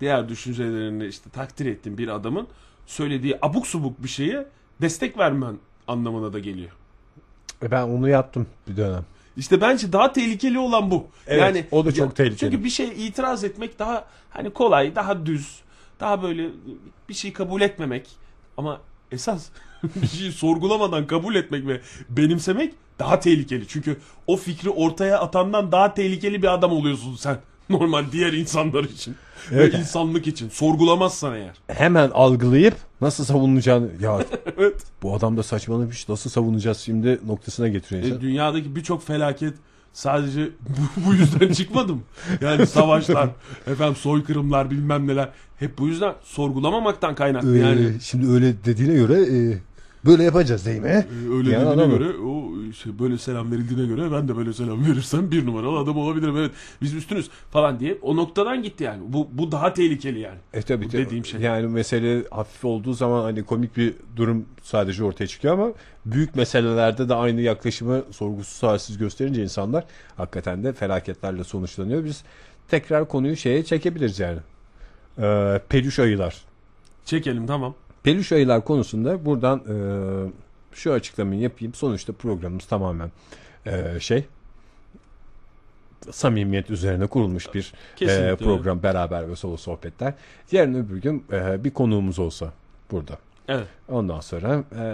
diğer 0.00 0.28
düşüncelerini 0.28 1.06
işte 1.06 1.30
takdir 1.30 1.66
ettiğin 1.66 1.98
bir 1.98 2.08
adamın 2.08 2.48
söylediği 2.86 3.38
abuk 3.42 3.66
subuk 3.66 4.02
bir 4.02 4.08
şeye 4.08 4.46
destek 4.80 5.18
vermen 5.18 5.58
anlamına 5.88 6.32
da 6.32 6.38
geliyor. 6.38 6.70
E 7.62 7.70
Ben 7.70 7.82
onu 7.82 8.08
yaptım 8.08 8.46
bir 8.68 8.76
dönem. 8.76 9.04
İşte 9.36 9.60
bence 9.60 9.92
daha 9.92 10.12
tehlikeli 10.12 10.58
olan 10.58 10.90
bu. 10.90 11.06
Evet, 11.26 11.40
yani 11.42 11.66
o 11.70 11.84
da 11.84 11.92
çok 11.92 12.06
ya- 12.08 12.14
tehlikeli. 12.14 12.38
Çünkü 12.38 12.64
bir 12.64 12.70
şey 12.70 13.06
itiraz 13.06 13.44
etmek 13.44 13.78
daha 13.78 14.04
hani 14.30 14.50
kolay, 14.50 14.94
daha 14.94 15.26
düz, 15.26 15.60
daha 16.00 16.22
böyle 16.22 16.48
bir 17.08 17.14
şey 17.14 17.32
kabul 17.32 17.60
etmemek 17.60 18.08
ama 18.56 18.80
esas 19.12 19.48
bir 20.02 20.06
şeyi 20.06 20.32
sorgulamadan 20.32 21.06
kabul 21.06 21.34
etmek 21.34 21.66
ve 21.66 21.80
benimsemek 22.08 22.74
daha 22.98 23.20
tehlikeli. 23.20 23.68
Çünkü 23.68 23.96
o 24.26 24.36
fikri 24.36 24.70
ortaya 24.70 25.20
atandan 25.20 25.72
daha 25.72 25.94
tehlikeli 25.94 26.42
bir 26.42 26.54
adam 26.54 26.72
oluyorsun 26.72 27.16
sen. 27.16 27.38
Normal 27.72 28.04
diğer 28.12 28.32
insanlar 28.32 28.84
için 28.84 29.14
Evet. 29.52 29.74
ve 29.74 29.78
insanlık 29.78 30.26
için 30.26 30.48
sorgulamazsan 30.48 31.34
eğer. 31.34 31.52
Hemen 31.68 32.10
algılayıp 32.10 32.74
nasıl 33.00 33.24
savunacağını 33.24 33.88
ya 34.00 34.18
Evet. 34.58 34.82
bu 35.02 35.14
adam 35.14 35.36
da 35.36 35.42
saçmalamış 35.42 36.08
nasıl 36.08 36.30
savunacağız 36.30 36.78
şimdi 36.78 37.20
noktasına 37.26 37.68
getiriyor 37.68 38.04
insan. 38.04 38.18
E, 38.18 38.20
dünyadaki 38.20 38.76
birçok 38.76 39.06
felaket 39.06 39.54
sadece 39.92 40.48
bu, 40.68 41.06
bu 41.06 41.14
yüzden 41.14 41.52
çıkmadım. 41.52 42.02
Yani 42.40 42.66
savaşlar, 42.66 43.28
efendim 43.66 43.96
soykırımlar 43.96 44.70
bilmem 44.70 45.06
neler 45.08 45.28
hep 45.58 45.78
bu 45.78 45.86
yüzden 45.88 46.14
sorgulamamaktan 46.22 47.14
kaynaklı 47.14 47.56
Ee, 47.56 47.60
yani. 47.60 47.90
Şimdi 48.02 48.30
öyle 48.30 48.64
dediğine 48.64 48.94
göre 48.94 49.20
e, 49.22 49.58
böyle 50.06 50.22
yapacağız 50.22 50.66
değil 50.66 50.80
mi? 50.80 50.88
Ee, 50.88 51.06
Öyle 51.36 51.50
Yani 51.50 51.64
dediğine 51.64 51.68
adamı. 51.82 51.98
göre 51.98 52.16
o 52.18 52.52
şey, 52.72 52.98
böyle 52.98 53.18
selam 53.18 53.52
verildiğine 53.52 53.86
göre 53.86 54.12
ben 54.12 54.28
de 54.28 54.36
böyle 54.36 54.52
selam 54.52 54.86
verirsem 54.90 55.30
bir 55.30 55.46
numaralı 55.46 55.78
adam 55.78 55.96
olabilirim 55.96 56.36
evet 56.36 56.50
biz 56.82 56.94
üstünüz 56.94 57.30
falan 57.50 57.80
diye 57.80 57.98
o 58.02 58.16
noktadan 58.16 58.62
gitti 58.62 58.84
yani 58.84 59.02
bu 59.08 59.28
bu 59.32 59.52
daha 59.52 59.72
tehlikeli 59.74 60.18
yani. 60.20 60.38
E 60.52 60.62
tabii 60.62 60.84
Bu 60.88 60.92
dediğim 60.92 61.24
şey. 61.24 61.40
Yani 61.40 61.66
mesele 61.66 62.24
hafif 62.30 62.64
olduğu 62.64 62.92
zaman 62.92 63.22
hani 63.22 63.42
komik 63.44 63.76
bir 63.76 63.94
durum 64.16 64.44
sadece 64.62 65.04
ortaya 65.04 65.26
çıkıyor 65.26 65.54
ama 65.54 65.72
büyük 66.06 66.36
meselelerde 66.36 67.08
de 67.08 67.14
aynı 67.14 67.40
yaklaşımı 67.40 68.02
sorgusuz 68.10 68.56
sualsiz 68.56 68.98
gösterince 68.98 69.42
insanlar 69.42 69.84
hakikaten 70.16 70.64
de 70.64 70.72
felaketlerle 70.72 71.44
sonuçlanıyor. 71.44 72.04
Biz 72.04 72.24
tekrar 72.68 73.08
konuyu 73.08 73.36
şeye 73.36 73.64
çekebiliriz 73.64 74.20
yani. 74.20 74.38
Ee, 75.18 75.60
peluş 75.68 75.98
ayılar. 75.98 76.36
Çekelim 77.04 77.46
tamam. 77.46 77.74
Peluş 78.02 78.32
ayılar 78.32 78.64
konusunda 78.64 79.24
buradan 79.24 79.58
e, 79.58 79.76
şu 80.72 80.92
açıklamayı 80.92 81.40
yapayım. 81.40 81.74
Sonuçta 81.74 82.12
programımız 82.12 82.64
tamamen 82.64 83.10
e, 83.66 84.00
şey 84.00 84.24
samimiyet 86.10 86.70
üzerine 86.70 87.06
kurulmuş 87.06 87.54
bir 87.54 87.72
Kesinlikle 87.96 88.32
e, 88.32 88.36
program 88.36 88.82
beraber 88.82 89.30
ve 89.30 89.36
solo 89.36 89.56
sohbetler. 89.56 90.14
Yarın 90.52 90.74
öbür 90.74 90.96
gün 90.96 91.24
e, 91.32 91.64
bir 91.64 91.70
konuğumuz 91.70 92.18
olsa 92.18 92.52
burada. 92.90 93.18
Evet. 93.48 93.66
Ondan 93.88 94.20
sonra 94.20 94.64
e, 94.76 94.84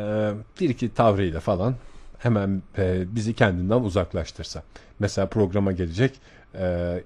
bir 0.61 0.69
iki 0.69 0.95
tavrıyla 0.95 1.41
falan 1.41 1.75
hemen 2.19 2.63
e, 2.79 3.05
bizi 3.15 3.35
kendinden 3.35 3.81
uzaklaştırsa. 3.81 4.63
Mesela 4.99 5.27
programa 5.27 5.73
gelecek 5.73 6.21
e, 6.55 7.01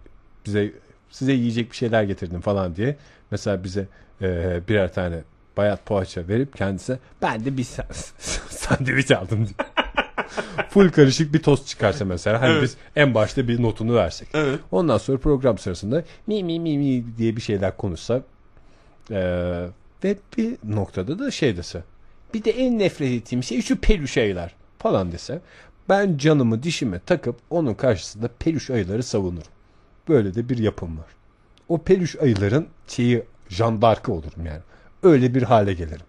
bize 0.47 0.73
size 1.11 1.33
yiyecek 1.33 1.71
bir 1.71 1.77
şeyler 1.77 2.03
getirdim 2.03 2.41
falan 2.41 2.77
diye. 2.77 2.97
Mesela 3.31 3.65
bize 3.65 3.87
e, 4.23 4.61
birer 4.69 4.93
tane 4.93 5.23
bayat 5.57 5.87
poğaça 5.87 6.29
verip 6.29 6.57
kendisi 6.57 6.99
ben 7.23 7.45
de 7.45 7.57
bir 7.57 7.65
sa- 7.65 7.93
sandviç 8.51 9.11
aldım 9.11 9.39
diye. 9.39 9.69
Full 10.71 10.91
karışık 10.91 11.35
bir 11.35 11.43
tost 11.43 11.67
çıkarsa 11.69 12.05
mesela. 12.05 12.41
Hani 12.43 12.53
Evet. 12.53 12.63
biz 12.63 12.77
en 12.97 13.15
başta 13.15 13.49
bir 13.49 13.63
notunu 13.63 13.95
versek. 13.95 14.29
Evet. 14.35 14.61
Ondan 14.71 14.99
sonra 14.99 15.19
program 15.19 15.59
sırasında 15.59 16.05
mi 16.27 16.45
mi 16.45 16.61
mi 16.61 16.79
mi 16.79 17.05
diye 17.19 17.37
bir 17.37 17.41
şeyler 17.41 17.77
konuşsa 17.77 18.23
eee, 19.11 19.69
ve 20.05 20.17
bir 20.39 20.57
noktada 20.65 21.19
da 21.19 21.31
şey 21.31 21.57
dese 21.57 21.83
bir 22.35 22.45
de 22.45 22.51
en 22.51 22.79
nefret 22.79 23.11
ettiğim 23.13 23.43
şey 23.43 23.63
şu 23.63 23.77
peluş 23.81 24.17
ayılar 24.19 24.55
falan 24.79 25.13
dese 25.13 25.41
ben 25.89 26.19
canımı 26.19 26.63
dişime 26.63 26.99
takıp 26.99 27.37
onun 27.51 27.75
karşısında 27.75 28.29
peluş 28.39 28.71
ayıları 28.71 29.03
savunurum. 29.03 29.53
Böyle 30.09 30.35
de 30.35 30.49
bir 30.49 30.59
yapım 30.59 30.99
var. 30.99 31.07
O 31.69 31.79
peluş 31.83 32.17
ayıların 32.17 32.67
şeyi 32.89 33.23
jandarkı 33.49 34.13
olurum 34.13 34.47
yani. 34.47 34.61
Öyle 35.03 35.35
bir 35.35 35.43
hale 35.43 35.73
gelirim. 35.75 36.07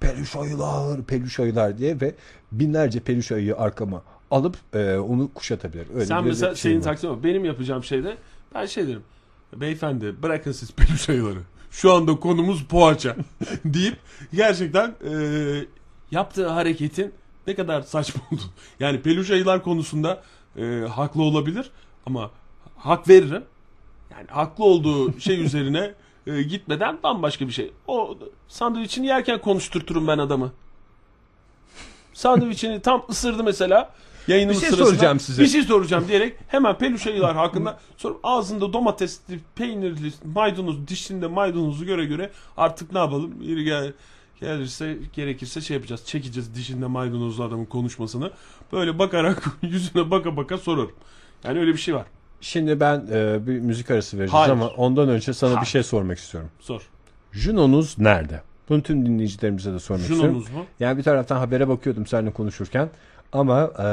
Peluş 0.00 0.36
ayılar, 0.36 1.02
peluş 1.02 1.40
ayılar 1.40 1.78
diye 1.78 2.00
ve 2.00 2.14
binlerce 2.52 3.00
peluş 3.00 3.32
ayıyı 3.32 3.56
arkama 3.56 4.02
alıp 4.30 4.56
eee, 4.74 4.96
onu 4.98 5.30
kuşatabilir. 5.34 5.86
Öyle 5.94 6.06
Sen 6.06 6.24
bir 6.24 6.28
mesela 6.28 6.50
var. 6.52 6.82
taksim 6.82 7.10
var. 7.10 7.22
Benim 7.24 7.44
yapacağım 7.44 7.84
şey 7.84 8.04
de 8.04 8.16
ben 8.54 8.66
şey 8.66 8.86
derim. 8.88 9.02
Beyefendi 9.56 10.22
bırakın 10.22 10.52
siz 10.52 10.72
peluş 10.72 11.08
ayıları. 11.08 11.38
Şu 11.70 11.92
anda 11.92 12.16
konumuz 12.20 12.64
poğaça 12.64 13.16
deyip 13.64 13.96
gerçekten 14.34 14.88
e, 14.88 15.12
yaptığı 16.10 16.48
hareketin 16.48 17.12
ne 17.46 17.54
kadar 17.54 17.82
saçma 17.82 18.22
olduğunu. 18.32 18.50
Yani 18.80 19.02
peluş 19.02 19.30
ayılar 19.30 19.62
konusunda 19.62 20.22
e, 20.58 20.64
haklı 20.90 21.22
olabilir 21.22 21.70
ama 22.06 22.30
hak 22.76 23.08
veririm. 23.08 23.42
Yani 24.10 24.26
haklı 24.28 24.64
olduğu 24.64 25.20
şey 25.20 25.44
üzerine 25.44 25.94
e, 26.26 26.42
gitmeden 26.42 26.98
bambaşka 27.02 27.46
bir 27.46 27.52
şey. 27.52 27.72
O 27.86 28.18
sandviçini 28.48 29.06
yerken 29.06 29.40
konuşturturum 29.40 30.08
ben 30.08 30.18
adamı. 30.18 30.52
Sandviçini 32.12 32.82
tam 32.82 33.06
ısırdı 33.10 33.44
mesela. 33.44 33.94
Yayınımız 34.28 34.56
Bir 34.56 34.60
şey 34.60 34.70
sırasında, 34.70 34.88
soracağım 34.88 35.20
size. 35.20 35.42
Bir 35.42 35.48
şey 35.48 35.62
soracağım 35.62 36.08
diyerek 36.08 36.36
hemen 36.48 36.78
peluş 36.78 37.06
ayılar 37.06 37.36
hakkında 37.36 37.78
sorup 37.96 38.20
ağzında 38.22 38.72
domatesli, 38.72 39.40
peynirli, 39.54 40.12
maydanoz, 40.34 40.88
dişinde 40.88 41.26
maydanozu 41.26 41.84
göre 41.86 42.04
göre 42.04 42.30
artık 42.56 42.92
ne 42.92 42.98
yapalım? 42.98 43.42
Yeri 43.42 43.64
gel, 43.64 43.92
gelirse 44.40 44.98
gerekirse 45.12 45.60
şey 45.60 45.74
yapacağız. 45.74 46.04
Çekeceğiz 46.06 46.54
dişinde 46.54 46.86
maydanozlu 46.86 47.44
adamın 47.44 47.64
konuşmasını. 47.64 48.30
Böyle 48.72 48.98
bakarak 48.98 49.44
yüzüne 49.62 50.10
baka 50.10 50.36
baka 50.36 50.58
sorarım. 50.58 50.92
Yani 51.44 51.58
öyle 51.58 51.72
bir 51.72 51.78
şey 51.78 51.94
var. 51.94 52.06
Şimdi 52.40 52.80
ben 52.80 53.06
e, 53.12 53.46
bir 53.46 53.60
müzik 53.60 53.90
arası 53.90 54.18
vereceğiz 54.18 54.34
Hayır. 54.34 54.52
ama 54.52 54.66
ondan 54.68 55.08
önce 55.08 55.32
sana 55.34 55.50
Hayır. 55.50 55.60
bir 55.60 55.66
şey 55.66 55.82
sormak 55.82 56.18
istiyorum. 56.18 56.50
Sor. 56.60 56.82
Juno'nuz 57.32 57.98
nerede? 57.98 58.42
Bunu 58.68 58.82
tüm 58.82 59.06
dinleyicilerimize 59.06 59.72
de 59.72 59.78
sormak 59.78 60.02
istiyorum. 60.02 60.26
Juno'nuz 60.28 60.50
mu? 60.50 60.64
Yani 60.80 60.98
bir 60.98 61.02
taraftan 61.02 61.36
habere 61.38 61.68
bakıyordum 61.68 62.06
seninle 62.06 62.32
konuşurken 62.32 62.88
ama 63.32 63.60
e, 63.78 63.86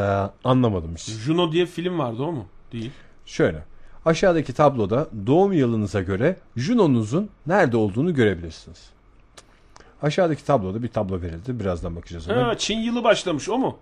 anlamadım 0.47 0.91
hiç. 0.95 1.09
Juno 1.09 1.51
diye 1.51 1.65
film 1.65 1.99
vardı 1.99 2.23
o 2.23 2.31
mu? 2.31 2.45
Değil. 2.71 2.91
Şöyle. 3.25 3.63
Aşağıdaki 4.05 4.53
tabloda 4.53 5.07
doğum 5.27 5.53
yılınıza 5.53 6.01
göre 6.01 6.37
Juno'nuzun 6.55 7.29
nerede 7.47 7.77
olduğunu 7.77 8.13
görebilirsiniz. 8.13 8.89
Aşağıdaki 10.01 10.45
tabloda 10.45 10.83
bir 10.83 10.87
tablo 10.87 11.21
verildi. 11.21 11.59
Birazdan 11.59 11.95
bakacağız 11.95 12.29
ona. 12.29 12.47
Ha, 12.47 12.57
Çin 12.57 12.79
yılı 12.79 13.03
başlamış 13.03 13.49
o 13.49 13.57
mu? 13.57 13.77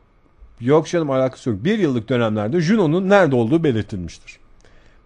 Yok 0.60 0.88
canım 0.88 1.12
alakası 1.12 1.50
yok. 1.50 1.64
Bir 1.64 1.80
yıllık 1.80 2.10
dönemlerde 2.10 2.62
Juno'nun 2.62 3.10
nerede 3.10 3.36
olduğu 3.36 3.64
belirtilmiştir. 3.64 4.41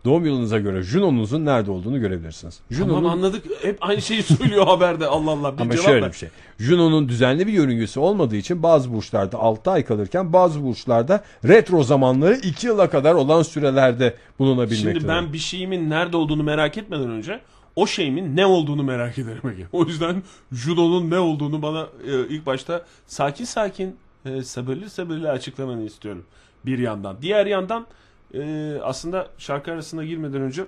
Doğum 0.05 0.25
yılınıza 0.25 0.59
göre 0.59 0.81
Juno'nuzun 0.83 1.45
nerede 1.45 1.71
olduğunu 1.71 1.99
görebilirsiniz. 1.99 2.59
Tamam 2.69 2.89
Juno'nun 2.89 3.09
anladık. 3.09 3.45
Hep 3.61 3.77
aynı 3.81 4.01
şeyi 4.01 4.23
söylüyor 4.23 4.67
haberde. 4.67 5.07
Allah 5.07 5.31
Allah. 5.31 5.57
Bir 5.57 5.61
Ama 5.61 5.71
cevap 5.71 5.85
şöyle 5.85 6.01
ver. 6.01 6.11
bir 6.11 6.17
şey. 6.17 6.29
Juno'nun 6.59 7.09
düzenli 7.09 7.47
bir 7.47 7.53
yörüngesi 7.53 7.99
olmadığı 7.99 8.35
için 8.35 8.63
bazı 8.63 8.93
burçlarda 8.93 9.37
6 9.37 9.71
ay 9.71 9.85
kalırken 9.85 10.33
bazı 10.33 10.63
burçlarda 10.63 11.23
retro 11.45 11.83
zamanları 11.83 12.35
2 12.35 12.67
yıla 12.67 12.89
kadar 12.89 13.13
olan 13.13 13.41
sürelerde 13.43 14.15
bulunabilmektedir. 14.39 14.99
Şimdi 14.99 15.07
ben 15.07 15.33
bir 15.33 15.37
şeyimin 15.37 15.89
nerede 15.89 16.17
olduğunu 16.17 16.43
merak 16.43 16.77
etmeden 16.77 17.09
önce 17.09 17.39
o 17.75 17.87
şeyimin 17.87 18.35
ne 18.35 18.45
olduğunu 18.45 18.83
merak 18.83 19.17
ederim 19.17 19.49
Ege. 19.53 19.67
O 19.71 19.85
yüzden 19.85 20.23
judonun 20.51 21.09
ne 21.09 21.19
olduğunu 21.19 21.61
bana 21.61 21.87
e, 22.07 22.27
ilk 22.29 22.45
başta 22.45 22.85
sakin 23.07 23.45
sakin 23.45 23.95
e, 24.25 24.41
sabırlı 24.41 24.89
sabırlı 24.89 25.29
açıklamanı 25.29 25.83
istiyorum. 25.83 26.25
Bir 26.65 26.79
yandan. 26.79 27.17
Diğer 27.21 27.45
yandan 27.45 27.85
e, 28.33 28.73
aslında 28.83 29.31
şarkı 29.37 29.71
arasına 29.71 30.05
girmeden 30.05 30.41
önce 30.41 30.65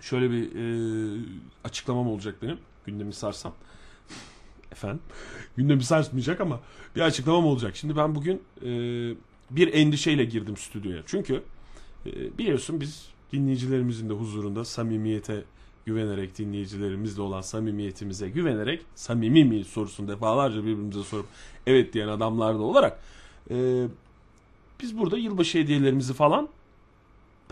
şöyle 0.00 0.30
bir 0.30 0.44
e, 0.44 1.20
açıklamam 1.64 2.08
olacak 2.08 2.34
benim. 2.42 2.58
Gündemi 2.86 3.12
sarsam. 3.12 3.54
Efendim? 4.72 5.00
Gündemi 5.56 5.84
sarsmayacak 5.84 6.40
ama 6.40 6.60
bir 6.96 7.00
açıklamam 7.00 7.46
olacak. 7.46 7.76
Şimdi 7.76 7.96
ben 7.96 8.14
bugün 8.14 8.42
e, 8.62 8.70
bir 9.50 9.74
endişeyle 9.74 10.24
girdim 10.24 10.56
stüdyoya. 10.56 11.02
Çünkü 11.06 11.42
e, 12.06 12.38
biliyorsun 12.38 12.80
biz 12.80 13.08
dinleyicilerimizin 13.32 14.08
de 14.08 14.12
huzurunda 14.12 14.64
samimiyete 14.64 15.44
güvenerek 15.86 16.38
dinleyicilerimizle 16.38 17.22
olan 17.22 17.40
samimiyetimize 17.40 18.28
güvenerek 18.28 18.82
samimi 18.94 19.44
miyiz 19.44 19.66
sorusunu 19.66 20.08
defalarca 20.08 20.62
birbirimize 20.62 21.02
sorup 21.02 21.26
evet 21.66 21.92
diyen 21.92 22.08
adamlar 22.08 22.54
da 22.54 22.62
olarak 22.62 23.00
e, 23.50 23.86
biz 24.80 24.98
burada 24.98 25.18
yılbaşı 25.18 25.58
hediyelerimizi 25.58 26.12
falan 26.14 26.48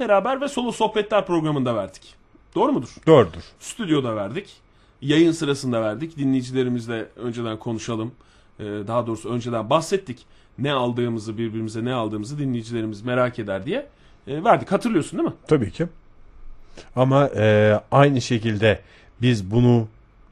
beraber 0.00 0.40
ve 0.40 0.48
solo 0.48 0.72
sohbetler 0.72 1.26
programında 1.26 1.76
verdik. 1.76 2.14
Doğru 2.54 2.72
mudur? 2.72 2.88
Doğrudur. 3.06 3.42
Stüdyoda 3.60 4.16
verdik. 4.16 4.56
Yayın 5.00 5.32
sırasında 5.32 5.82
verdik. 5.82 6.16
Dinleyicilerimizle 6.16 7.08
önceden 7.16 7.58
konuşalım. 7.58 8.12
Ee, 8.60 8.64
daha 8.64 9.06
doğrusu 9.06 9.28
önceden 9.30 9.70
bahsettik. 9.70 10.26
Ne 10.58 10.72
aldığımızı 10.72 11.38
birbirimize 11.38 11.84
ne 11.84 11.94
aldığımızı 11.94 12.38
dinleyicilerimiz 12.38 13.02
merak 13.02 13.38
eder 13.38 13.66
diye 13.66 13.86
e, 14.26 14.44
verdik. 14.44 14.72
Hatırlıyorsun 14.72 15.18
değil 15.18 15.28
mi? 15.28 15.34
Tabii 15.46 15.70
ki. 15.70 15.86
Ama 16.96 17.26
e, 17.36 17.74
aynı 17.90 18.20
şekilde 18.20 18.80
biz 19.22 19.50
bunu 19.50 19.88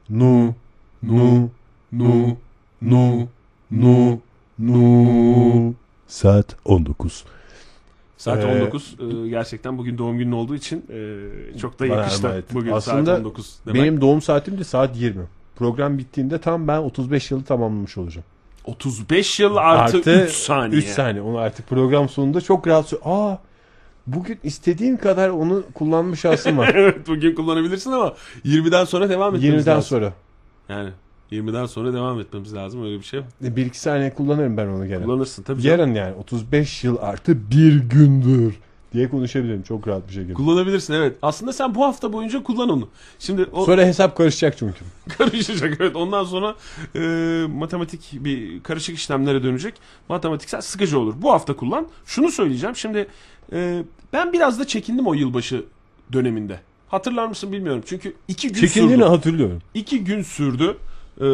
nu 0.09 0.55
nu 1.03 1.49
nu 1.91 2.37
nu 2.81 3.27
nu 3.71 4.19
nu 4.59 5.73
saat 6.07 6.55
19. 6.65 7.25
Saat 8.17 8.43
Ee, 8.43 8.47
19. 8.47 8.95
Ee, 8.99 9.29
gerçekten 9.29 9.77
bugün 9.77 9.97
doğum 9.97 10.17
günün 10.17 10.31
olduğu 10.31 10.55
için 10.55 10.85
e, 10.89 11.57
çok 11.59 11.79
da 11.79 11.85
yakıştı. 11.85 12.43
Bugün 12.53 12.71
Aslında 12.71 13.05
saat 13.05 13.19
19 13.19 13.59
demek. 13.65 13.81
Benim 13.81 14.01
doğum 14.01 14.21
saatim 14.21 14.57
de 14.57 14.63
saat 14.63 14.97
20. 14.97 15.23
Program 15.55 15.97
bittiğinde 15.97 16.37
tam 16.37 16.67
ben 16.67 16.77
35 16.77 17.31
yılı 17.31 17.43
tamamlamış 17.43 17.97
olacağım. 17.97 18.25
35 18.65 19.39
yıl 19.39 19.55
artı, 19.55 20.23
3 20.25 20.31
saniye. 20.31 20.79
3 20.79 20.85
saniye. 20.85 21.21
Onu 21.21 21.37
artık 21.37 21.67
program 21.69 22.09
sonunda 22.09 22.41
çok 22.41 22.67
rahat 22.67 22.93
Aa 23.05 23.35
bugün 24.07 24.39
istediğin 24.43 24.97
kadar 24.97 25.29
onu 25.29 25.63
kullanma 25.73 26.15
şansın 26.15 26.57
var. 26.57 26.71
evet 26.75 27.07
bugün 27.07 27.35
kullanabilirsin 27.35 27.91
ama 27.91 28.13
20'den 28.45 28.85
sonra 28.85 29.09
devam 29.09 29.35
etmemiz 29.35 29.63
20'den 29.63 29.75
lazım. 29.75 29.89
sonra. 29.97 30.13
Yani 30.69 30.89
20'den 31.31 31.65
sonra 31.65 31.93
devam 31.93 32.19
etmemiz 32.19 32.53
lazım 32.53 32.83
öyle 32.85 32.99
bir 32.99 33.03
şey. 33.03 33.19
var. 33.19 33.27
Bir 33.41 33.65
iki 33.65 33.79
saniye 33.79 34.13
kullanırım 34.13 34.57
ben 34.57 34.67
onu 34.67 34.87
gene. 34.87 35.03
Kullanırsın 35.03 35.43
tabii 35.43 35.61
canım. 35.61 35.79
Yarın 35.79 35.93
yani 35.95 36.15
35 36.15 36.83
yıl 36.83 36.97
artı 37.01 37.51
bir 37.51 37.79
gündür 37.79 38.55
diye 38.93 39.09
konuşabilirim 39.09 39.61
çok 39.63 39.87
rahat 39.87 40.07
bir 40.07 40.13
şekilde. 40.13 40.33
Kullanabilirsin 40.33 40.93
evet. 40.93 41.15
Aslında 41.21 41.53
sen 41.53 41.75
bu 41.75 41.83
hafta 41.85 42.13
boyunca 42.13 42.43
kullan 42.43 42.69
onu. 42.69 42.87
Şimdi 43.19 43.45
o 43.53 43.65
Sonra 43.65 43.85
hesap 43.85 44.17
karışacak 44.17 44.57
çünkü. 44.57 44.79
karışacak 45.17 45.77
evet. 45.79 45.95
Ondan 45.95 46.23
sonra 46.23 46.55
e, 46.95 46.99
matematik 47.47 48.09
bir 48.13 48.63
karışık 48.63 48.95
işlemlere 48.97 49.43
dönecek. 49.43 49.73
Matematiksel 50.09 50.61
sıkıcı 50.61 50.99
olur. 50.99 51.13
Bu 51.21 51.31
hafta 51.31 51.55
kullan. 51.55 51.87
Şunu 52.05 52.31
söyleyeceğim. 52.31 52.75
Şimdi 52.75 53.07
e, 53.53 53.83
ben 54.13 54.33
biraz 54.33 54.59
da 54.59 54.67
çekindim 54.67 55.07
o 55.07 55.13
yılbaşı 55.13 55.63
döneminde. 56.13 56.59
Hatırlar 56.87 57.27
mısın 57.27 57.51
bilmiyorum. 57.51 57.83
Çünkü 57.85 58.13
iki 58.27 58.47
gün 58.47 58.61
Çekindiğini 58.61 58.93
sürdü. 59.01 59.09
hatırlıyorum. 59.09 59.61
İki 59.73 60.03
gün 60.03 60.21
sürdü. 60.21 60.77
E, 61.21 61.25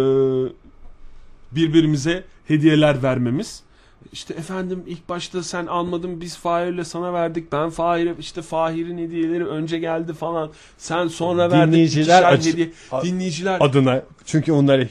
birbirimize 1.52 2.24
hediyeler 2.48 3.04
vermemiz. 3.04 3.64
İşte 4.12 4.34
efendim 4.34 4.84
ilk 4.88 5.10
başta 5.10 5.44
sen 5.44 5.66
almadın 5.66 6.22
biz 6.22 6.38
Fahir'le 6.38 6.84
sana 6.84 7.14
verdik. 7.14 7.52
Ben 7.52 7.70
Fahir'e 7.70 8.16
işte 8.20 8.42
Fahir'in 8.42 8.98
hediyeleri 8.98 9.46
önce 9.46 9.80
geldi 9.80 10.14
falan. 10.14 10.52
Sen 10.78 11.08
sonra 11.08 11.52
verdin. 11.52 11.72
Dinleyiciler 11.72 12.24
açı- 12.24 12.50
hediye. 12.50 12.72
Dinleyiciler 13.04 13.58
Adına 13.62 14.02
çünkü 14.26 14.52
onlara 14.52 14.84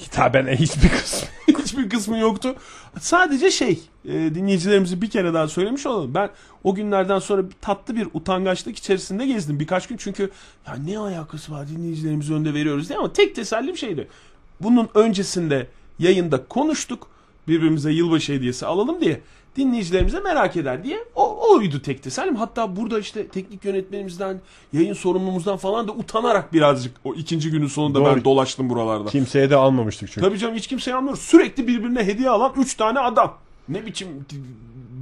hitaben 0.00 0.46
hiçbir 0.46 0.88
kısmı. 0.88 1.28
hiçbir 1.58 1.90
kısmı 1.90 2.18
yoktu. 2.18 2.54
Sadece 3.00 3.50
şey 3.50 3.80
e, 4.04 4.12
dinleyicilerimizi 4.12 5.02
bir 5.02 5.10
kere 5.10 5.34
daha 5.34 5.48
söylemiş 5.48 5.86
olalım. 5.86 6.14
Ben 6.14 6.30
o 6.64 6.74
günlerden 6.74 7.18
sonra 7.18 7.42
tatlı 7.60 7.96
bir 7.96 8.08
utangaçlık 8.14 8.78
içerisinde 8.78 9.26
gezdim 9.26 9.60
birkaç 9.60 9.86
gün. 9.86 9.96
Çünkü 9.96 10.30
ya 10.66 10.74
ne 10.74 10.98
alakası 10.98 11.52
var 11.52 11.68
dinleyicilerimizi 11.68 12.34
önde 12.34 12.54
veriyoruz 12.54 12.88
diye 12.88 12.98
ama 12.98 13.12
tek 13.12 13.34
tesellim 13.34 13.76
şeydi. 13.76 14.08
Bunun 14.62 14.88
öncesinde 14.94 15.66
yayında 15.98 16.44
konuştuk. 16.44 17.06
Birbirimize 17.48 17.92
yılbaşı 17.92 18.32
hediyesi 18.32 18.66
alalım 18.66 19.00
diye. 19.00 19.20
Dinleyicilerimize 19.56 20.20
merak 20.20 20.56
eder 20.56 20.84
diye. 20.84 20.98
O, 21.14 21.52
oydu 21.54 21.82
tek 21.82 22.02
tesellim. 22.02 22.36
Hatta 22.36 22.76
burada 22.76 22.98
işte 22.98 23.28
teknik 23.28 23.64
yönetmenimizden, 23.64 24.40
yayın 24.72 24.94
sorumlumuzdan 24.94 25.56
falan 25.56 25.88
da 25.88 25.92
utanarak 25.92 26.52
birazcık 26.52 26.96
o 27.04 27.14
ikinci 27.14 27.50
günün 27.50 27.66
sonunda 27.66 27.98
Doğru. 28.00 28.16
ben 28.16 28.24
dolaştım 28.24 28.70
buralarda. 28.70 29.08
Kimseye 29.08 29.50
de 29.50 29.56
almamıştık 29.56 30.08
çünkü. 30.12 30.28
Tabii 30.28 30.38
canım 30.38 30.54
hiç 30.54 30.66
kimseye 30.66 30.94
anlıyor. 30.94 31.16
Sürekli 31.16 31.66
birbirine 31.66 32.04
hediye 32.04 32.28
alan 32.28 32.52
3 32.56 32.74
tane 32.74 32.98
adam. 32.98 33.38
Ne 33.68 33.86
biçim 33.86 34.08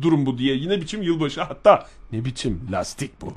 durum 0.02 0.26
bu 0.26 0.38
diye. 0.38 0.54
Yine 0.54 0.80
biçim 0.80 1.02
yılbaşı. 1.02 1.42
Hatta 1.42 1.86
ne 2.12 2.24
biçim 2.24 2.60
lastik 2.72 3.22
bu. 3.22 3.32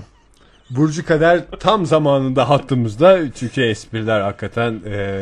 Burcu 0.75 1.05
Kader 1.05 1.39
tam 1.59 1.85
zamanında 1.85 2.49
hattımızda 2.49 3.31
çünkü 3.39 3.61
espriler 3.61 4.21
hakikaten 4.21 4.73
e, 4.73 5.21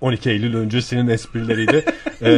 12 0.00 0.30
Eylül 0.30 0.56
öncesinin 0.56 1.08
esprileriydi. 1.08 1.84
E, 2.22 2.30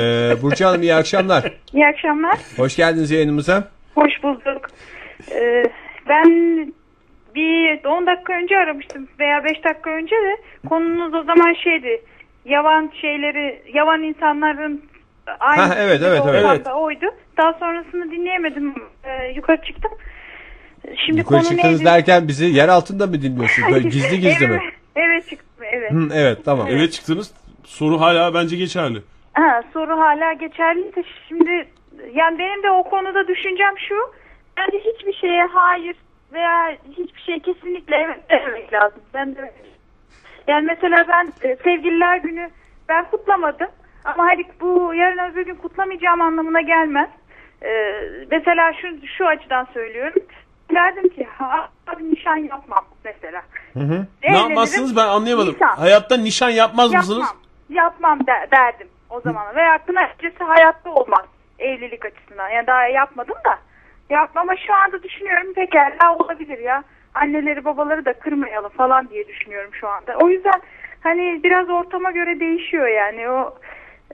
Burcu 0.43 0.67
Hanım 0.67 0.83
iyi 0.83 0.95
akşamlar. 0.95 1.53
İyi 1.73 1.87
akşamlar. 1.87 2.39
Hoş 2.57 2.77
geldiniz 2.77 3.11
yayınımıza. 3.11 3.69
Hoş 3.95 4.23
bulduk. 4.23 4.69
Ee, 5.35 5.65
ben 6.09 6.27
bir 7.35 7.85
10 7.85 8.07
dakika 8.07 8.33
önce 8.33 8.57
aramıştım 8.57 9.09
veya 9.21 9.45
5 9.45 9.65
dakika 9.65 9.91
önce 9.91 10.17
de 10.17 10.37
konunuz 10.69 11.15
o 11.15 11.23
zaman 11.23 11.55
şeydi. 11.65 12.03
Yavan 12.45 12.93
şeyleri, 13.01 13.63
yavan 13.75 14.03
insanların 14.03 14.83
aynı 15.41 15.63
Ha, 15.63 15.75
evet, 15.79 16.01
evet, 16.05 16.23
evet. 16.27 16.67
oydu. 16.67 17.07
Daha 17.37 17.53
sonrasını 17.53 18.11
dinleyemedim. 18.11 18.75
Ee, 19.05 19.33
yukarı 19.37 19.63
çıktım. 19.63 19.91
Şimdi 21.07 21.19
Yukarı 21.19 21.39
konu 21.39 21.49
çıktınız 21.49 21.79
neydi? 21.81 21.85
derken 21.85 22.29
bizi 22.29 22.45
yer 22.45 22.69
altında 22.69 23.07
mı 23.07 23.23
dinliyorsunuz? 23.23 23.73
Böyle 23.73 23.89
gizli 23.89 24.21
gizli 24.21 24.47
mi? 24.49 24.61
Evet, 24.63 24.75
evet 24.97 25.29
çıktım. 25.29 25.47
Evet. 25.73 25.93
Hı, 25.93 26.09
evet 26.15 26.39
tamam. 26.45 26.67
Eve 26.69 26.91
çıktınız. 26.91 27.35
Soru 27.65 28.01
hala 28.01 28.35
bence 28.35 28.57
geçerli. 28.57 28.99
Ha, 29.33 29.63
soru 29.73 29.99
hala 29.99 30.33
geçerli 30.33 30.97
de 30.97 31.05
şimdi 31.29 31.69
yani 32.15 32.39
benim 32.39 32.63
de 32.63 32.71
o 32.71 32.83
konuda 32.83 33.29
düşüncem 33.29 33.75
şu. 33.89 33.95
Bence 34.59 34.79
hiçbir 34.79 35.13
şeye 35.13 35.47
hayır 35.47 35.97
veya 36.33 36.77
hiçbir 36.91 37.21
şey 37.21 37.41
kesinlikle 37.41 37.97
evet 37.97 38.31
dememek 38.31 38.73
lazım. 38.73 39.01
Ben 39.15 39.35
de 39.37 39.53
yani 40.49 40.67
mesela 40.67 41.05
ben 41.09 41.49
e, 41.49 41.57
sevgililer 41.57 42.17
günü 42.17 42.51
ben 42.89 43.05
kutlamadım 43.11 43.69
ama 44.05 44.25
hani 44.25 44.45
bu 44.61 44.95
yarın 44.95 45.33
öbür 45.33 45.47
gün 45.47 45.55
kutlamayacağım 45.55 46.21
anlamına 46.21 46.61
gelmez. 46.61 47.09
E, 47.63 47.71
mesela 48.31 48.73
şu 48.73 49.07
şu 49.17 49.27
açıdan 49.27 49.67
söylüyorum. 49.75 50.23
Derdim 50.75 51.09
ki 51.09 51.27
ha, 51.39 51.69
abi 51.87 52.11
nişan 52.15 52.37
yapmam 52.37 52.85
mesela. 53.05 53.43
Hı 53.73 53.81
hı. 53.81 54.07
Ne 54.25 54.37
yapmazsınız 54.39 54.97
ben 54.97 55.07
anlayamadım. 55.09 55.55
nişan. 55.55 55.77
Hayatta 55.77 56.17
nişan 56.17 56.51
yapmaz 56.51 56.93
mısınız? 56.95 57.19
Yapmam. 57.19 57.37
Yapmam 57.71 58.21
de- 58.27 58.49
derdim 58.57 58.89
o 59.11 59.21
zaman. 59.21 59.57
Veya 59.57 59.79
kına 59.87 60.03
gecesi 60.19 60.45
hayatta 60.45 60.91
olmaz. 60.91 61.25
Evlilik 61.59 62.05
açısından. 62.05 62.49
Yani 62.49 62.67
daha 62.67 62.87
yapmadım 62.87 63.37
da. 63.45 63.59
Yapmam 64.11 64.43
ama 64.49 64.57
şu 64.67 64.75
anda 64.75 65.03
düşünüyorum 65.03 65.55
pekala 65.55 66.17
olabilir 66.19 66.59
ya. 66.59 66.85
Anneleri 67.15 67.65
babaları 67.65 68.05
da 68.05 68.13
kırmayalım 68.13 68.71
falan 68.71 69.09
diye 69.11 69.29
düşünüyorum 69.29 69.71
şu 69.81 69.89
anda. 69.89 70.17
O 70.21 70.29
yüzden 70.29 70.61
hani 71.01 71.41
biraz 71.45 71.71
ortama 71.71 72.11
göre 72.11 72.41
değişiyor 72.41 72.87
yani 72.89 73.29
o 73.29 73.55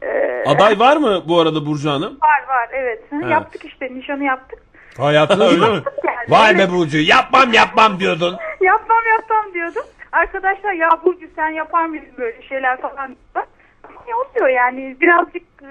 e, 0.03 0.43
Aday 0.47 0.79
var 0.79 0.97
mı 0.97 1.23
bu 1.29 1.41
arada 1.41 1.67
Burcu 1.67 1.91
Hanım? 1.91 2.19
var 2.23 2.49
var 2.49 2.69
evet. 2.73 3.03
Evet. 3.13 3.31
Yaptık 3.31 3.65
işte 3.65 3.95
nişanı 3.95 4.25
yaptık. 4.25 4.59
Hayatınız 4.99 5.53
Öyle 5.53 5.67
mı? 5.67 5.83
Vay 6.29 6.59
be 6.59 6.71
Burcu 6.71 6.99
yapmam 6.99 7.53
yapmam 7.53 8.01
diyordun. 8.01 8.37
yapmam 8.61 9.03
yapmam 9.19 9.55
diyordum. 9.55 9.83
Arkadaşlar 10.13 10.73
ya 10.73 10.89
Burcu 11.05 11.27
sen 11.37 11.49
yapar 11.49 11.87
mıydın 11.87 12.09
böyle 12.19 12.43
şeyler 12.49 12.81
falan 12.81 12.95
diyorlar. 13.07 13.47
Ama 13.85 14.01
ne 14.09 14.15
oluyor 14.15 14.49
yani 14.57 14.97
birazcık 15.01 15.43
e, 15.63 15.71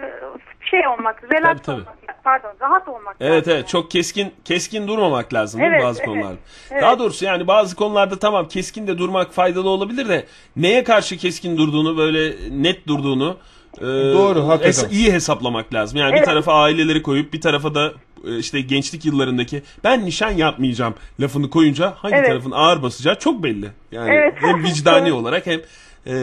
şey 0.72 0.88
olmak, 0.88 1.24
relax 1.34 1.44
Tabii, 1.44 1.62
tabii. 1.62 1.76
olmak, 1.82 2.24
pardon 2.24 2.52
rahat 2.62 2.88
olmak. 2.88 3.16
Evet 3.20 3.38
lazım. 3.48 3.54
evet 3.54 3.68
çok 3.68 3.92
keskin 3.92 4.34
keskin 4.46 4.88
durmamak 4.88 5.34
lazım 5.34 5.60
değil 5.62 5.72
mi 5.72 5.76
Evet, 5.76 5.86
bazı 5.86 6.00
evet. 6.00 6.10
konularda. 6.10 6.38
Evet. 6.72 6.82
Daha 6.82 7.00
doğrusu 7.00 7.26
yani 7.26 7.48
bazı 7.48 7.76
konularda 7.76 8.20
tamam 8.20 8.48
keskin 8.48 8.88
de 8.88 8.98
durmak 8.98 9.32
faydalı 9.34 9.70
olabilir 9.70 10.10
de 10.10 10.26
neye 10.56 10.84
karşı 10.84 11.18
keskin 11.18 11.58
durduğunu 11.58 11.98
böyle 11.98 12.34
net 12.64 12.88
durduğunu 12.88 13.38
e, 13.78 13.82
Doğru, 14.14 14.48
hakikaten. 14.48 14.90
iyi 14.90 15.14
hesaplamak 15.14 15.74
lazım. 15.74 16.00
Yani 16.00 16.12
bir 16.12 16.18
Evet. 16.18 16.26
tarafa 16.26 16.54
aileleri 16.54 17.02
koyup 17.04 17.34
bir 17.34 17.42
tarafa 17.42 17.76
da 17.76 17.92
işte 18.40 18.62
gençlik 18.62 19.06
yıllarındaki 19.06 19.62
ben 19.84 20.06
nişan 20.06 20.32
yapmayacağım 20.32 20.96
lafını 21.22 21.50
koyunca 21.50 21.92
hangi 21.92 22.16
Evet. 22.16 22.28
tarafın 22.28 22.52
ağır 22.52 22.82
basacağı 22.84 23.20
çok 23.20 23.44
belli. 23.44 23.68
Yani 23.92 24.10
Evet. 24.14 24.34
hem 24.38 24.64
vicdani 24.64 25.14
olarak 25.14 25.46
hem 25.48 25.60
e, 26.08 26.14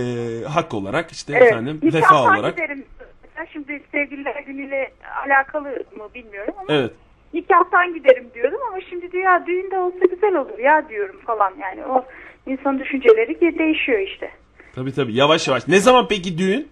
hak 0.49 0.75
olarak 0.75 1.13
işte 1.13 1.33
Evet. 1.37 1.53
efendim 1.53 1.81
Nikahtan 1.83 2.03
vefa 2.03 2.23
olarak. 2.23 2.59
Mesela 2.59 3.47
Şimdi 3.53 3.83
sevgililer 3.93 4.43
günüyle 4.47 4.93
alakalı 5.27 5.69
mı 5.69 6.09
bilmiyorum 6.15 6.55
ama 6.59 6.67
Evet. 6.79 6.91
nikahtan 7.35 7.95
giderim 7.95 8.27
diyordum 8.35 8.59
ama 8.69 8.79
şimdi 8.91 9.13
diyor 9.13 9.25
ya 9.25 9.47
düğünde 9.47 9.79
olsa 9.79 9.99
güzel 10.11 10.35
olur 10.35 10.59
ya 10.59 10.89
diyorum 10.89 11.21
falan 11.27 11.53
yani 11.61 11.85
o 11.85 12.05
insanın 12.47 12.79
düşünceleri 12.79 13.41
de- 13.41 13.59
değişiyor 13.59 13.99
işte. 13.99 14.31
Tabii 14.75 14.93
tabii 14.95 15.15
yavaş 15.15 15.49
yavaş. 15.49 15.69
Ne 15.69 15.79
zaman 15.81 16.09
peki 16.09 16.39
düğün? 16.39 16.69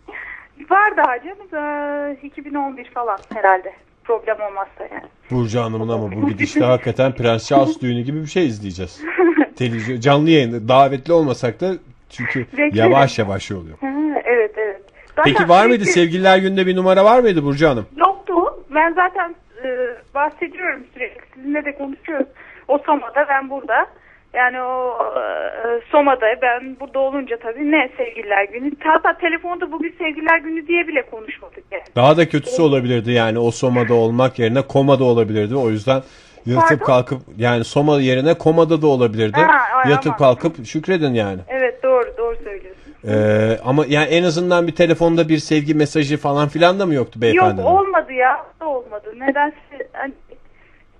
Var 0.71 0.97
daha 0.97 1.19
canım 1.25 2.15
ee, 2.23 2.27
2011 2.27 2.91
falan 2.91 3.19
herhalde 3.35 3.73
problem 4.11 4.41
olmazsa 4.41 4.85
yani. 4.93 5.09
Burcu 5.31 5.61
Hanım'ın 5.61 5.89
ama 5.89 6.13
bu 6.13 6.29
gidişle 6.29 6.65
hakikaten 6.65 7.13
Prens 7.15 7.49
Charles 7.49 7.81
düğünü 7.81 8.01
gibi 8.01 8.23
bir 8.23 8.27
şey 8.27 8.47
izleyeceğiz. 8.47 9.01
Televizyon, 9.57 10.01
canlı 10.01 10.31
yayında 10.31 10.69
davetli 10.69 11.13
olmasak 11.13 11.61
da 11.61 11.73
çünkü 12.11 12.41
Beklerim. 12.41 12.75
yavaş 12.75 13.19
yavaş 13.19 13.53
oluyor. 13.53 13.79
Ha, 13.81 13.89
evet 14.25 14.53
evet. 14.57 14.83
Zaten 15.17 15.25
Peki 15.25 15.49
var 15.49 15.67
mıydı 15.67 15.85
sevgililer 15.85 16.39
günde 16.39 16.67
bir 16.67 16.77
numara 16.77 17.05
var 17.05 17.21
mıydı 17.21 17.45
Burcu 17.45 17.69
Hanım? 17.69 17.87
Yoktu. 17.97 18.35
Ben 18.75 18.93
zaten 18.95 19.35
e, 19.65 19.69
bahsediyorum 20.15 20.85
sürekli. 20.95 21.21
Sizinle 21.35 21.65
de 21.65 21.79
konuşuyoruz. 21.79 22.27
O 22.69 22.79
Soma'da 22.87 23.27
ben 23.29 23.51
burada. 23.51 23.87
Yani 24.35 24.63
o 24.63 24.99
e, 25.17 25.81
Soma'da 25.93 26.27
ben 26.43 26.77
burada 26.81 26.99
olunca 26.99 27.37
tabii 27.39 27.71
ne 27.73 27.91
sevgililer 27.97 28.45
günü. 28.45 28.71
Hatta 28.85 29.19
telefonda 29.19 29.73
bugün 29.73 29.95
sevgililer 29.99 30.39
günü 30.39 30.67
diye 30.67 30.89
bile 30.89 31.03
konuşmadık 31.11 31.65
yani. 31.71 31.83
Daha 31.97 32.17
da 32.17 32.29
kötüsü 32.29 32.63
olabilirdi 32.63 33.11
yani 33.13 33.39
o 33.39 33.51
somada 33.51 33.95
olmak 33.95 34.39
yerine 34.39 34.63
komada 34.63 35.05
olabilirdi. 35.05 35.57
O 35.57 35.71
yüzden 35.71 36.03
yatıp 36.47 36.69
Pardon? 36.69 36.85
kalkıp 36.85 37.21
yani 37.37 37.65
soma 37.65 38.01
yerine 38.01 38.35
komada 38.35 38.83
da 38.83 38.87
olabilirdi. 38.87 39.41
Ha, 39.41 39.79
ay, 39.85 39.91
yatıp 39.91 40.07
aman. 40.07 40.19
kalkıp 40.19 40.67
şükredin 40.67 41.15
yani. 41.15 41.41
Evet 41.49 41.83
doğru 41.83 42.15
doğru 42.19 42.37
söylüyorsun. 42.37 42.81
Ee, 43.09 43.59
ama 43.65 43.85
yani 43.89 44.09
en 44.09 44.25
azından 44.25 44.67
bir 44.67 44.75
telefonda 44.75 45.29
bir 45.29 45.39
sevgi 45.39 45.75
mesajı 45.75 46.17
falan 46.17 46.49
filan 46.49 46.81
da 46.81 46.87
mı 46.87 46.95
yoktu 46.95 47.21
beyefendi? 47.23 47.61
Yok 47.61 47.71
olmadı 47.71 48.13
ya. 48.13 48.47
Olmadı. 48.61 49.15
Hani, 49.19 49.53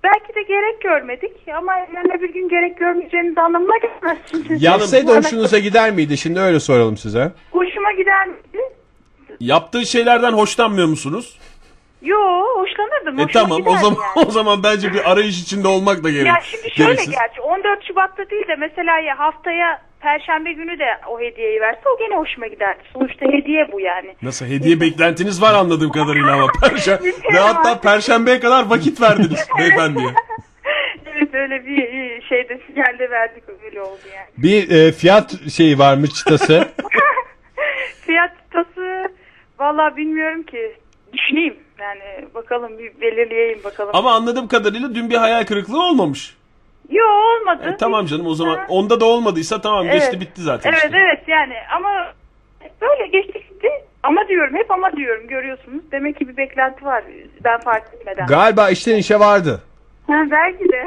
belki 0.03 0.35
de 0.35 0.41
gerek 0.43 0.81
görmedik 0.81 1.31
ama 1.57 1.73
yarın 1.73 2.21
bir 2.21 2.33
gün 2.33 2.49
gerek 2.49 2.77
görmeyeceğimiz 2.77 3.37
anlamına 3.37 3.77
gelmez. 3.77 4.17
Şimdi. 4.31 4.57
Yapsaydı 4.65 5.17
hoşunuza 5.17 5.59
gider 5.59 5.91
miydi? 5.91 6.17
Şimdi 6.17 6.39
öyle 6.39 6.59
soralım 6.59 6.97
size. 6.97 7.31
Hoşuma 7.51 7.91
gider 7.91 8.27
miydi? 8.27 8.61
Yaptığı 9.39 9.85
şeylerden 9.85 10.31
hoşlanmıyor 10.31 10.87
musunuz? 10.87 11.39
Yo 12.01 12.17
hoşlanırdım. 12.55 13.19
E 13.19 13.23
hoşuma 13.23 13.43
tamam 13.43 13.57
o 13.57 13.59
giderdi 13.59 13.79
zaman 13.81 13.97
yani. 14.15 14.27
o 14.27 14.31
zaman 14.31 14.63
bence 14.63 14.93
bir 14.93 15.11
arayış 15.11 15.41
içinde 15.41 15.67
olmak 15.67 16.03
da 16.03 16.09
gerek. 16.09 16.27
Ya 16.27 16.39
şimdi 16.43 16.71
şöyle 16.71 16.89
gereksiz. 16.91 17.11
gerçi 17.11 17.41
14 17.41 17.83
Şubat'ta 17.87 18.29
değil 18.29 18.47
de 18.47 18.55
mesela 18.55 18.99
ya 18.99 19.19
haftaya 19.19 19.81
Perşembe 20.01 20.51
günü 20.53 20.79
de 20.79 20.85
o 21.09 21.19
hediyeyi 21.19 21.61
verse 21.61 21.81
o 21.95 21.97
gene 21.99 22.15
hoşuma 22.17 22.47
giderdi. 22.47 22.79
Sonuçta 22.93 23.25
hediye 23.25 23.71
bu 23.71 23.79
yani. 23.79 24.15
Nasıl 24.21 24.45
hediye 24.45 24.81
beklentiniz 24.81 25.41
var 25.41 25.53
anladığım 25.53 25.91
kadarıyla 25.91 26.33
ama 26.33 26.47
perşembe 26.61 27.07
ve 27.33 27.39
hatta 27.39 27.81
perşembeye 27.81 28.39
kadar 28.39 28.65
vakit 28.69 29.01
verdiniz 29.01 29.47
beyefendiye. 29.59 30.09
evet 31.05 31.33
öyle 31.33 31.65
bir 31.65 32.21
şeyde 32.21 32.59
sinyalde 32.67 33.09
verdik 33.09 33.43
öyle 33.65 33.81
oldu 33.81 34.01
yani. 34.15 34.27
Bir 34.37 34.71
e, 34.71 34.91
fiyat 34.91 35.49
şeyi 35.51 35.79
var 35.79 35.97
mı 35.97 36.07
çıtası? 36.07 36.67
Fiyat 38.05 38.31
çıtası 38.43 39.11
valla 39.59 39.97
bilmiyorum 39.97 40.43
ki. 40.43 40.75
Düşüneyim 41.13 41.55
yani 41.79 42.33
bakalım 42.33 42.77
bir 42.79 43.01
belirleyeyim 43.01 43.63
bakalım. 43.63 43.91
Ama 43.93 44.11
anladığım 44.13 44.47
kadarıyla 44.47 44.95
dün 44.95 45.09
bir 45.09 45.15
hayal 45.15 45.43
kırıklığı 45.45 45.83
olmamış. 45.83 46.35
Yo 46.91 47.03
olmadı. 47.05 47.71
E, 47.73 47.77
tamam 47.77 48.05
canım 48.05 48.27
o 48.27 48.33
zaman 48.35 48.57
Ha. 48.57 48.65
onda 48.69 48.99
da 48.99 49.05
olmadıysa 49.05 49.61
tamam 49.61 49.85
Evet. 49.85 49.93
geçti 50.01 50.19
bitti 50.19 50.41
zaten 50.41 50.69
Evet 50.69 50.83
işte. 50.85 50.97
evet 50.97 51.27
yani 51.27 51.53
ama 51.75 51.89
böyle 52.81 53.07
geçti 53.07 53.33
gitti. 53.49 53.67
Ama 54.03 54.27
diyorum 54.27 54.55
hep 54.55 54.71
ama 54.71 54.91
diyorum 54.97 55.27
görüyorsunuz. 55.27 55.83
Demek 55.91 56.19
ki 56.19 56.27
bir 56.27 56.37
beklenti 56.37 56.85
var 56.85 57.03
ben 57.43 57.59
fark 57.59 57.93
etmeden. 57.93 58.27
Galiba 58.27 58.69
işten 58.69 58.95
işe 58.95 59.19
vardı. 59.19 59.61
ha, 60.07 60.13
belki 60.31 60.63
de. 60.69 60.85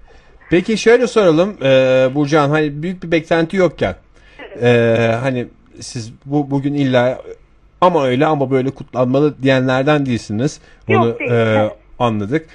Peki 0.50 0.78
şöyle 0.78 1.06
soralım 1.06 1.56
e, 1.62 1.68
Burcu 2.14 2.38
Hanım 2.38 2.50
hani 2.50 2.82
büyük 2.82 3.02
bir 3.02 3.10
beklenti 3.10 3.56
yokken 3.56 3.94
e, 4.62 4.68
hani 5.22 5.46
siz 5.80 6.12
bu 6.24 6.50
bugün 6.50 6.74
illa 6.74 7.18
ama 7.80 8.06
öyle 8.06 8.26
ama 8.26 8.50
böyle 8.50 8.70
kutlanmalı 8.70 9.42
diyenlerden 9.42 10.06
değilsiniz. 10.06 10.60
Bunu 10.88 11.06
Yok, 11.08 11.20
değil. 11.20 11.30
e, 11.30 11.34
Evet. 11.34 11.72
anladık. 11.98 12.46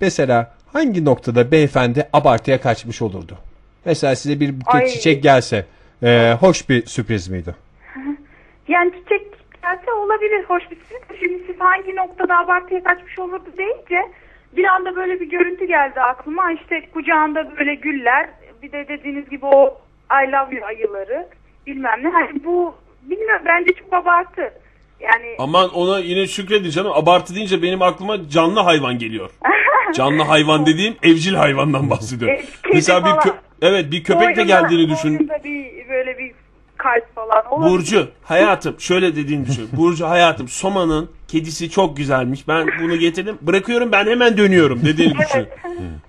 Mesela 0.00 0.54
hangi 0.78 1.04
noktada 1.04 1.50
beyefendi 1.50 2.08
abartıya 2.12 2.60
kaçmış 2.60 3.02
olurdu? 3.02 3.38
Mesela 3.84 4.16
size 4.16 4.40
bir 4.40 4.60
buket 4.60 4.74
Ay. 4.74 4.86
çiçek 4.86 5.22
gelse 5.22 5.66
e, 6.02 6.36
hoş 6.40 6.68
bir 6.68 6.86
sürpriz 6.86 7.28
miydi? 7.28 7.54
yani 8.68 8.92
çiçek 8.92 9.22
gelse 9.62 9.92
olabilir 9.92 10.44
hoş 10.48 10.62
bir 10.70 10.76
şey. 10.76 11.18
Şimdi 11.20 11.42
siz 11.46 11.60
hangi 11.60 11.96
noktada 11.96 12.38
abartıya 12.38 12.82
kaçmış 12.82 13.18
olurdu 13.18 13.48
deyince 13.58 14.12
bir 14.56 14.64
anda 14.64 14.96
böyle 14.96 15.20
bir 15.20 15.30
görüntü 15.30 15.64
geldi 15.64 16.00
aklıma. 16.00 16.52
İşte 16.52 16.86
kucağında 16.94 17.56
böyle 17.58 17.74
güller 17.74 18.28
bir 18.62 18.72
de 18.72 18.88
dediğiniz 18.88 19.28
gibi 19.30 19.46
o 19.46 19.80
I 20.10 20.32
love 20.32 20.56
you 20.56 20.64
ayıları 20.66 21.26
bilmem 21.66 22.00
ne. 22.02 22.08
Hani 22.08 22.44
bu 22.44 22.74
bilmiyorum 23.02 23.42
bence 23.46 23.74
çok 23.74 23.92
abartı. 23.92 24.52
Yani 25.00 25.36
Aman 25.38 25.70
ona 25.74 25.98
yine 25.98 26.26
şükredin 26.26 26.70
canım. 26.70 26.92
Abartı 26.94 27.34
deyince 27.34 27.62
benim 27.62 27.82
aklıma 27.82 28.28
canlı 28.28 28.60
hayvan 28.60 28.98
geliyor. 28.98 29.30
Canlı 29.94 30.22
hayvan 30.22 30.66
dediğim 30.66 30.96
evcil 31.02 31.34
hayvandan 31.34 31.90
bahsediyorum. 31.90 32.36
E, 32.36 32.40
kedi 32.40 32.74
Mesela 32.74 33.04
bir 33.04 33.10
kö- 33.10 33.34
evet 33.62 33.92
bir 33.92 34.04
köpek 34.04 34.36
de 34.36 34.44
geldiğini 34.44 34.90
düşün. 34.90 35.18
bir 35.44 35.88
böyle 35.88 36.18
bir 36.18 36.32
kalp 36.76 37.14
falan 37.14 37.46
olabilir. 37.52 37.70
Burcu 37.70 38.08
hayatım 38.24 38.80
şöyle 38.80 39.16
dediğini 39.16 39.46
düşün. 39.46 39.68
Burcu 39.72 40.06
hayatım 40.08 40.48
Soma'nın 40.48 41.10
kedisi 41.28 41.70
çok 41.70 41.96
güzelmiş. 41.96 42.48
Ben 42.48 42.66
bunu 42.82 42.96
getirdim. 42.96 43.38
Bırakıyorum 43.42 43.92
ben 43.92 44.06
hemen 44.06 44.36
dönüyorum 44.36 44.80
dediğini 44.84 45.14
düşün. 45.18 45.46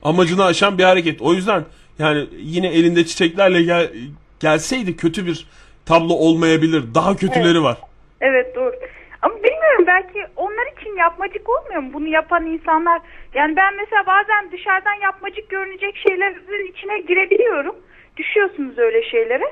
Amacını 0.04 0.46
aşan 0.46 0.78
bir 0.78 0.84
hareket. 0.84 1.22
O 1.22 1.34
yüzden 1.34 1.64
yani 2.00 2.26
yine 2.38 2.68
elinde 2.68 3.06
çiçeklerle 3.06 3.64
gel, 3.64 3.90
gelseydi 4.40 4.96
kötü 4.96 5.26
bir 5.26 5.48
tablo 5.86 6.14
olmayabilir. 6.14 6.84
Daha 6.96 7.16
kötüleri 7.16 7.64
var. 7.64 7.78
Evet 8.22 8.56
doğru. 8.56 8.72
Ama 9.22 9.36
bilmiyorum 9.36 9.84
belki 9.88 10.20
onlar 10.36 10.80
için 10.80 10.89
yapmacık 11.00 11.50
olmuyor 11.50 11.82
mu? 11.82 11.90
Bunu 11.94 12.08
yapan 12.08 12.46
insanlar 12.46 13.02
yani 13.34 13.56
ben 13.56 13.74
mesela 13.82 14.04
bazen 14.08 14.52
dışarıdan 14.52 14.98
yapmacık 15.04 15.50
görünecek 15.50 15.98
şeylerin 16.08 16.72
içine 16.72 17.00
girebiliyorum. 17.00 17.76
Düşüyorsunuz 18.18 18.78
öyle 18.78 19.04
şeylere. 19.04 19.44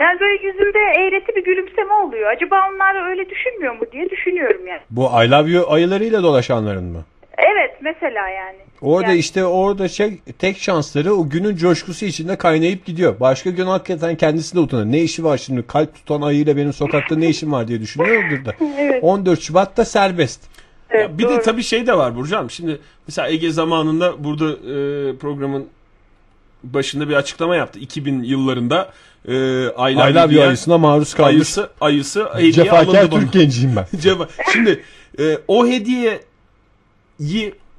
Yani 0.00 0.20
böyle 0.20 0.46
yüzümde 0.46 0.78
eğreti 0.78 1.36
bir 1.36 1.44
gülümseme 1.44 1.92
oluyor. 1.92 2.30
Acaba 2.30 2.56
onlar 2.70 3.08
öyle 3.10 3.30
düşünmüyor 3.30 3.74
mu 3.74 3.84
diye 3.92 4.10
düşünüyorum 4.10 4.66
yani. 4.66 4.80
Bu 4.90 5.02
I 5.24 5.30
love 5.30 5.50
you 5.50 5.72
ayılarıyla 5.72 6.22
dolaşanların 6.22 6.84
mı? 6.84 7.04
Evet 7.38 7.76
mesela 7.80 8.28
yani. 8.28 8.56
Orada 8.82 9.08
Yani- 9.08 9.18
işte 9.18 9.44
orada 9.44 9.88
şey 9.88 10.18
tek 10.38 10.58
şansları 10.58 11.12
o 11.14 11.28
günün 11.28 11.56
coşkusu 11.56 12.04
içinde 12.04 12.36
kaynayıp 12.36 12.84
gidiyor. 12.86 13.20
Başka 13.20 13.50
gün 13.50 13.66
hakikaten 13.66 14.16
kendisi 14.16 14.56
de 14.56 14.60
utanır. 14.60 14.84
Ne 14.92 14.98
işi 14.98 15.24
var 15.24 15.38
şimdi 15.38 15.66
kalp 15.66 15.94
tutan 15.94 16.22
ayıyla 16.22 16.56
benim 16.56 16.72
sokakta 16.72 17.16
ne 17.16 17.28
işim 17.28 17.52
var 17.52 17.68
diye 17.68 17.80
düşünüyordur 17.80 18.44
da. 18.44 18.52
Evet. 18.78 19.04
14 19.04 19.40
Şubat'ta 19.40 19.84
serbest. 19.84 20.55
Evet, 20.90 21.02
Ya 21.10 21.18
bir 21.18 21.24
de 21.24 21.28
doğru. 21.28 21.42
tabii 21.42 21.62
şey 21.62 21.86
de 21.86 21.96
var 21.98 22.16
Burcu 22.16 22.36
Hanım. 22.36 22.50
Şimdi 22.50 22.80
mesela 23.08 23.28
Ege 23.28 23.50
zamanında 23.50 24.24
burada 24.24 24.50
e, 24.50 25.16
programın 25.16 25.66
başında 26.64 27.08
bir 27.08 27.14
açıklama 27.14 27.56
yaptı. 27.56 27.78
2000 27.78 28.22
yıllarında 28.22 28.92
e, 29.28 29.32
I 29.32 29.96
love 29.96 30.10
I 30.10 30.14
love 30.14 30.46
ayısına 30.46 30.78
maruz 30.78 31.14
kalmış. 31.14 31.34
ayısı, 31.34 31.70
ayısı 31.80 32.28
hediye 32.34 32.52
Cefakar 32.52 32.84
alındı 32.84 33.12
bana. 33.12 33.20
Türk 33.20 33.32
genciyim 33.32 33.76
ben. 33.76 33.86
Şimdi 34.52 34.82
e, 35.18 35.38
o 35.48 35.66
hediyeyi 35.66 36.20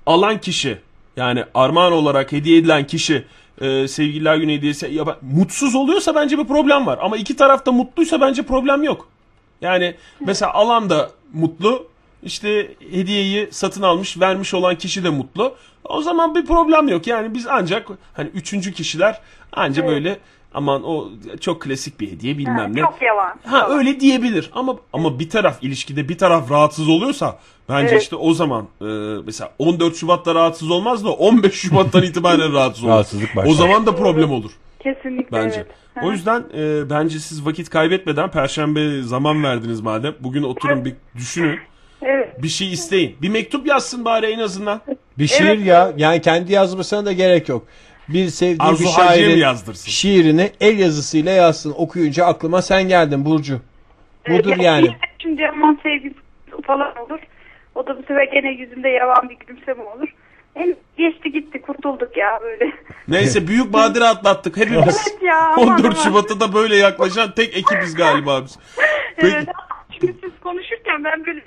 alan 0.06 0.42
kişi 0.42 0.78
yani 1.18 1.44
armağan 1.54 1.92
olarak 1.94 2.32
hediye 2.32 2.58
edilen 2.58 2.88
kişi 2.88 3.24
e, 3.62 3.88
sevgililer 3.88 4.36
günü 4.38 4.54
hediyesi 4.54 4.88
ya, 4.94 5.08
ben- 5.08 5.16
mutsuz 5.22 5.76
oluyorsa 5.76 6.16
bence 6.16 6.38
bir 6.38 6.46
problem 6.46 6.86
var. 6.86 7.00
Ama 7.02 7.18
iki 7.18 7.36
taraf 7.36 7.66
da 7.66 7.72
mutluysa 7.72 8.22
bence 8.22 8.44
problem 8.44 8.84
yok. 8.84 9.08
Yani 9.62 9.96
mesela 10.26 10.54
alan 10.54 10.90
da 10.90 11.10
mutlu 11.34 11.88
işte 12.24 12.76
hediyeyi 12.92 13.48
satın 13.52 13.82
almış 13.82 14.20
vermiş 14.20 14.54
olan 14.54 14.76
kişi 14.76 15.04
de 15.04 15.10
mutlu. 15.10 15.56
O 15.84 16.02
zaman 16.02 16.36
bir 16.36 16.46
problem 16.46 16.88
yok. 16.88 17.08
Yani 17.08 17.34
biz 17.34 17.48
ancak 17.48 17.88
hani 18.14 18.30
üçüncü 18.30 18.74
kişiler 18.74 19.22
ancak 19.52 19.88
böyle 19.88 20.18
aman 20.54 20.84
o 20.84 21.10
çok 21.42 21.62
klasik 21.62 22.00
bir 22.00 22.12
hediye 22.12 22.38
bilmem 22.38 22.76
ne. 22.76 22.82
Çok 22.82 23.02
yavan. 23.02 23.40
Ha 23.46 23.68
öyle 23.70 24.00
diyebilir 24.00 24.50
ama 24.54 24.76
ama 24.94 25.20
bir 25.20 25.30
taraf 25.30 25.58
ilişkide 25.64 26.10
bir 26.10 26.18
taraf 26.18 26.52
rahatsız 26.52 26.90
oluyorsa 26.90 27.40
bence 27.70 27.90
Evet. 27.92 28.02
işte 28.02 28.16
o 28.16 28.34
zaman 28.34 28.68
e, 28.82 28.86
mesela 29.26 29.52
14 29.60 29.96
Şubat'ta 29.96 30.36
rahatsız 30.36 30.72
olmaz 30.72 31.06
da 31.06 31.10
15 31.10 31.54
Şubat'tan 31.54 32.04
itibaren 32.10 32.54
rahatsız 32.54 32.84
olur. 32.84 32.92
Rahatsızlık 32.92 33.36
başlar. 33.36 33.52
O 33.52 33.54
zaman 33.54 33.86
da 33.86 33.96
problem 33.96 34.32
olur 34.32 34.52
Kesinlikle 34.80 35.38
bence. 35.38 35.56
evet. 35.56 36.06
O 36.06 36.12
yüzden 36.12 36.44
e, 36.58 36.90
bence 36.90 37.20
siz 37.20 37.46
vakit 37.46 37.70
kaybetmeden 37.70 38.32
perşembe 38.32 39.02
zaman 39.02 39.44
verdiniz 39.44 39.82
madem. 39.82 40.14
Bugün 40.20 40.44
oturun 40.44 40.86
bir 40.86 40.94
düşünün. 41.16 41.60
Evet. 42.02 42.44
Bir 42.44 42.48
şey 42.48 42.74
isteyin. 42.74 43.16
Bir 43.22 43.30
mektup 43.30 43.68
yazsın 43.68 44.06
bari 44.06 44.26
en 44.26 44.40
azından. 44.40 44.82
Bir 45.20 45.28
şiir 45.28 45.46
Evet. 45.46 45.66
ya. 45.66 45.94
Yani 45.98 46.22
kendi 46.22 46.54
yazmasına 46.54 47.06
da 47.06 47.12
gerek 47.12 47.50
yok. 47.50 47.68
Bir 48.10 48.28
sevdiği 48.28 48.58
Arzu 48.60 48.84
bir 48.84 48.90
Hacı'ya 48.90 49.06
mı 49.10 49.12
şairin 49.16 49.38
yazdırsın? 49.38 49.92
şiirini 49.92 50.52
el 50.62 50.80
yazısıyla 50.80 51.32
yazsın. 51.32 51.74
Okuyunca 51.78 52.26
aklıma 52.26 52.62
sen 52.62 52.88
geldin 52.88 53.26
Burcu. 53.26 53.60
Budur 54.30 54.58
Ee, 54.60 54.64
yani. 54.64 54.96
Şimdi 55.20 55.48
aman 55.48 55.80
sevgi 55.84 56.14
falan 56.64 56.98
olur. 56.98 57.20
O 57.76 57.88
da 57.88 57.98
bu 57.98 58.02
sefer 58.02 58.24
gene 58.34 58.52
yüzünde 58.52 58.90
yavan 58.90 59.30
bir 59.30 59.36
gülümseme 59.36 59.84
olur. 59.84 60.08
Hem 60.54 60.68
geçti 60.98 61.32
gitti 61.32 61.62
kurtulduk 61.62 62.18
ya 62.18 62.40
böyle. 62.44 62.72
Neyse 63.08 63.48
büyük 63.48 63.74
badire 63.74 64.04
atlattık 64.04 64.58
hepimiz. 64.58 65.08
Evet 65.12 65.22
ya, 65.24 65.40
aman 65.48 65.68
14 65.68 65.86
aman. 65.86 65.96
Şubat'ta 65.96 66.40
da 66.40 66.54
böyle 66.54 66.76
yaklaşan 66.76 67.32
tek 67.36 67.58
ekibiz 67.58 67.96
galiba 67.96 68.44
biz. 68.46 68.60
Peki. 69.18 69.36
Evet, 69.36 69.48
şimdi 70.00 70.14
siz 70.24 70.32
konuşurken 70.44 71.04
ben 71.04 71.26
böyle 71.26 71.42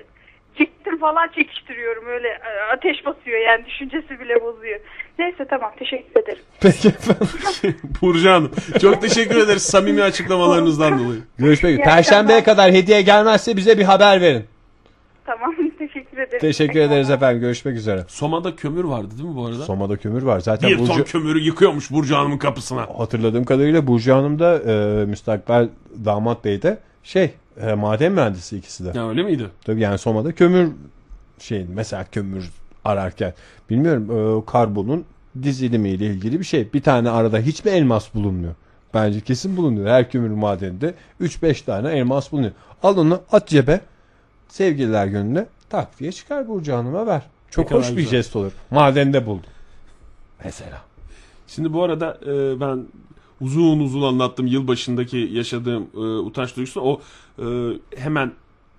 çektim 0.61 0.99
falan 0.99 1.29
çekiştiriyorum 1.35 2.07
öyle 2.07 2.29
e, 2.29 2.51
ateş 2.77 3.07
basıyor 3.07 3.39
yani 3.39 3.67
düşüncesi 3.67 4.21
bile 4.21 4.43
bozuyor. 4.43 4.81
Neyse 5.19 5.47
tamam 5.51 5.73
teşekkür 5.79 6.23
ederim. 6.23 6.43
Peki 6.61 6.89
efendim. 6.89 7.77
Burcu 8.03 8.31
Hanım 8.31 8.51
çok 8.81 9.03
teşekkür 9.03 9.37
ederiz 9.37 9.63
samimi 9.63 10.03
açıklamalarınızdan 10.03 10.99
dolayı. 10.99 11.21
Görüşmek 11.39 11.73
üzere. 11.73 11.85
Perşembeye 11.85 12.43
kadar 12.43 12.73
hediye 12.73 13.03
gelmezse 13.03 13.57
bize 13.57 13.79
bir 13.79 13.85
haber 13.85 14.21
verin. 14.21 14.45
Tamam 15.27 15.55
teşekkür 15.79 16.19
ederim. 16.19 16.39
Teşekkür 16.41 16.81
ederiz 16.81 17.11
efendim. 17.11 17.41
Görüşmek 17.41 17.77
üzere. 17.77 18.05
Soma'da 18.09 18.57
kömür 18.57 18.85
vardı 18.85 19.11
değil 19.19 19.29
mi 19.29 19.37
bu 19.37 19.47
arada? 19.47 19.63
Soma'da 19.65 19.97
kömür 19.97 20.23
var. 20.23 20.41
Zaten 20.41 20.71
bir 20.71 20.77
ton 20.77 20.89
Burcu, 20.89 21.05
kömürü 21.05 21.39
yıkıyormuş 21.41 21.91
Burcu 21.91 22.17
Hanım'ın 22.17 22.39
kapısına. 22.39 22.81
hatırladığım 22.99 23.45
kadarıyla 23.45 23.87
Burcu 23.87 24.15
Hanım 24.15 24.39
da 24.39 24.59
e, 24.59 25.05
müstakbel 25.05 25.69
damat 26.05 26.45
bey 26.45 26.63
de 26.63 26.79
şey 27.03 27.31
e, 27.63 27.75
maden 27.75 28.13
mühendisi 28.13 28.57
ikisi 28.57 28.85
de. 28.85 28.99
Ya 28.99 29.09
öyle 29.09 29.23
miydi? 29.23 29.47
Tabii 29.65 29.81
yani 29.81 29.99
Soma'da 29.99 30.33
kömür 30.33 30.73
şeyin 31.39 31.71
mesela 31.75 32.05
kömür 32.05 32.51
ararken 32.85 33.35
bilmiyorum 33.71 34.11
e, 34.11 34.45
karbonun 34.47 35.05
dizilimiyle 35.43 36.07
ilgili 36.07 36.39
bir 36.41 36.45
şey. 36.45 36.73
Bir 36.73 36.83
tane 36.83 37.11
arada 37.11 37.39
hiç 37.39 37.65
mi 37.65 37.71
elmas 37.71 38.15
bulunmuyor? 38.15 38.55
Bence 38.95 39.21
kesin 39.21 39.57
bulunuyor. 39.57 39.87
Her 39.87 40.11
kömür 40.11 40.31
madeninde 40.31 40.95
3-5 41.21 41.65
tane 41.65 41.91
elmas 41.91 42.33
bulunuyor. 42.33 42.53
Al 42.83 42.97
onu 42.97 43.21
at 43.33 43.49
cebe 43.49 43.81
sevgililer 44.49 45.07
gününe 45.07 45.47
tak 45.69 46.01
diye 46.01 46.13
çıkar 46.13 46.49
Burcu 46.49 46.75
Hanım'a 46.75 47.07
ver. 47.07 47.23
Çok 47.51 47.69
kadar 47.69 47.83
hoş 47.83 47.91
bir 47.91 47.97
güzel. 47.97 48.11
jest 48.11 48.37
olur. 48.37 48.53
Madende 48.71 49.27
buldum. 49.27 49.51
Mesela. 50.45 50.83
Şimdi 51.47 51.73
bu 51.73 51.83
arada 51.83 52.19
e, 52.27 52.61
ben 52.61 52.87
uzun 53.41 53.80
uzun 53.80 54.03
anlattım 54.03 54.47
yılbaşındaki 54.47 55.28
yaşadığım 55.32 55.86
e, 55.95 55.99
utanç 55.99 56.57
duygusunu. 56.57 56.84
O 56.84 57.01
e, 57.38 57.45
hemen 57.97 58.32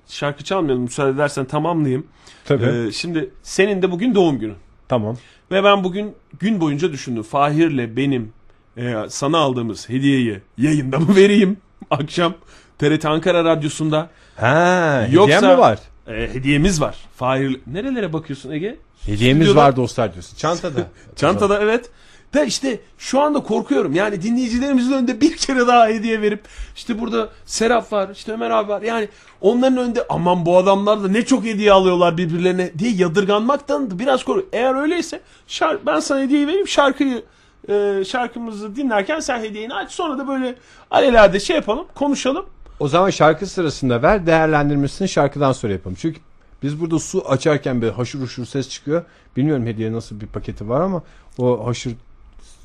şarkı 0.07 0.43
çalmayalım 0.43 0.83
müsaade 0.83 1.09
edersen 1.11 1.45
tamamlayayım. 1.45 2.07
Tabii. 2.45 2.87
E, 2.87 2.91
şimdi 2.91 3.29
senin 3.43 3.81
de 3.81 3.91
bugün 3.91 4.15
doğum 4.15 4.39
günün. 4.39 4.55
tamam. 4.89 5.17
Ve 5.51 5.63
ben 5.63 5.83
bugün 5.83 6.13
gün 6.39 6.61
boyunca 6.61 6.91
düşündüm. 6.91 7.23
Fahir'le 7.23 7.95
benim 7.97 8.33
e, 8.77 8.95
sana 9.09 9.37
aldığımız 9.37 9.89
hediyeyi 9.89 10.39
yayında 10.57 10.99
mı 10.99 11.15
vereyim 11.15 11.57
akşam 11.89 12.33
TRT 12.79 13.05
Ankara 13.05 13.43
Radyosu'nda? 13.45 14.09
Ha, 14.35 15.07
Yoksa- 15.11 15.37
hediye 15.37 15.51
mi 15.53 15.57
var? 15.57 15.79
E, 16.07 16.13
hediyemiz 16.33 16.81
var. 16.81 16.95
Fahir 17.15 17.59
nerelere 17.67 18.13
bakıyorsun 18.13 18.51
Ege? 18.51 18.77
Hediyemiz 19.05 19.47
Stüdyoda- 19.47 19.55
var 19.55 19.75
dostlar 19.75 20.13
diyorsun. 20.13 20.37
Çantada. 20.37 20.87
Çantada 21.15 21.59
evet. 21.61 21.89
Da 22.33 22.43
işte 22.43 22.79
şu 22.97 23.21
anda 23.21 23.39
korkuyorum. 23.39 23.93
Yani 23.93 24.21
dinleyicilerimizin 24.21 24.93
önünde 24.93 25.21
bir 25.21 25.37
kere 25.37 25.67
daha 25.67 25.87
hediye 25.87 26.21
verip 26.21 26.43
işte 26.75 27.01
burada 27.01 27.29
Serap 27.45 27.93
var, 27.93 28.09
işte 28.13 28.31
Ömer 28.31 28.49
abi 28.49 28.69
var. 28.69 28.81
Yani 28.81 29.09
onların 29.41 29.77
önünde 29.77 30.05
aman 30.09 30.45
bu 30.45 30.57
adamlar 30.57 31.03
da 31.03 31.07
ne 31.07 31.25
çok 31.25 31.45
hediye 31.45 31.71
alıyorlar 31.71 32.17
birbirlerine 32.17 32.71
diye 32.79 32.91
yadırganmaktan 32.91 33.99
biraz 33.99 34.23
korkuyorum. 34.23 34.49
Eğer 34.53 34.75
öyleyse 34.75 35.21
şark, 35.47 35.85
ben 35.85 35.99
sana 35.99 36.21
hediyeyi 36.21 36.47
vereyim 36.47 36.67
şarkıyı 36.67 37.23
e, 37.69 38.03
şarkımızı 38.07 38.75
dinlerken 38.75 39.19
sen 39.19 39.39
hediyeni 39.39 39.73
aç 39.73 39.91
sonra 39.91 40.17
da 40.17 40.27
böyle 40.27 40.55
alelade 40.91 41.39
şey 41.39 41.55
yapalım 41.55 41.85
konuşalım. 41.95 42.45
O 42.79 42.87
zaman 42.87 43.09
şarkı 43.09 43.47
sırasında 43.47 44.01
ver 44.01 44.25
değerlendirmesini 44.25 45.09
şarkıdan 45.09 45.51
sonra 45.51 45.73
yapalım. 45.73 45.97
Çünkü 45.99 46.19
biz 46.63 46.81
burada 46.81 46.99
su 46.99 47.23
açarken 47.29 47.81
bir 47.81 47.89
haşır 47.89 48.21
uşur 48.21 48.45
ses 48.45 48.69
çıkıyor. 48.69 49.03
Bilmiyorum 49.37 49.65
hediye 49.65 49.93
nasıl 49.93 50.21
bir 50.21 50.27
paketi 50.27 50.69
var 50.69 50.81
ama 50.81 51.03
o 51.37 51.67
haşır 51.67 51.93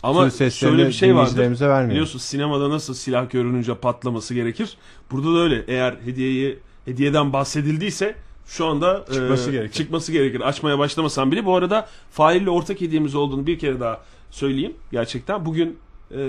Ama 0.07 0.31
şöyle 0.31 0.87
bir 0.87 0.93
şey 0.93 1.15
vardır. 1.15 1.91
Biliyorsun 1.91 2.19
sinemada 2.19 2.71
nasıl 2.71 2.95
silah 2.95 3.31
görününce 3.31 3.75
patlaması 3.75 4.35
gerekir. 4.35 4.77
Burada 5.11 5.35
da 5.35 5.39
öyle. 5.39 5.65
Eğer 5.69 5.97
hediyeyi 6.05 6.59
hediyeden 6.85 7.33
bahsedildiyse 7.33 8.15
şu 8.47 8.67
anda 8.67 9.05
Çıkması 9.13 9.51
e, 9.51 9.53
gerekir. 9.53 9.73
çıkması 9.73 10.13
gerekir. 10.13 10.41
Açmaya 10.41 10.79
başlamasan 10.79 11.33
bile. 11.33 11.45
Bu 11.45 11.57
arada 11.57 11.89
Fahir'le 12.11 12.47
ortak 12.49 12.81
hediyemiz 12.81 13.15
olduğunu 13.15 13.47
bir 13.47 13.59
kere 13.59 13.81
daha 13.81 14.01
söyleyeyim. 14.31 14.75
Gerçekten 14.93 15.47
bugün 15.47 15.79
e, 16.17 16.21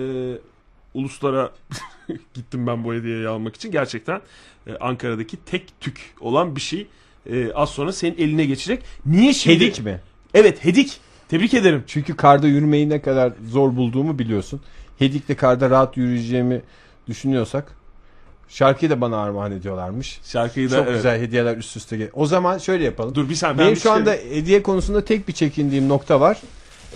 uluslara 0.93 1.51
gittim 2.33 2.67
ben 2.67 2.83
bu 2.83 2.93
hediyeyi 2.93 3.27
almak 3.27 3.55
için. 3.55 3.71
Gerçekten 3.71 4.21
e, 4.67 4.75
Ankara'daki 4.75 5.37
tek 5.45 5.81
tük 5.81 6.13
olan 6.19 6.55
bir 6.55 6.61
şey 6.61 6.87
e, 7.31 7.51
az 7.53 7.69
sonra 7.69 7.91
senin 7.91 8.17
eline 8.17 8.45
geçecek. 8.45 8.83
Niye 9.05 9.33
şimdi? 9.33 9.55
Hedik 9.55 9.85
mi? 9.85 9.99
Evet 10.33 10.65
hedik. 10.65 10.99
Tebrik 11.29 11.53
ederim. 11.53 11.83
Çünkü 11.87 12.15
karda 12.15 12.47
yürümeyi 12.47 12.89
ne 12.89 13.01
kadar 13.01 13.33
zor 13.49 13.75
bulduğumu 13.75 14.19
biliyorsun. 14.19 14.61
Hedikle 14.99 15.35
karda 15.35 15.69
rahat 15.69 15.97
yürüyeceğimi 15.97 16.61
düşünüyorsak 17.07 17.71
şarkıyı 18.49 18.91
da 18.91 19.01
bana 19.01 19.17
armağan 19.17 19.51
ediyorlarmış. 19.51 20.19
Şarkıyı 20.23 20.71
da 20.71 20.75
Çok 20.75 20.85
evet. 20.87 20.95
güzel 20.95 21.21
hediyeler 21.21 21.57
üst 21.57 21.77
üste 21.77 21.97
gel. 21.97 22.09
O 22.13 22.25
zaman 22.25 22.57
şöyle 22.57 22.83
yapalım. 22.83 23.15
Dur 23.15 23.29
bir 23.29 23.35
saniye. 23.35 23.59
Benim 23.59 23.71
bir 23.71 23.75
şu 23.75 23.81
şey- 23.81 23.91
anda 23.91 24.11
hediye 24.11 24.63
konusunda 24.63 25.05
tek 25.05 25.27
bir 25.27 25.33
çekindiğim 25.33 25.89
nokta 25.89 26.19
var. 26.19 26.41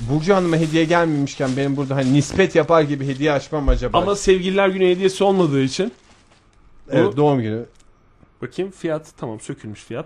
Burcu 0.01 0.35
Hanım'a 0.35 0.57
hediye 0.57 0.85
gelmemişken 0.85 1.49
benim 1.57 1.77
burada 1.77 1.95
hani 1.95 2.13
nispet 2.13 2.55
yapar 2.55 2.81
gibi 2.81 3.07
hediye 3.07 3.31
açmam 3.31 3.69
acaba? 3.69 3.97
Ama 3.97 4.15
sevgililer 4.15 4.69
günü 4.69 4.89
hediyesi 4.89 5.23
olmadığı 5.23 5.61
için 5.61 5.91
evet, 6.91 7.17
doğum 7.17 7.41
günü. 7.41 7.65
bakayım 8.41 8.71
fiyat 8.71 9.07
tamam 9.17 9.39
sökülmüş 9.39 9.83
fiyat. 9.83 10.05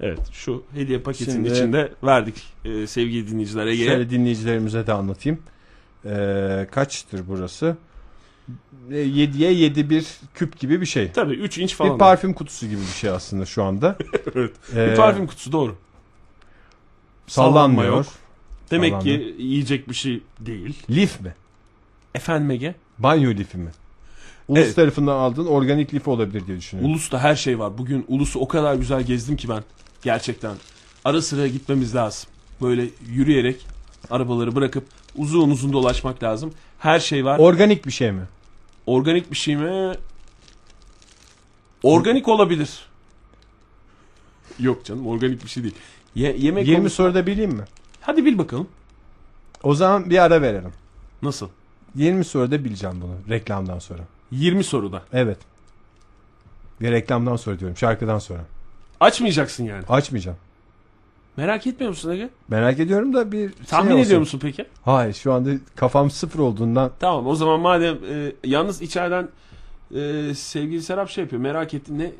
Evet 0.00 0.18
şu 0.32 0.62
hediye 0.74 0.98
paketinin 1.00 1.34
Şimdi- 1.36 1.48
içinde 1.48 1.92
verdik 2.04 2.34
e, 2.64 2.86
sevgili 2.86 3.30
dinleyiciler 3.30 3.66
Ege'ye. 3.66 3.88
Şöyle 3.90 4.10
dinleyicilerimize 4.10 4.86
de 4.86 4.92
anlatayım. 4.92 5.38
Ee, 6.04 6.66
kaçtır 6.70 7.22
burası? 7.28 7.76
Ee, 8.90 8.94
7'ye 8.94 9.52
7 9.52 9.90
bir 9.90 10.06
küp 10.34 10.58
gibi 10.58 10.80
bir 10.80 10.86
şey. 10.86 11.12
Tabii 11.12 11.34
3 11.34 11.58
inç 11.58 11.74
falan. 11.74 11.94
Bir 11.94 11.98
parfüm 11.98 12.32
kutusu 12.32 12.66
gibi 12.66 12.80
bir 12.80 12.96
şey 13.00 13.10
aslında 13.10 13.46
şu 13.46 13.64
anda. 13.64 13.98
evet. 14.34 14.52
Ee, 14.76 14.90
Bir 14.90 14.96
parfüm 14.96 15.26
kutusu 15.26 15.52
doğru. 15.52 15.76
sallanmıyor. 17.26 17.96
yok. 17.96 18.06
Demek 18.70 18.90
Sallanmıyor. 18.92 19.18
ki 19.18 19.34
yiyecek 19.42 19.88
bir 19.88 19.94
şey 19.94 20.20
değil. 20.40 20.82
Lif 20.90 21.20
mi? 21.20 21.34
Efendim 22.14 22.50
Ege? 22.50 22.74
Banyo 22.98 23.30
lifi 23.30 23.58
mi? 23.58 23.70
Ulus 24.48 24.64
Evet. 24.64 24.76
tarafından 24.76 25.16
aldığın 25.16 25.46
organik 25.46 25.94
lif 25.94 26.08
olabilir 26.08 26.46
diye 26.46 26.56
düşünüyorum. 26.56 26.92
Ulus'ta 26.92 27.18
her 27.18 27.36
şey 27.36 27.58
var. 27.58 27.78
Bugün 27.78 28.04
Ulus'u 28.08 28.40
o 28.40 28.48
kadar 28.48 28.74
güzel 28.74 29.02
gezdim 29.02 29.36
ki 29.36 29.48
ben. 29.48 29.62
Gerçekten. 30.02 30.56
Ara 31.04 31.22
sıra 31.22 31.46
gitmemiz 31.48 31.94
lazım. 31.94 32.30
Böyle 32.62 32.88
yürüyerek 33.08 33.66
arabaları 34.10 34.54
bırakıp 34.54 34.84
uzun 35.16 35.50
uzun 35.50 35.72
dolaşmak 35.72 36.22
lazım. 36.22 36.52
Her 36.78 37.00
şey 37.00 37.24
var. 37.24 37.38
Organik 37.38 37.86
bir 37.86 37.90
şey 37.90 38.12
mi? 38.12 38.22
Organik 38.86 39.30
bir 39.30 39.36
şey 39.36 39.56
mi? 39.56 39.92
Organik 41.82 42.28
olabilir. 42.28 42.86
Yok 44.58 44.84
canım 44.84 45.06
organik 45.06 45.44
bir 45.44 45.48
şey 45.48 45.62
değil. 45.62 45.74
Ye- 46.14 46.36
yemek 46.38 46.66
20 46.68 46.78
konusu- 46.84 46.94
soruda 46.94 47.26
bileyim 47.26 47.50
mi? 47.52 47.64
Hadi 48.00 48.24
bil 48.24 48.38
bakalım. 48.38 48.68
O 49.62 49.74
zaman 49.74 50.10
bir 50.10 50.18
ara 50.18 50.42
verelim. 50.42 50.72
Nasıl? 51.22 51.48
20 51.94 52.24
soruda 52.24 52.64
bileceğim 52.64 53.00
bunu 53.00 53.14
reklamdan 53.28 53.78
sonra. 53.78 54.02
20 54.30 54.64
soruda. 54.64 55.02
Evet. 55.12 55.38
Ve 56.80 56.90
reklamdan 56.90 57.36
sonra 57.36 57.58
diyorum 57.58 57.76
şarkıdan 57.76 58.18
sonra. 58.18 58.44
Açmayacaksın 59.00 59.64
yani. 59.64 59.84
Açmayacağım. 59.88 60.36
Merak 61.36 61.66
etmiyor 61.66 61.90
musun 61.90 62.10
Ege? 62.10 62.28
Merak 62.48 62.80
ediyorum 62.80 63.14
da 63.14 63.32
bir 63.32 63.50
Tahmin 63.68 63.88
şey 63.88 63.94
olsun. 63.96 64.06
ediyor 64.06 64.20
musun 64.20 64.38
peki? 64.42 64.64
Hayır 64.84 65.14
şu 65.14 65.32
anda 65.32 65.50
kafam 65.76 66.10
sıfır 66.10 66.38
olduğundan 66.38 66.90
Tamam 67.00 67.26
o 67.26 67.34
zaman 67.34 67.60
madem 67.60 67.94
e, 68.10 68.32
yalnız 68.44 68.82
içeriden 68.82 69.28
e, 69.94 70.34
sevgili 70.34 70.82
Serap 70.82 71.10
şey 71.10 71.24
yapıyor 71.24 71.42
merak 71.42 71.74
ettin 71.74 71.98
ne 71.98 72.10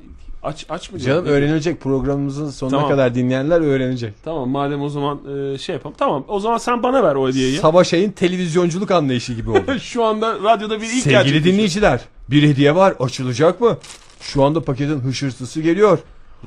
aç 0.42 0.66
aç 0.68 0.92
mı? 0.92 0.98
canım 0.98 1.26
öğrenilecek 1.26 1.80
programımızın 1.80 2.50
sonuna 2.50 2.76
Tamam. 2.76 2.90
kadar 2.90 3.14
dinleyenler 3.14 3.60
öğrenecek. 3.60 4.14
Tamam 4.24 4.48
madem 4.48 4.82
o 4.82 4.88
zaman 4.88 5.20
e, 5.54 5.58
şey 5.58 5.72
yapalım. 5.74 5.96
Tamam 5.98 6.24
o 6.28 6.40
zaman 6.40 6.58
sen 6.58 6.82
bana 6.82 7.02
ver 7.02 7.14
o 7.14 7.28
hediyeyi. 7.28 7.56
Savaş 7.56 7.94
Ay'ın 7.94 8.10
televizyonculuk 8.10 8.90
anlayışı 8.90 9.32
gibi 9.32 9.50
oldu. 9.50 9.78
Şu 9.80 10.04
anda 10.04 10.34
radyoda 10.34 10.76
bir 10.80 10.86
ilk 10.86 10.92
Sevgili 10.92 11.10
gerçekleşiyor. 11.10 11.44
dinleyiciler 11.54 12.00
bir 12.30 12.42
hediye 12.42 12.74
var 12.74 12.94
açılacak 13.00 13.60
mı? 13.60 13.78
Şu 14.20 14.44
anda 14.44 14.60
paketin 14.64 15.00
hışırtısı 15.00 15.60
geliyor. 15.60 15.98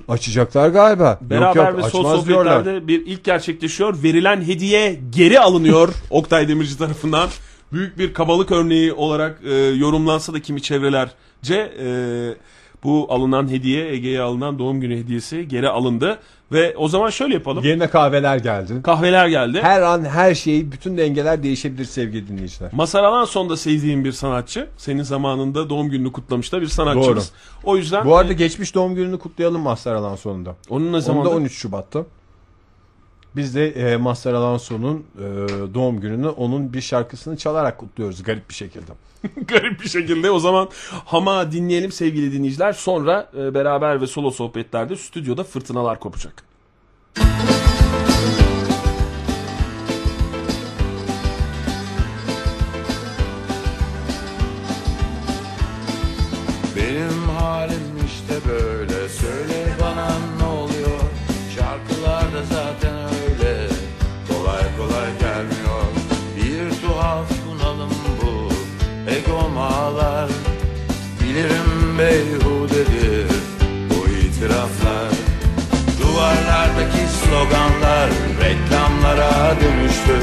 Açacaklar 0.07 0.69
galiba. 0.69 1.19
Beraber 1.21 1.65
yok 1.65 1.77
ve 1.77 1.81
yok 1.81 1.89
sol 1.89 2.05
açmaz 2.05 2.27
diyorlar. 2.27 2.59
sohbetlerde 2.59 2.87
bir 2.87 3.05
ilk 3.05 3.23
gerçekleşiyor. 3.23 4.03
Verilen 4.03 4.41
hediye 4.41 4.99
geri 5.09 5.39
alınıyor 5.39 5.89
Oktay 6.09 6.47
Demirci 6.47 6.77
tarafından. 6.77 7.29
Büyük 7.71 7.97
bir 7.97 8.13
kabalık 8.13 8.51
örneği 8.51 8.93
olarak 8.93 9.39
e, 9.45 9.53
yorumlansa 9.53 10.33
da 10.33 10.39
kimi 10.39 10.61
çevrelerce 10.61 11.71
e, 11.79 11.87
Bu 12.83 13.07
alınan 13.09 13.51
hediye 13.51 13.91
Ege'ye 13.91 14.21
alınan 14.21 14.59
doğum 14.59 14.81
günü 14.81 14.97
hediyesi 14.97 15.47
geri 15.47 15.69
alındı. 15.69 16.19
Ve 16.51 16.75
o 16.77 16.87
zaman 16.87 17.09
şöyle 17.09 17.33
yapalım. 17.33 17.63
Yerine 17.63 17.89
kahveler 17.89 18.37
geldi. 18.37 18.81
Kahveler 18.83 19.27
geldi. 19.27 19.59
Her 19.61 19.81
an 19.81 20.05
her 20.05 20.35
şey, 20.35 20.71
bütün 20.71 20.97
dengeler 20.97 21.43
değişebilir 21.43 21.85
sevgili 21.85 22.27
dinleyiciler. 22.27 22.69
Mazhar 22.73 23.03
Alanson 23.03 23.49
da 23.49 23.57
sevdiğim 23.57 24.05
bir 24.05 24.11
sanatçı. 24.11 24.67
Senin 24.77 25.03
zamanında 25.03 25.69
doğum 25.69 25.89
gününü 25.89 26.11
kutlamış 26.11 26.51
da 26.51 26.61
bir 26.61 26.67
sanatçımız. 26.67 27.31
O 27.63 27.77
yüzden 27.77 28.05
Bu 28.05 28.17
arada 28.17 28.33
geçmiş 28.33 28.75
doğum 28.75 28.95
gününü 28.95 29.19
kutlayalım 29.19 29.61
Mazhar 29.61 29.95
Alanson'un 29.95 30.45
onun 30.69 30.85
ne 30.85 30.87
Onun 30.89 30.99
zaman 30.99 31.25
da 31.25 31.29
13 31.29 31.53
Şubat'ta. 31.53 32.05
Biz 33.35 33.55
de 33.55 33.69
e, 33.69 33.97
Mazhar 33.97 34.33
Alanson'un 34.33 35.05
e, 35.17 35.23
doğum 35.73 35.99
gününü 35.99 36.27
onun 36.27 36.73
bir 36.73 36.81
şarkısını 36.81 37.37
çalarak 37.37 37.77
kutluyoruz 37.77 38.23
garip 38.23 38.49
bir 38.49 38.53
şekilde. 38.53 38.91
garip 39.47 39.81
bir 39.81 39.89
şekilde 39.89 40.31
o 40.31 40.39
zaman 40.39 40.69
Hama 41.05 41.51
dinleyelim 41.51 41.91
sevgili 41.91 42.33
dinleyiciler. 42.33 42.73
Sonra 42.73 43.29
e, 43.37 43.53
beraber 43.53 44.01
ve 44.01 44.07
solo 44.07 44.31
sohbetlerde 44.31 44.95
stüdyoda 44.95 45.43
fırtınalar 45.43 45.99
kopacak. 45.99 46.43
Beyhudedir 72.11 73.27
Bu 73.89 74.09
itiraflar. 74.09 75.11
Duvarlardaki 76.01 77.03
sloganlar 77.19 78.09
Reklamlara 78.43 79.55
dönüştü. 79.61 80.17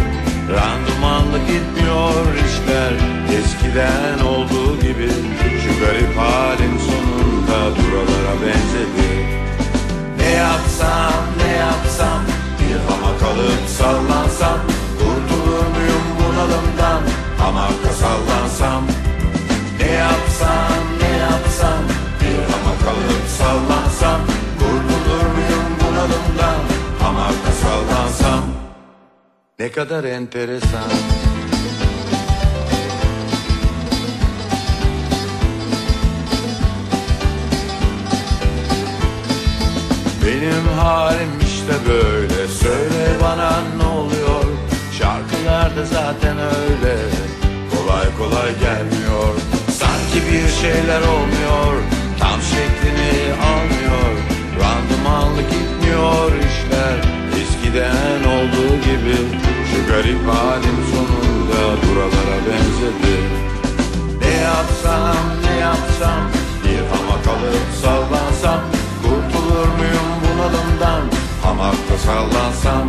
Randımanlı 0.55 1.39
gitmiyor 1.39 2.25
işler 2.47 2.93
Eskiden 3.39 4.19
olduğu 4.27 4.81
gibi. 4.81 5.11
Şu 5.63 5.85
garip 5.85 6.17
halin 6.19 6.79
sonunda 6.79 7.77
Buralara 7.77 8.35
benzedi. 8.43 9.11
Ne 10.19 10.31
yapsam 10.31 11.25
ne 11.45 11.53
yapsam 11.57 12.23
Bir 12.61 12.77
hamak 12.91 13.23
alıp 13.23 13.69
sallansam 13.79 14.59
Kurtulur 14.99 15.67
muyum 15.77 16.05
bunalımdan 16.19 17.03
Hamakta 17.39 17.93
sallansam? 17.93 18.85
Ne 19.81 19.93
yapsam 19.93 20.68
sallansam 23.49 24.21
Kurtulur 24.59 25.27
muyum 25.35 25.67
bunalımdan 25.81 26.61
Hamakta 27.03 27.53
sallansam 27.53 28.45
Ne 29.59 29.73
kadar 29.73 30.05
enteresan. 30.05 30.91
Benim 40.27 40.69
halim 40.79 41.31
işte 41.43 41.89
böyle. 41.89 42.49
Söyle 42.49 43.17
bana 43.23 43.53
ne 43.77 43.87
oluyor? 43.87 44.45
Şarkılarda 44.99 45.85
zaten 45.85 46.37
öyle. 46.39 46.97
Kolay 47.75 48.07
kolay 48.19 48.59
gelmiyor. 48.61 49.35
Sanki 49.79 50.27
bir 50.33 50.49
şeyler 50.49 51.01
olmuyor. 51.01 51.83
Tam 52.21 52.41
şeklini 52.43 53.28
almıyor. 53.51 54.13
Randımanlı 54.61 55.43
gitmiyor 55.43 56.33
işler. 56.49 56.97
Eskiden 57.41 58.21
olduğu 58.35 58.75
gibi 58.87 59.17
Şu 59.71 59.93
garip 59.93 60.29
halim 60.29 60.79
sonunda 60.93 61.61
Buralara 61.83 62.39
benzedi. 62.47 63.17
Ne 64.21 64.31
yapsam 64.31 65.17
ne 65.45 65.61
yapsam 65.61 66.21
Bir 66.65 66.79
hamak 66.91 67.27
alıp 67.29 67.67
sallansam 67.83 68.61
Kurtulur 69.03 69.69
muyum 69.79 70.09
bunalımdan? 70.23 71.03
Hamakta 71.45 71.99
sallansam 72.07 72.89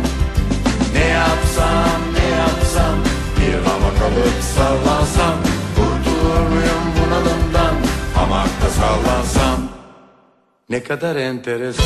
Ne 0.94 1.04
yapsam 1.04 2.00
ne 2.16 2.36
yapsam 2.36 2.96
Bir 3.36 3.54
hamak 3.54 3.98
alıp 4.06 4.36
sallansam 4.56 5.34
Kurtulur 5.76 6.48
muyum 6.48 6.84
bunalımdan? 6.96 7.74
Hamakta 8.14 8.68
sallansam 8.80 9.49
Ne 10.70 10.82
kadar 10.82 11.16
enteresan. 11.16 11.84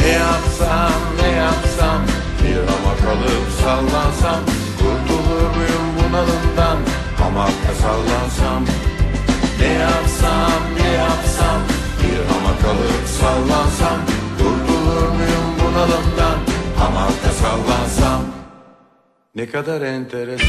Ne 0.00 0.08
yapsam 0.08 0.92
ne 1.22 1.28
yapsam 1.28 2.02
Bir 2.44 2.56
hamak 2.56 3.16
alıp 3.16 3.52
sallansam 3.62 4.57
Hamakta 7.38 7.74
sallansam 7.74 8.64
Ne 9.60 9.66
yapsam 9.66 10.62
ne 10.80 10.88
yapsam? 10.88 11.60
Bir 12.00 12.32
hamak 12.32 12.64
alıp 12.64 13.08
sallansam 13.20 14.00
Kurtulur 14.38 15.08
muyum 15.08 15.46
bunalımdan? 15.60 16.38
Hamakta 16.78 17.28
sallansam 17.28 18.24
Ne 19.34 19.46
kadar 19.50 19.80
enteresan. 19.80 20.48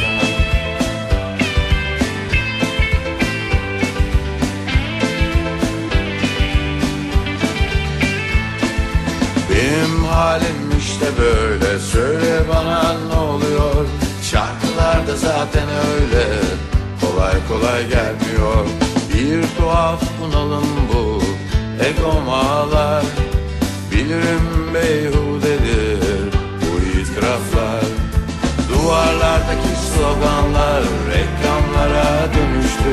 Benim 9.50 10.04
halim 10.04 10.78
işte 10.80 11.06
böyle 11.20 11.80
Söyle 11.80 12.40
bana 12.50 12.96
ne 13.08 13.20
oluyor? 13.20 13.86
Şarkılarda 14.24 15.16
zaten 15.16 15.68
öyle 15.70 16.26
Kolay 17.10 17.36
kolay 17.48 17.90
gelmiyor. 17.90 18.66
Bir 19.14 19.58
tuhaf 19.58 20.04
bunalım 20.22 20.66
bu 20.94 21.22
Egom 21.86 22.30
ağlar 22.30 23.04
Bilirim 23.92 24.74
beyhudedir 24.74 26.34
Bu 26.62 27.00
itiraflar. 27.00 27.84
Duvarlardaki 28.70 29.70
sloganlar 29.90 30.84
Reklamlara 30.84 32.28
dönüştü. 32.34 32.92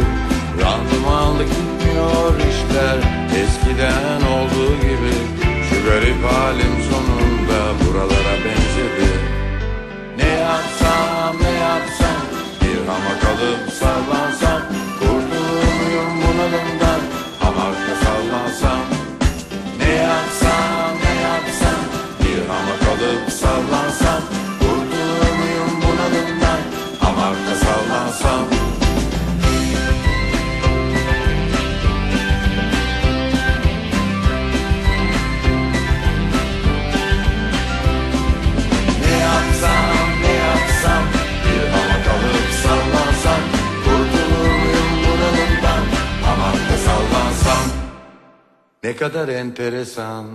Randımanlı 0.63 1.43
gitmiyor 1.45 2.33
işler 2.39 2.99
Eskiden 3.43 4.21
olduğu 4.33 4.75
gibi. 4.77 5.17
Şu 5.71 5.91
garip 5.91 6.25
halim 6.25 6.77
sonunda 6.91 7.85
Buralara 7.85 8.37
benzedi. 8.45 9.11
Ne 10.17 10.29
yapsam 10.29 11.26
Bir 12.87 12.91
hamak 12.91 13.25
alıp 13.25 13.73
sallansam 13.73 14.63
Kurtulur 14.99 15.65
muyum 15.79 16.23
bunalımdan 16.23 17.01
Hamakta 17.41 17.95
sallansam 18.05 18.81
Ne 19.79 19.91
yapsam 19.91 20.95
ne 21.05 21.21
yapsam 21.21 21.81
Bir 22.21 22.49
hamak 22.49 22.83
alıp 22.83 23.33
sallansam 23.33 24.23
Kurtulur 24.59 25.33
muyum 25.39 25.83
bunalımdan 25.83 26.61
Hamakta 27.01 27.55
sallansam 27.55 28.66
Ne 48.87 48.97
kadar 48.97 49.29
enteresan 49.29 50.27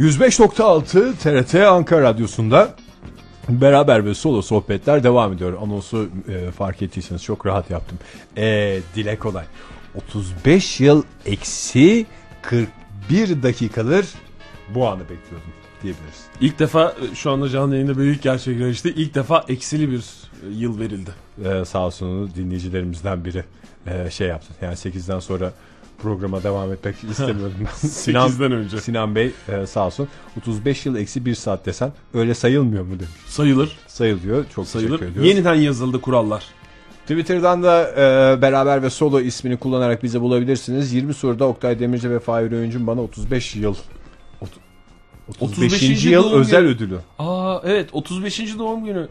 105.6 0.00 1.14
TRT 1.16 1.54
Ankara 1.54 2.02
Radyosu'nda 2.02 2.74
beraber 3.48 4.04
ve 4.04 4.14
solo 4.14 4.42
sohbetler 4.42 5.04
devam 5.04 5.32
ediyor. 5.32 5.58
Anonsu 5.62 6.08
e, 6.28 6.50
fark 6.50 6.82
ettiyseniz 6.82 7.22
çok 7.22 7.46
rahat 7.46 7.70
yaptım. 7.70 7.98
E, 8.36 8.78
dile 8.94 9.18
kolay. 9.18 9.44
35 9.94 10.80
yıl 10.80 11.02
eksi 11.26 12.06
41 12.42 13.42
dakikadır 13.42 14.06
bu 14.74 14.88
anı 14.88 15.00
bekliyordum 15.00 15.52
diyebiliriz. 15.82 16.24
İlk 16.40 16.58
defa 16.58 16.94
e, 17.12 17.14
şu 17.14 17.30
anda 17.30 17.48
canlı 17.48 17.74
yayında 17.74 17.98
büyük 17.98 18.22
gerçekleşti. 18.22 18.88
İlk 18.88 19.14
defa 19.14 19.44
eksili 19.48 19.90
bir 19.90 19.98
e, 19.98 20.52
yıl 20.52 20.80
verildi. 20.80 21.10
Ee, 21.44 21.64
sağ 21.64 21.86
olsun 21.86 22.34
dinleyicilerimizden 22.34 23.24
biri 23.24 23.44
e, 23.86 24.10
şey 24.10 24.28
yaptı. 24.28 24.48
Yani 24.62 24.74
8'den 24.74 25.20
sonra 25.20 25.52
programa 26.02 26.42
devam 26.42 26.72
etmek 26.72 26.96
istemiyordum. 27.10 27.52
ben. 27.60 27.88
Sinan, 27.88 28.28
8'den 28.28 28.52
önce. 28.52 28.80
Sinan 28.80 29.14
Bey 29.14 29.32
e, 29.48 29.66
sağ 29.66 29.86
olsun 29.86 30.08
35 30.40 30.86
yıl 30.86 30.96
eksi 30.96 31.26
1 31.26 31.34
saat 31.34 31.66
desen 31.66 31.92
öyle 32.14 32.34
sayılmıyor 32.34 32.84
mu 32.84 32.90
demiş. 32.92 33.08
Sayılır. 33.26 33.78
Sayılıyor. 33.86 34.44
Çok 34.54 34.66
Sayılır. 34.66 34.90
teşekkür 34.90 35.12
ediyoruz. 35.12 35.30
Yeniden 35.30 35.54
yazıldı 35.54 36.00
kurallar. 36.00 36.44
Twitter'dan 37.06 37.62
da 37.62 37.90
e, 37.92 38.42
beraber 38.42 38.82
ve 38.82 38.90
solo 38.90 39.20
ismini 39.20 39.56
kullanarak 39.56 40.02
bizi 40.02 40.20
bulabilirsiniz. 40.20 40.92
20 40.92 41.14
soruda 41.14 41.44
Oktay 41.44 41.80
Demirci 41.80 42.10
ve 42.10 42.18
Fahir 42.20 42.52
Öğüncü'nün 42.52 42.86
bana 42.86 43.00
35 43.02 43.56
yıl 43.56 43.74
ot- 44.40 44.48
35. 45.40 45.72
35. 45.72 46.04
yıl 46.04 46.22
doğum 46.24 46.40
özel 46.40 46.60
günü. 46.62 46.70
ödülü. 46.74 46.98
Aa 47.18 47.58
evet 47.64 47.88
35. 47.92 48.58
doğum 48.58 48.84
günü. 48.84 49.08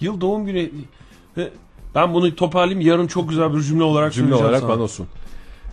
Yıl 0.00 0.20
doğum 0.20 0.46
günü. 0.46 0.70
Ben 1.94 2.14
bunu 2.14 2.34
toparlayayım 2.36 2.80
yarın 2.88 3.06
çok 3.06 3.28
güzel 3.28 3.54
bir 3.54 3.60
cümle 3.62 3.82
olarak 3.82 4.12
Cümle 4.12 4.26
söyleyeceğim 4.28 4.46
olarak 4.48 4.60
sana. 4.60 4.70
bana 4.72 4.82
olsun. 4.82 5.06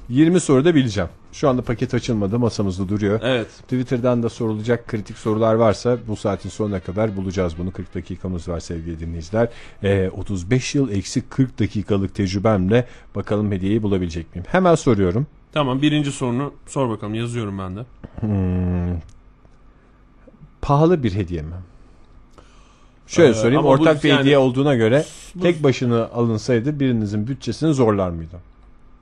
20 0.09 0.39
soruda 0.39 0.75
bileceğim. 0.75 1.09
Şu 1.31 1.49
anda 1.49 1.61
paket 1.61 1.93
açılmadı 1.93 2.39
masamızda 2.39 2.89
duruyor. 2.89 3.19
Evet. 3.23 3.47
Twitter'dan 3.47 4.23
da 4.23 4.29
sorulacak 4.29 4.87
kritik 4.87 5.17
sorular 5.17 5.53
varsa 5.55 5.97
bu 6.07 6.15
saatin 6.15 6.49
sonuna 6.49 6.79
kadar 6.79 7.15
bulacağız 7.17 7.53
bunu. 7.57 7.71
40 7.71 7.95
dakikamız 7.95 8.47
var 8.47 8.59
sevgili 8.59 8.99
dinleyiciler. 8.99 9.49
Ee, 9.83 10.09
35 10.09 10.75
yıl 10.75 10.89
eksi 10.91 11.21
40 11.29 11.59
dakikalık 11.59 12.15
tecrübemle 12.15 12.87
bakalım 13.15 13.51
hediyeyi 13.51 13.83
bulabilecek 13.83 14.35
miyim? 14.35 14.45
Hemen 14.51 14.75
soruyorum. 14.75 15.27
Tamam 15.51 15.81
birinci 15.81 16.11
sorunu 16.11 16.53
sor 16.67 16.89
bakalım 16.89 17.13
yazıyorum 17.13 17.59
ben 17.59 17.75
de. 17.75 17.85
Hmm, 18.19 18.99
pahalı 20.61 21.03
bir 21.03 21.13
hediye 21.15 21.41
mi? 21.41 21.53
Şöyle 23.07 23.29
Ee, 23.31 23.33
söyleyeyim 23.33 23.65
ortak 23.65 24.03
bir 24.03 24.09
yani- 24.09 24.19
hediye 24.19 24.37
olduğuna 24.37 24.75
göre 24.75 25.05
Bu- 25.35 25.39
tek 25.41 25.63
başına 25.63 26.05
alınsaydı 26.05 26.79
birinizin 26.79 27.27
bütçesini 27.27 27.73
zorlar 27.73 28.09
mıydı? 28.09 28.37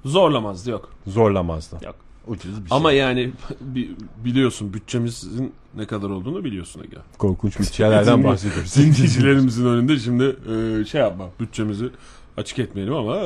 Zorlamazdı 0.06 0.72
yok. 0.72 0.90
Zorlamazdı. 1.08 1.78
Yok. 1.86 1.96
Ucuz 2.28 2.64
bir 2.64 2.70
şey. 2.70 2.78
Ama 2.78 2.92
yani 2.92 3.32
bi- 3.62 3.92
biliyorsun 4.26 4.74
bütçemizin 4.74 5.54
ne 5.76 5.86
kadar 5.88 6.10
olduğunu 6.10 6.44
biliyorsun 6.44 6.82
Ege. 6.84 6.98
korkunç 7.18 7.60
bütçelerden 7.60 8.24
bahsediyoruz. 8.24 8.76
Dinleyicilerimizin 8.76 9.66
önünde 9.66 10.00
şimdi 10.00 10.36
e, 10.82 10.86
şey 10.86 11.02
yapma 11.02 11.26
bütçemizi 11.40 11.90
açık 12.38 12.60
etmeyelim 12.60 12.94
ama 12.94 13.16
e, 13.18 13.26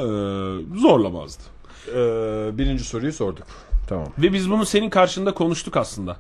zorlamazdı. 0.80 1.44
Ee, 1.96 2.58
birinci 2.58 2.84
soruyu 2.84 3.14
sorduk. 3.14 3.48
Tamam. 3.88 4.08
Ve 4.18 4.34
biz 4.34 4.50
bunu 4.52 4.66
senin 4.66 4.90
karşında 4.90 5.34
konuştuk 5.34 5.78
aslında. 5.78 6.18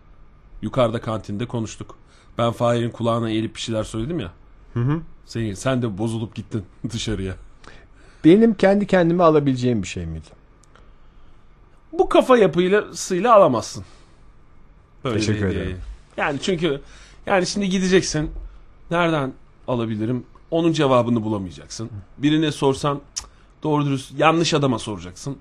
Yukarıda 0.62 1.02
kantinde 1.02 1.46
konuştuk. 1.46 1.96
Ben 2.38 2.52
Fahir'in 2.52 2.90
kulağına 2.90 3.30
eğilip 3.30 3.56
bir 3.56 3.60
şeyler 3.60 3.84
söyledim 3.84 4.20
ya. 4.20 4.32
Hı 4.74 4.80
hı. 4.80 5.00
Sen, 5.26 5.54
sen 5.54 5.82
de 5.82 5.98
bozulup 5.98 6.36
gittin 6.36 6.64
dışarıya. 6.90 7.36
Benim 8.26 8.54
kendi 8.54 8.88
kendime 8.88 9.24
alabileceğim 9.24 9.82
bir 9.84 9.88
şey 9.88 10.06
miydi? 10.06 10.28
Bu 12.00 12.10
kafa 12.10 12.38
yapıyla 12.38 12.94
sıyla 12.94 13.36
alamazsın. 13.36 13.84
Böyle 15.04 15.20
Teşekkür 15.20 15.46
ederim. 15.46 15.78
Yani 16.18 16.40
çünkü 16.42 16.82
yani 17.26 17.46
şimdi 17.48 17.70
gideceksin. 17.70 18.32
Nereden 18.92 19.34
alabilirim? 19.68 20.24
Onun 20.52 20.72
cevabını 20.74 21.24
bulamayacaksın. 21.24 21.90
Birine 22.18 22.52
sorsan 22.52 23.02
doğru 23.64 23.86
dürüst 23.86 24.20
yanlış 24.20 24.54
adama 24.54 24.80
soracaksın. 24.80 25.38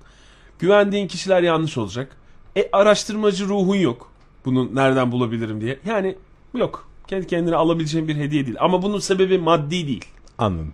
Güvendiğin 0.59 1.07
kişiler 1.07 1.41
yanlış 1.43 1.77
olacak. 1.77 2.17
E 2.57 2.69
araştırmacı 2.71 3.45
ruhun 3.47 3.75
yok. 3.75 4.11
Bunu 4.45 4.75
nereden 4.75 5.11
bulabilirim 5.11 5.61
diye. 5.61 5.79
Yani 5.85 6.15
yok. 6.55 6.87
Kendi 7.07 7.27
kendine 7.27 7.55
alabileceğin 7.55 8.07
bir 8.07 8.15
hediye 8.15 8.45
değil. 8.45 8.57
Ama 8.59 8.81
bunun 8.81 8.99
sebebi 8.99 9.37
maddi 9.37 9.87
değil. 9.87 10.05
Anladım. 10.37 10.73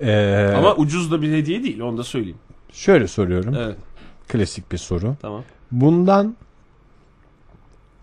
Ee, 0.00 0.52
Ama 0.56 0.74
ucuz 0.74 1.10
da 1.10 1.22
bir 1.22 1.32
hediye 1.32 1.62
değil. 1.62 1.80
Onu 1.80 1.98
da 1.98 2.04
söyleyeyim. 2.04 2.38
şöyle 2.72 3.08
soruyorum. 3.08 3.54
Evet. 3.54 3.76
Klasik 4.28 4.72
bir 4.72 4.78
soru. 4.78 5.16
Tamam. 5.22 5.44
Bundan 5.70 6.36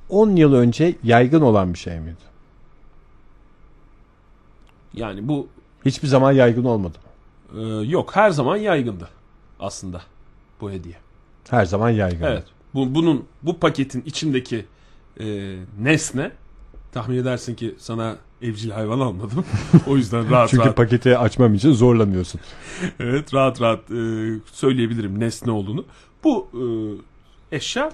10 0.09 0.36
yıl 0.36 0.53
önce 0.53 0.95
yaygın 1.03 1.41
olan 1.41 1.74
bir 1.74 1.80
şey 1.80 1.99
miydi? 1.99 2.34
Yani 4.93 5.28
bu 5.28 5.47
Hiçbir 5.86 6.07
zaman 6.07 6.32
yaygın 6.32 6.63
olmadı? 6.63 6.97
Ee, 7.57 7.61
yok 7.61 8.15
her 8.15 8.30
zaman 8.30 8.57
yaygındı 8.57 9.09
aslında 9.59 10.01
bu 10.61 10.71
hediye. 10.71 10.95
Her 11.49 11.65
zaman 11.65 11.89
yaygın. 11.89 12.26
Evet. 12.26 12.43
Bu, 12.74 12.95
bunun 12.95 13.26
bu 13.41 13.59
paketin 13.59 14.01
içindeki 14.05 14.65
e, 15.19 15.55
nesne 15.80 16.32
tahmin 16.93 17.17
edersin 17.17 17.55
ki 17.55 17.75
sana 17.77 18.17
evcil 18.41 18.71
hayvan 18.71 18.99
almadım. 18.99 19.45
o 19.87 19.97
yüzden 19.97 20.29
rahat 20.29 20.49
Çünkü 20.49 20.63
rahat 20.63 20.77
paketi 20.77 21.17
açmam 21.17 21.53
için 21.53 21.71
zorlanıyorsun. 21.71 22.41
evet 22.99 23.33
rahat 23.33 23.61
rahat 23.61 23.91
e, 23.91 24.03
söyleyebilirim 24.51 25.19
nesne 25.19 25.51
olduğunu. 25.51 25.85
Bu 26.23 26.47
e, 26.53 26.63
eşya 27.55 27.91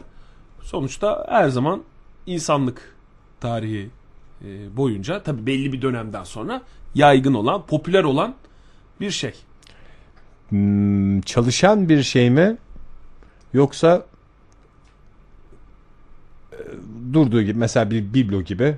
sonuçta 0.61 1.25
her 1.29 1.49
zaman 1.49 1.83
insanlık 2.25 2.95
tarihi 3.39 3.89
e, 4.45 4.77
boyunca 4.77 5.23
tabi 5.23 5.45
belli 5.45 5.73
bir 5.73 5.81
dönemden 5.81 6.23
sonra 6.23 6.61
yaygın 6.95 7.33
olan, 7.33 7.65
popüler 7.65 8.03
olan 8.03 8.35
bir 9.01 9.11
şey. 9.11 9.33
Hmm, 10.49 11.21
çalışan 11.21 11.89
bir 11.89 12.03
şey 12.03 12.29
mi? 12.29 12.57
Yoksa 13.53 14.05
e, 16.51 16.57
durduğu 17.13 17.41
gibi 17.41 17.59
mesela 17.59 17.91
bir 17.91 18.13
biblo 18.13 18.41
gibi 18.41 18.77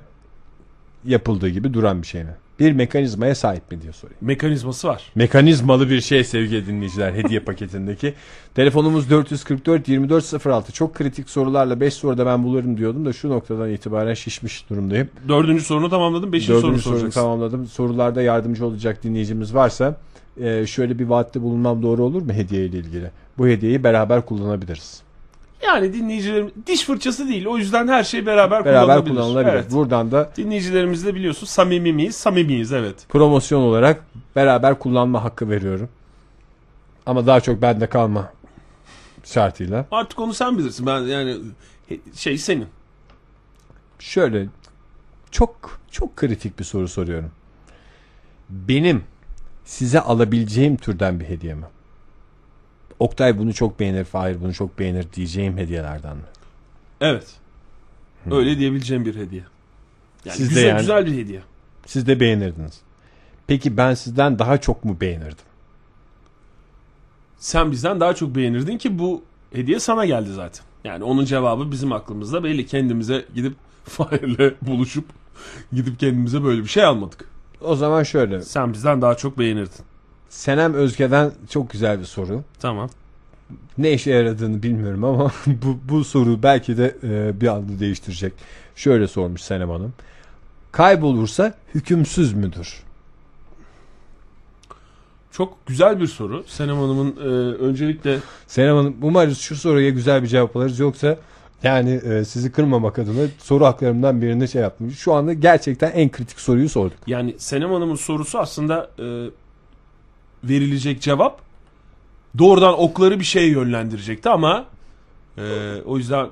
yapıldığı 1.06 1.50
gibi 1.50 1.74
duran 1.74 2.02
bir 2.02 2.08
şey 2.08 2.24
mi? 2.24 2.36
Bir 2.60 2.72
mekanizmaya 2.72 3.36
sahip 3.36 3.72
mi 3.72 3.82
diye 3.82 3.92
sorayım. 3.94 4.18
Mekanizması 4.22 4.88
var. 4.88 5.04
Mekanizmalı 5.16 5.90
bir 5.90 6.02
şey 6.02 6.24
sevgili 6.24 6.68
dinleyiciler 6.68 7.14
hediye 7.14 7.40
paketindeki. 7.46 8.14
Telefonumuz 8.56 9.10
444 9.10 9.82
2406. 9.82 10.72
Çok 10.74 10.96
kritik 10.96 11.30
sorularla 11.30 11.80
5 11.80 11.94
soruda 11.94 12.26
ben 12.26 12.44
bulurum 12.44 12.78
diyordum 12.78 13.06
da 13.06 13.14
şu 13.14 13.30
noktadan 13.30 13.70
itibaren 13.70 14.14
şişmiş 14.14 14.70
durumdayım. 14.70 15.10
Dördüncü 15.28 15.64
sorunu 15.64 15.90
tamamladım. 15.90 16.34
Beşinci 16.34 16.62
sorunu 16.62 16.80
soracaksın. 16.80 17.22
tamamladım. 17.22 17.68
Sorularda 17.68 18.22
yardımcı 18.22 18.66
olacak 18.66 19.04
dinleyicimiz 19.04 19.56
varsa 19.56 19.96
e, 20.42 20.66
şöyle 20.66 21.00
bir 21.00 21.06
vaatte 21.06 21.42
bulunmam 21.42 21.84
doğru 21.84 22.04
olur 22.04 22.22
mu 22.22 22.34
hediye 22.34 22.66
ile 22.66 22.78
ilgili? 22.78 23.12
Bu 23.38 23.48
hediyeyi 23.48 23.84
beraber 23.84 24.26
kullanabiliriz. 24.26 25.02
Yani 25.66 25.94
dinleyicilerim 25.94 26.52
diş 26.68 26.84
fırçası 26.86 27.28
değil. 27.28 27.46
O 27.46 27.58
yüzden 27.58 27.88
her 27.88 28.04
şey 28.04 28.26
beraber, 28.26 28.66
Beraber 28.66 28.82
kullanılabilir. 28.86 29.16
kullanılabilir. 29.16 29.54
Evet. 29.54 29.72
Buradan 29.72 30.12
da 30.12 30.32
Dinleyicilerimiz 30.38 31.06
de 31.06 31.16
biliyorsun 31.16 31.46
samimi 31.48 31.94
miyiz? 31.94 32.16
Samimiyiz 32.16 32.74
evet. 32.74 32.96
promosyon 33.10 33.62
olarak 33.62 34.06
beraber 34.36 34.80
kullanma 34.80 35.24
hakkı 35.24 35.50
veriyorum. 35.50 35.90
Ama 37.06 37.28
daha 37.28 37.42
çok 37.42 37.62
bende 37.62 37.88
kalma 37.88 38.34
şartıyla. 39.24 39.86
Artık 39.92 40.20
onu 40.20 40.34
sen 40.34 40.58
bilirsin. 40.58 40.86
Ben 40.86 41.00
yani 41.00 41.38
şey 42.16 42.38
senin. 42.38 42.68
Şöyle 44.00 44.48
çok 45.32 45.80
çok 45.92 46.16
kritik 46.16 46.60
bir 46.60 46.64
soru 46.64 46.88
soruyorum. 46.88 47.32
Benim 48.50 49.04
size 49.66 50.02
alabileceğim 50.02 50.78
türden 50.78 51.20
bir 51.20 51.26
hediye 51.26 51.54
mi? 51.54 51.66
Oktay 53.02 53.40
bunu 53.40 53.54
çok 53.54 53.80
beğenir, 53.80 54.04
Fahir 54.04 54.42
bunu 54.42 54.54
çok 54.54 54.80
beğenir 54.80 55.14
diyeceğim 55.14 55.58
hediyelerden 55.58 56.18
mi? 56.18 56.24
Evet. 57.02 57.36
Öyle 58.32 58.58
diyebileceğim 58.58 59.06
bir 59.06 59.16
hediye. 59.16 59.44
Yani 60.26 60.38
Siz 60.38 60.50
de 60.50 60.54
güzel 60.54 60.68
yani- 60.68 60.80
güzel 60.80 61.06
bir 61.06 61.12
hediye. 61.18 61.42
Siz 61.86 62.08
de 62.08 62.20
beğenirdiniz. 62.20 62.82
Peki 63.48 63.78
ben 63.78 63.94
sizden 63.94 64.40
daha 64.40 64.58
çok 64.58 64.86
mu 64.86 64.98
beğenirdim? 65.02 65.46
Sen 67.38 67.72
bizden 67.72 68.00
daha 68.00 68.16
çok 68.16 68.36
beğenirdin 68.36 68.78
ki 68.78 69.00
bu 69.00 69.24
hediye 69.54 69.80
sana 69.80 70.06
geldi 70.06 70.34
zaten. 70.34 70.66
Yani 70.84 71.04
onun 71.04 71.26
cevabı 71.26 71.72
bizim 71.72 71.92
aklımızda 71.92 72.44
belli. 72.44 72.66
Kendimize 72.66 73.26
gidip 73.36 73.54
Fahir'le 73.86 74.56
buluşup 74.62 75.06
gidip 75.74 76.00
kendimize 76.00 76.44
böyle 76.44 76.62
bir 76.64 76.70
şey 76.70 76.84
almadık. 76.84 77.30
O 77.62 77.76
zaman 77.76 78.04
şöyle. 78.04 78.42
Sen 78.42 78.74
bizden 78.74 79.02
daha 79.02 79.16
çok 79.18 79.40
beğenirdin. 79.40 79.86
Senem 80.32 80.74
Özge'den 80.74 81.32
çok 81.50 81.70
güzel 81.70 82.00
bir 82.00 82.06
soru. 82.06 82.44
Tamam. 82.60 82.90
Ne 83.78 83.94
işe 83.94 84.12
yaradığını 84.12 84.64
bilmiyorum 84.64 85.04
ama 85.04 85.32
bu, 85.48 85.78
bu 85.90 86.04
soru 86.04 86.44
belki 86.44 86.78
de 86.78 86.96
e, 87.04 87.42
bir 87.42 87.48
anda 87.48 87.80
değiştirecek. 87.80 88.34
Şöyle 88.76 89.08
sormuş 89.08 89.42
Senem 89.42 89.70
Hanım. 89.70 89.94
Kaybolursa 90.72 91.54
hükümsüz 91.76 92.34
müdür? 92.34 92.84
Çok 95.32 95.66
güzel 95.66 96.00
bir 96.00 96.08
soru. 96.08 96.44
Senem 96.48 96.76
Hanım'ın 96.76 97.16
e, 97.18 97.56
öncelikle 97.56 98.20
Senem 98.48 98.76
Hanım 98.76 98.96
umarız 99.02 99.40
şu 99.40 99.56
soruya 99.56 99.90
güzel 99.90 100.24
bir 100.24 100.28
cevap 100.28 100.56
alırız. 100.56 100.80
Yoksa 100.80 101.18
Yani 101.64 101.92
e, 101.92 102.26
sizi 102.26 102.52
kırmamak 102.52 103.00
adına 103.00 103.28
soru 103.40 103.66
haklarımdan 103.66 104.22
birini 104.22 104.48
şey 104.48 104.62
yapmış. 104.62 105.00
Şu 105.00 105.14
anda 105.14 105.34
gerçekten 105.34 105.92
en 105.92 106.12
kritik 106.12 106.40
soruyu 106.40 106.70
sorduk. 106.70 106.98
Yani 107.08 107.36
Senem 107.38 107.72
Hanım'ın 107.72 107.96
sorusu 107.96 108.40
aslında 108.40 108.90
e, 109.00 109.30
verilecek 110.44 111.02
cevap 111.02 111.40
doğrudan 112.38 112.80
okları 112.82 113.20
bir 113.20 113.26
şeye 113.26 113.48
yönlendirecekti 113.48 114.30
ama 114.30 114.66
e, 115.38 115.42
o 115.86 115.98
yüzden 115.98 116.28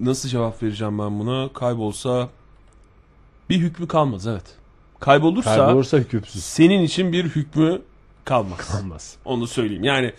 nasıl 0.00 0.28
cevap 0.28 0.62
vereceğim 0.62 0.98
ben 0.98 1.18
buna? 1.18 1.48
Kaybolsa 1.52 2.28
bir 3.50 3.56
hükmü 3.58 3.88
kalmaz 3.88 4.26
evet. 4.26 4.56
Kaybolursa 5.00 5.56
Kaybolursa 5.56 5.98
hükümsüz. 5.98 6.44
senin 6.44 6.82
için 6.82 7.12
bir 7.12 7.24
hükmü 7.24 7.82
kalmaz. 8.24 8.80
Olmaz. 8.82 9.16
Onu 9.24 9.46
söyleyeyim. 9.46 9.84
Yani 9.84 10.12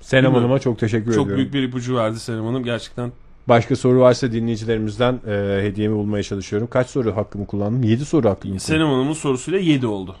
Senem? 0.00 0.34
Hanım'a 0.34 0.58
çok 0.58 0.78
teşekkür 0.78 1.14
çok 1.14 1.26
ediyorum. 1.26 1.36
büyük 1.36 1.54
bir 1.54 1.62
ipucu 1.62 1.96
verdi 1.96 2.20
Senem 2.20 2.44
Hanım. 2.44 2.64
Gerçekten 2.64 3.12
Başka 3.48 3.76
soru 3.76 4.00
varsa 4.00 4.32
dinleyicilerimizden 4.32 5.20
e, 5.26 5.60
hediyemi 5.62 5.94
bulmaya 5.96 6.22
çalışıyorum. 6.22 6.68
Kaç 6.70 6.90
soru 6.90 7.16
hakkımı 7.16 7.46
kullandım? 7.46 7.82
7 7.82 8.04
soru 8.04 8.28
hakkımı 8.28 8.40
kullandım. 8.40 8.60
Senem 8.60 8.86
Hanım'ın 8.86 9.12
sorusuyla 9.12 9.60
7 9.60 9.86
oldu. 9.86 10.16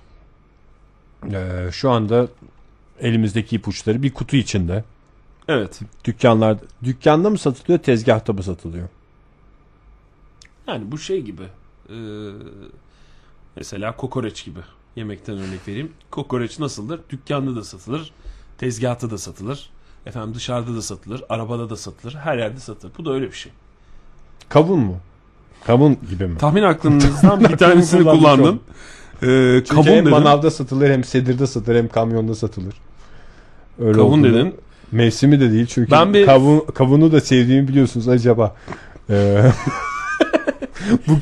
E, 1.32 1.68
şu 1.72 1.90
anda 1.90 2.28
elimizdeki 3.00 3.56
ipuçları 3.56 4.02
bir 4.02 4.14
kutu 4.14 4.36
içinde. 4.36 4.84
Evet. 5.48 5.80
Dükkanlar 6.04 6.58
dükkanda 6.84 7.30
mı 7.30 7.38
satılıyor, 7.38 7.78
tezgahta 7.78 8.32
mı 8.32 8.42
satılıyor? 8.42 8.88
Yani 10.66 10.92
bu 10.92 10.98
şey 10.98 11.22
gibi. 11.22 11.42
Ee, 11.90 11.94
mesela 13.56 13.96
kokoreç 13.96 14.44
gibi. 14.44 14.60
Yemekten 14.96 15.38
örnek 15.38 15.68
vereyim. 15.68 15.92
Kokoreç 16.10 16.58
nasıldır? 16.58 17.00
Dükkanda 17.10 17.56
da 17.56 17.64
satılır. 17.64 18.12
Tezgahta 18.58 19.10
da 19.10 19.18
satılır. 19.18 19.70
Efendim 20.06 20.34
dışarıda 20.34 20.74
da 20.76 20.82
satılır. 20.82 21.24
Arabada 21.28 21.70
da 21.70 21.76
satılır. 21.76 22.14
Her 22.14 22.38
yerde 22.38 22.60
satılır. 22.60 22.92
Bu 22.98 23.04
da 23.04 23.12
öyle 23.12 23.26
bir 23.26 23.36
şey. 23.36 23.52
Kavun 24.48 24.78
mu? 24.78 24.96
Kavun 25.64 25.98
gibi 26.10 26.26
mi? 26.26 26.38
Tahmin 26.38 26.62
aklınızdan 26.62 27.40
bir 27.48 27.56
tanesini 27.56 28.04
kullandın. 28.04 28.60
Ee, 29.22 29.26
Çünkü 29.56 29.68
kavun 29.68 29.84
hem 29.86 29.94
dedin. 30.06 30.10
manavda 30.10 30.50
satılır 30.50 30.90
hem 30.90 31.04
sedirde 31.04 31.46
satılır 31.46 31.76
hem 31.76 31.88
kamyonda 31.88 32.34
satılır. 32.34 32.74
Öyle 33.80 33.92
Kavun 33.92 34.24
dedin. 34.24 34.54
Mevsimi 34.92 35.40
de 35.40 35.52
değil 35.52 35.66
çünkü 35.66 35.90
Ben 35.90 36.14
bir- 36.14 36.26
kavun, 36.26 36.60
kavunu 36.74 37.12
da 37.12 37.20
sevdiğimi 37.20 37.68
biliyorsunuz 37.68 38.08
acaba. 38.08 38.56
Ee, 39.10 39.42
bu 41.08 41.12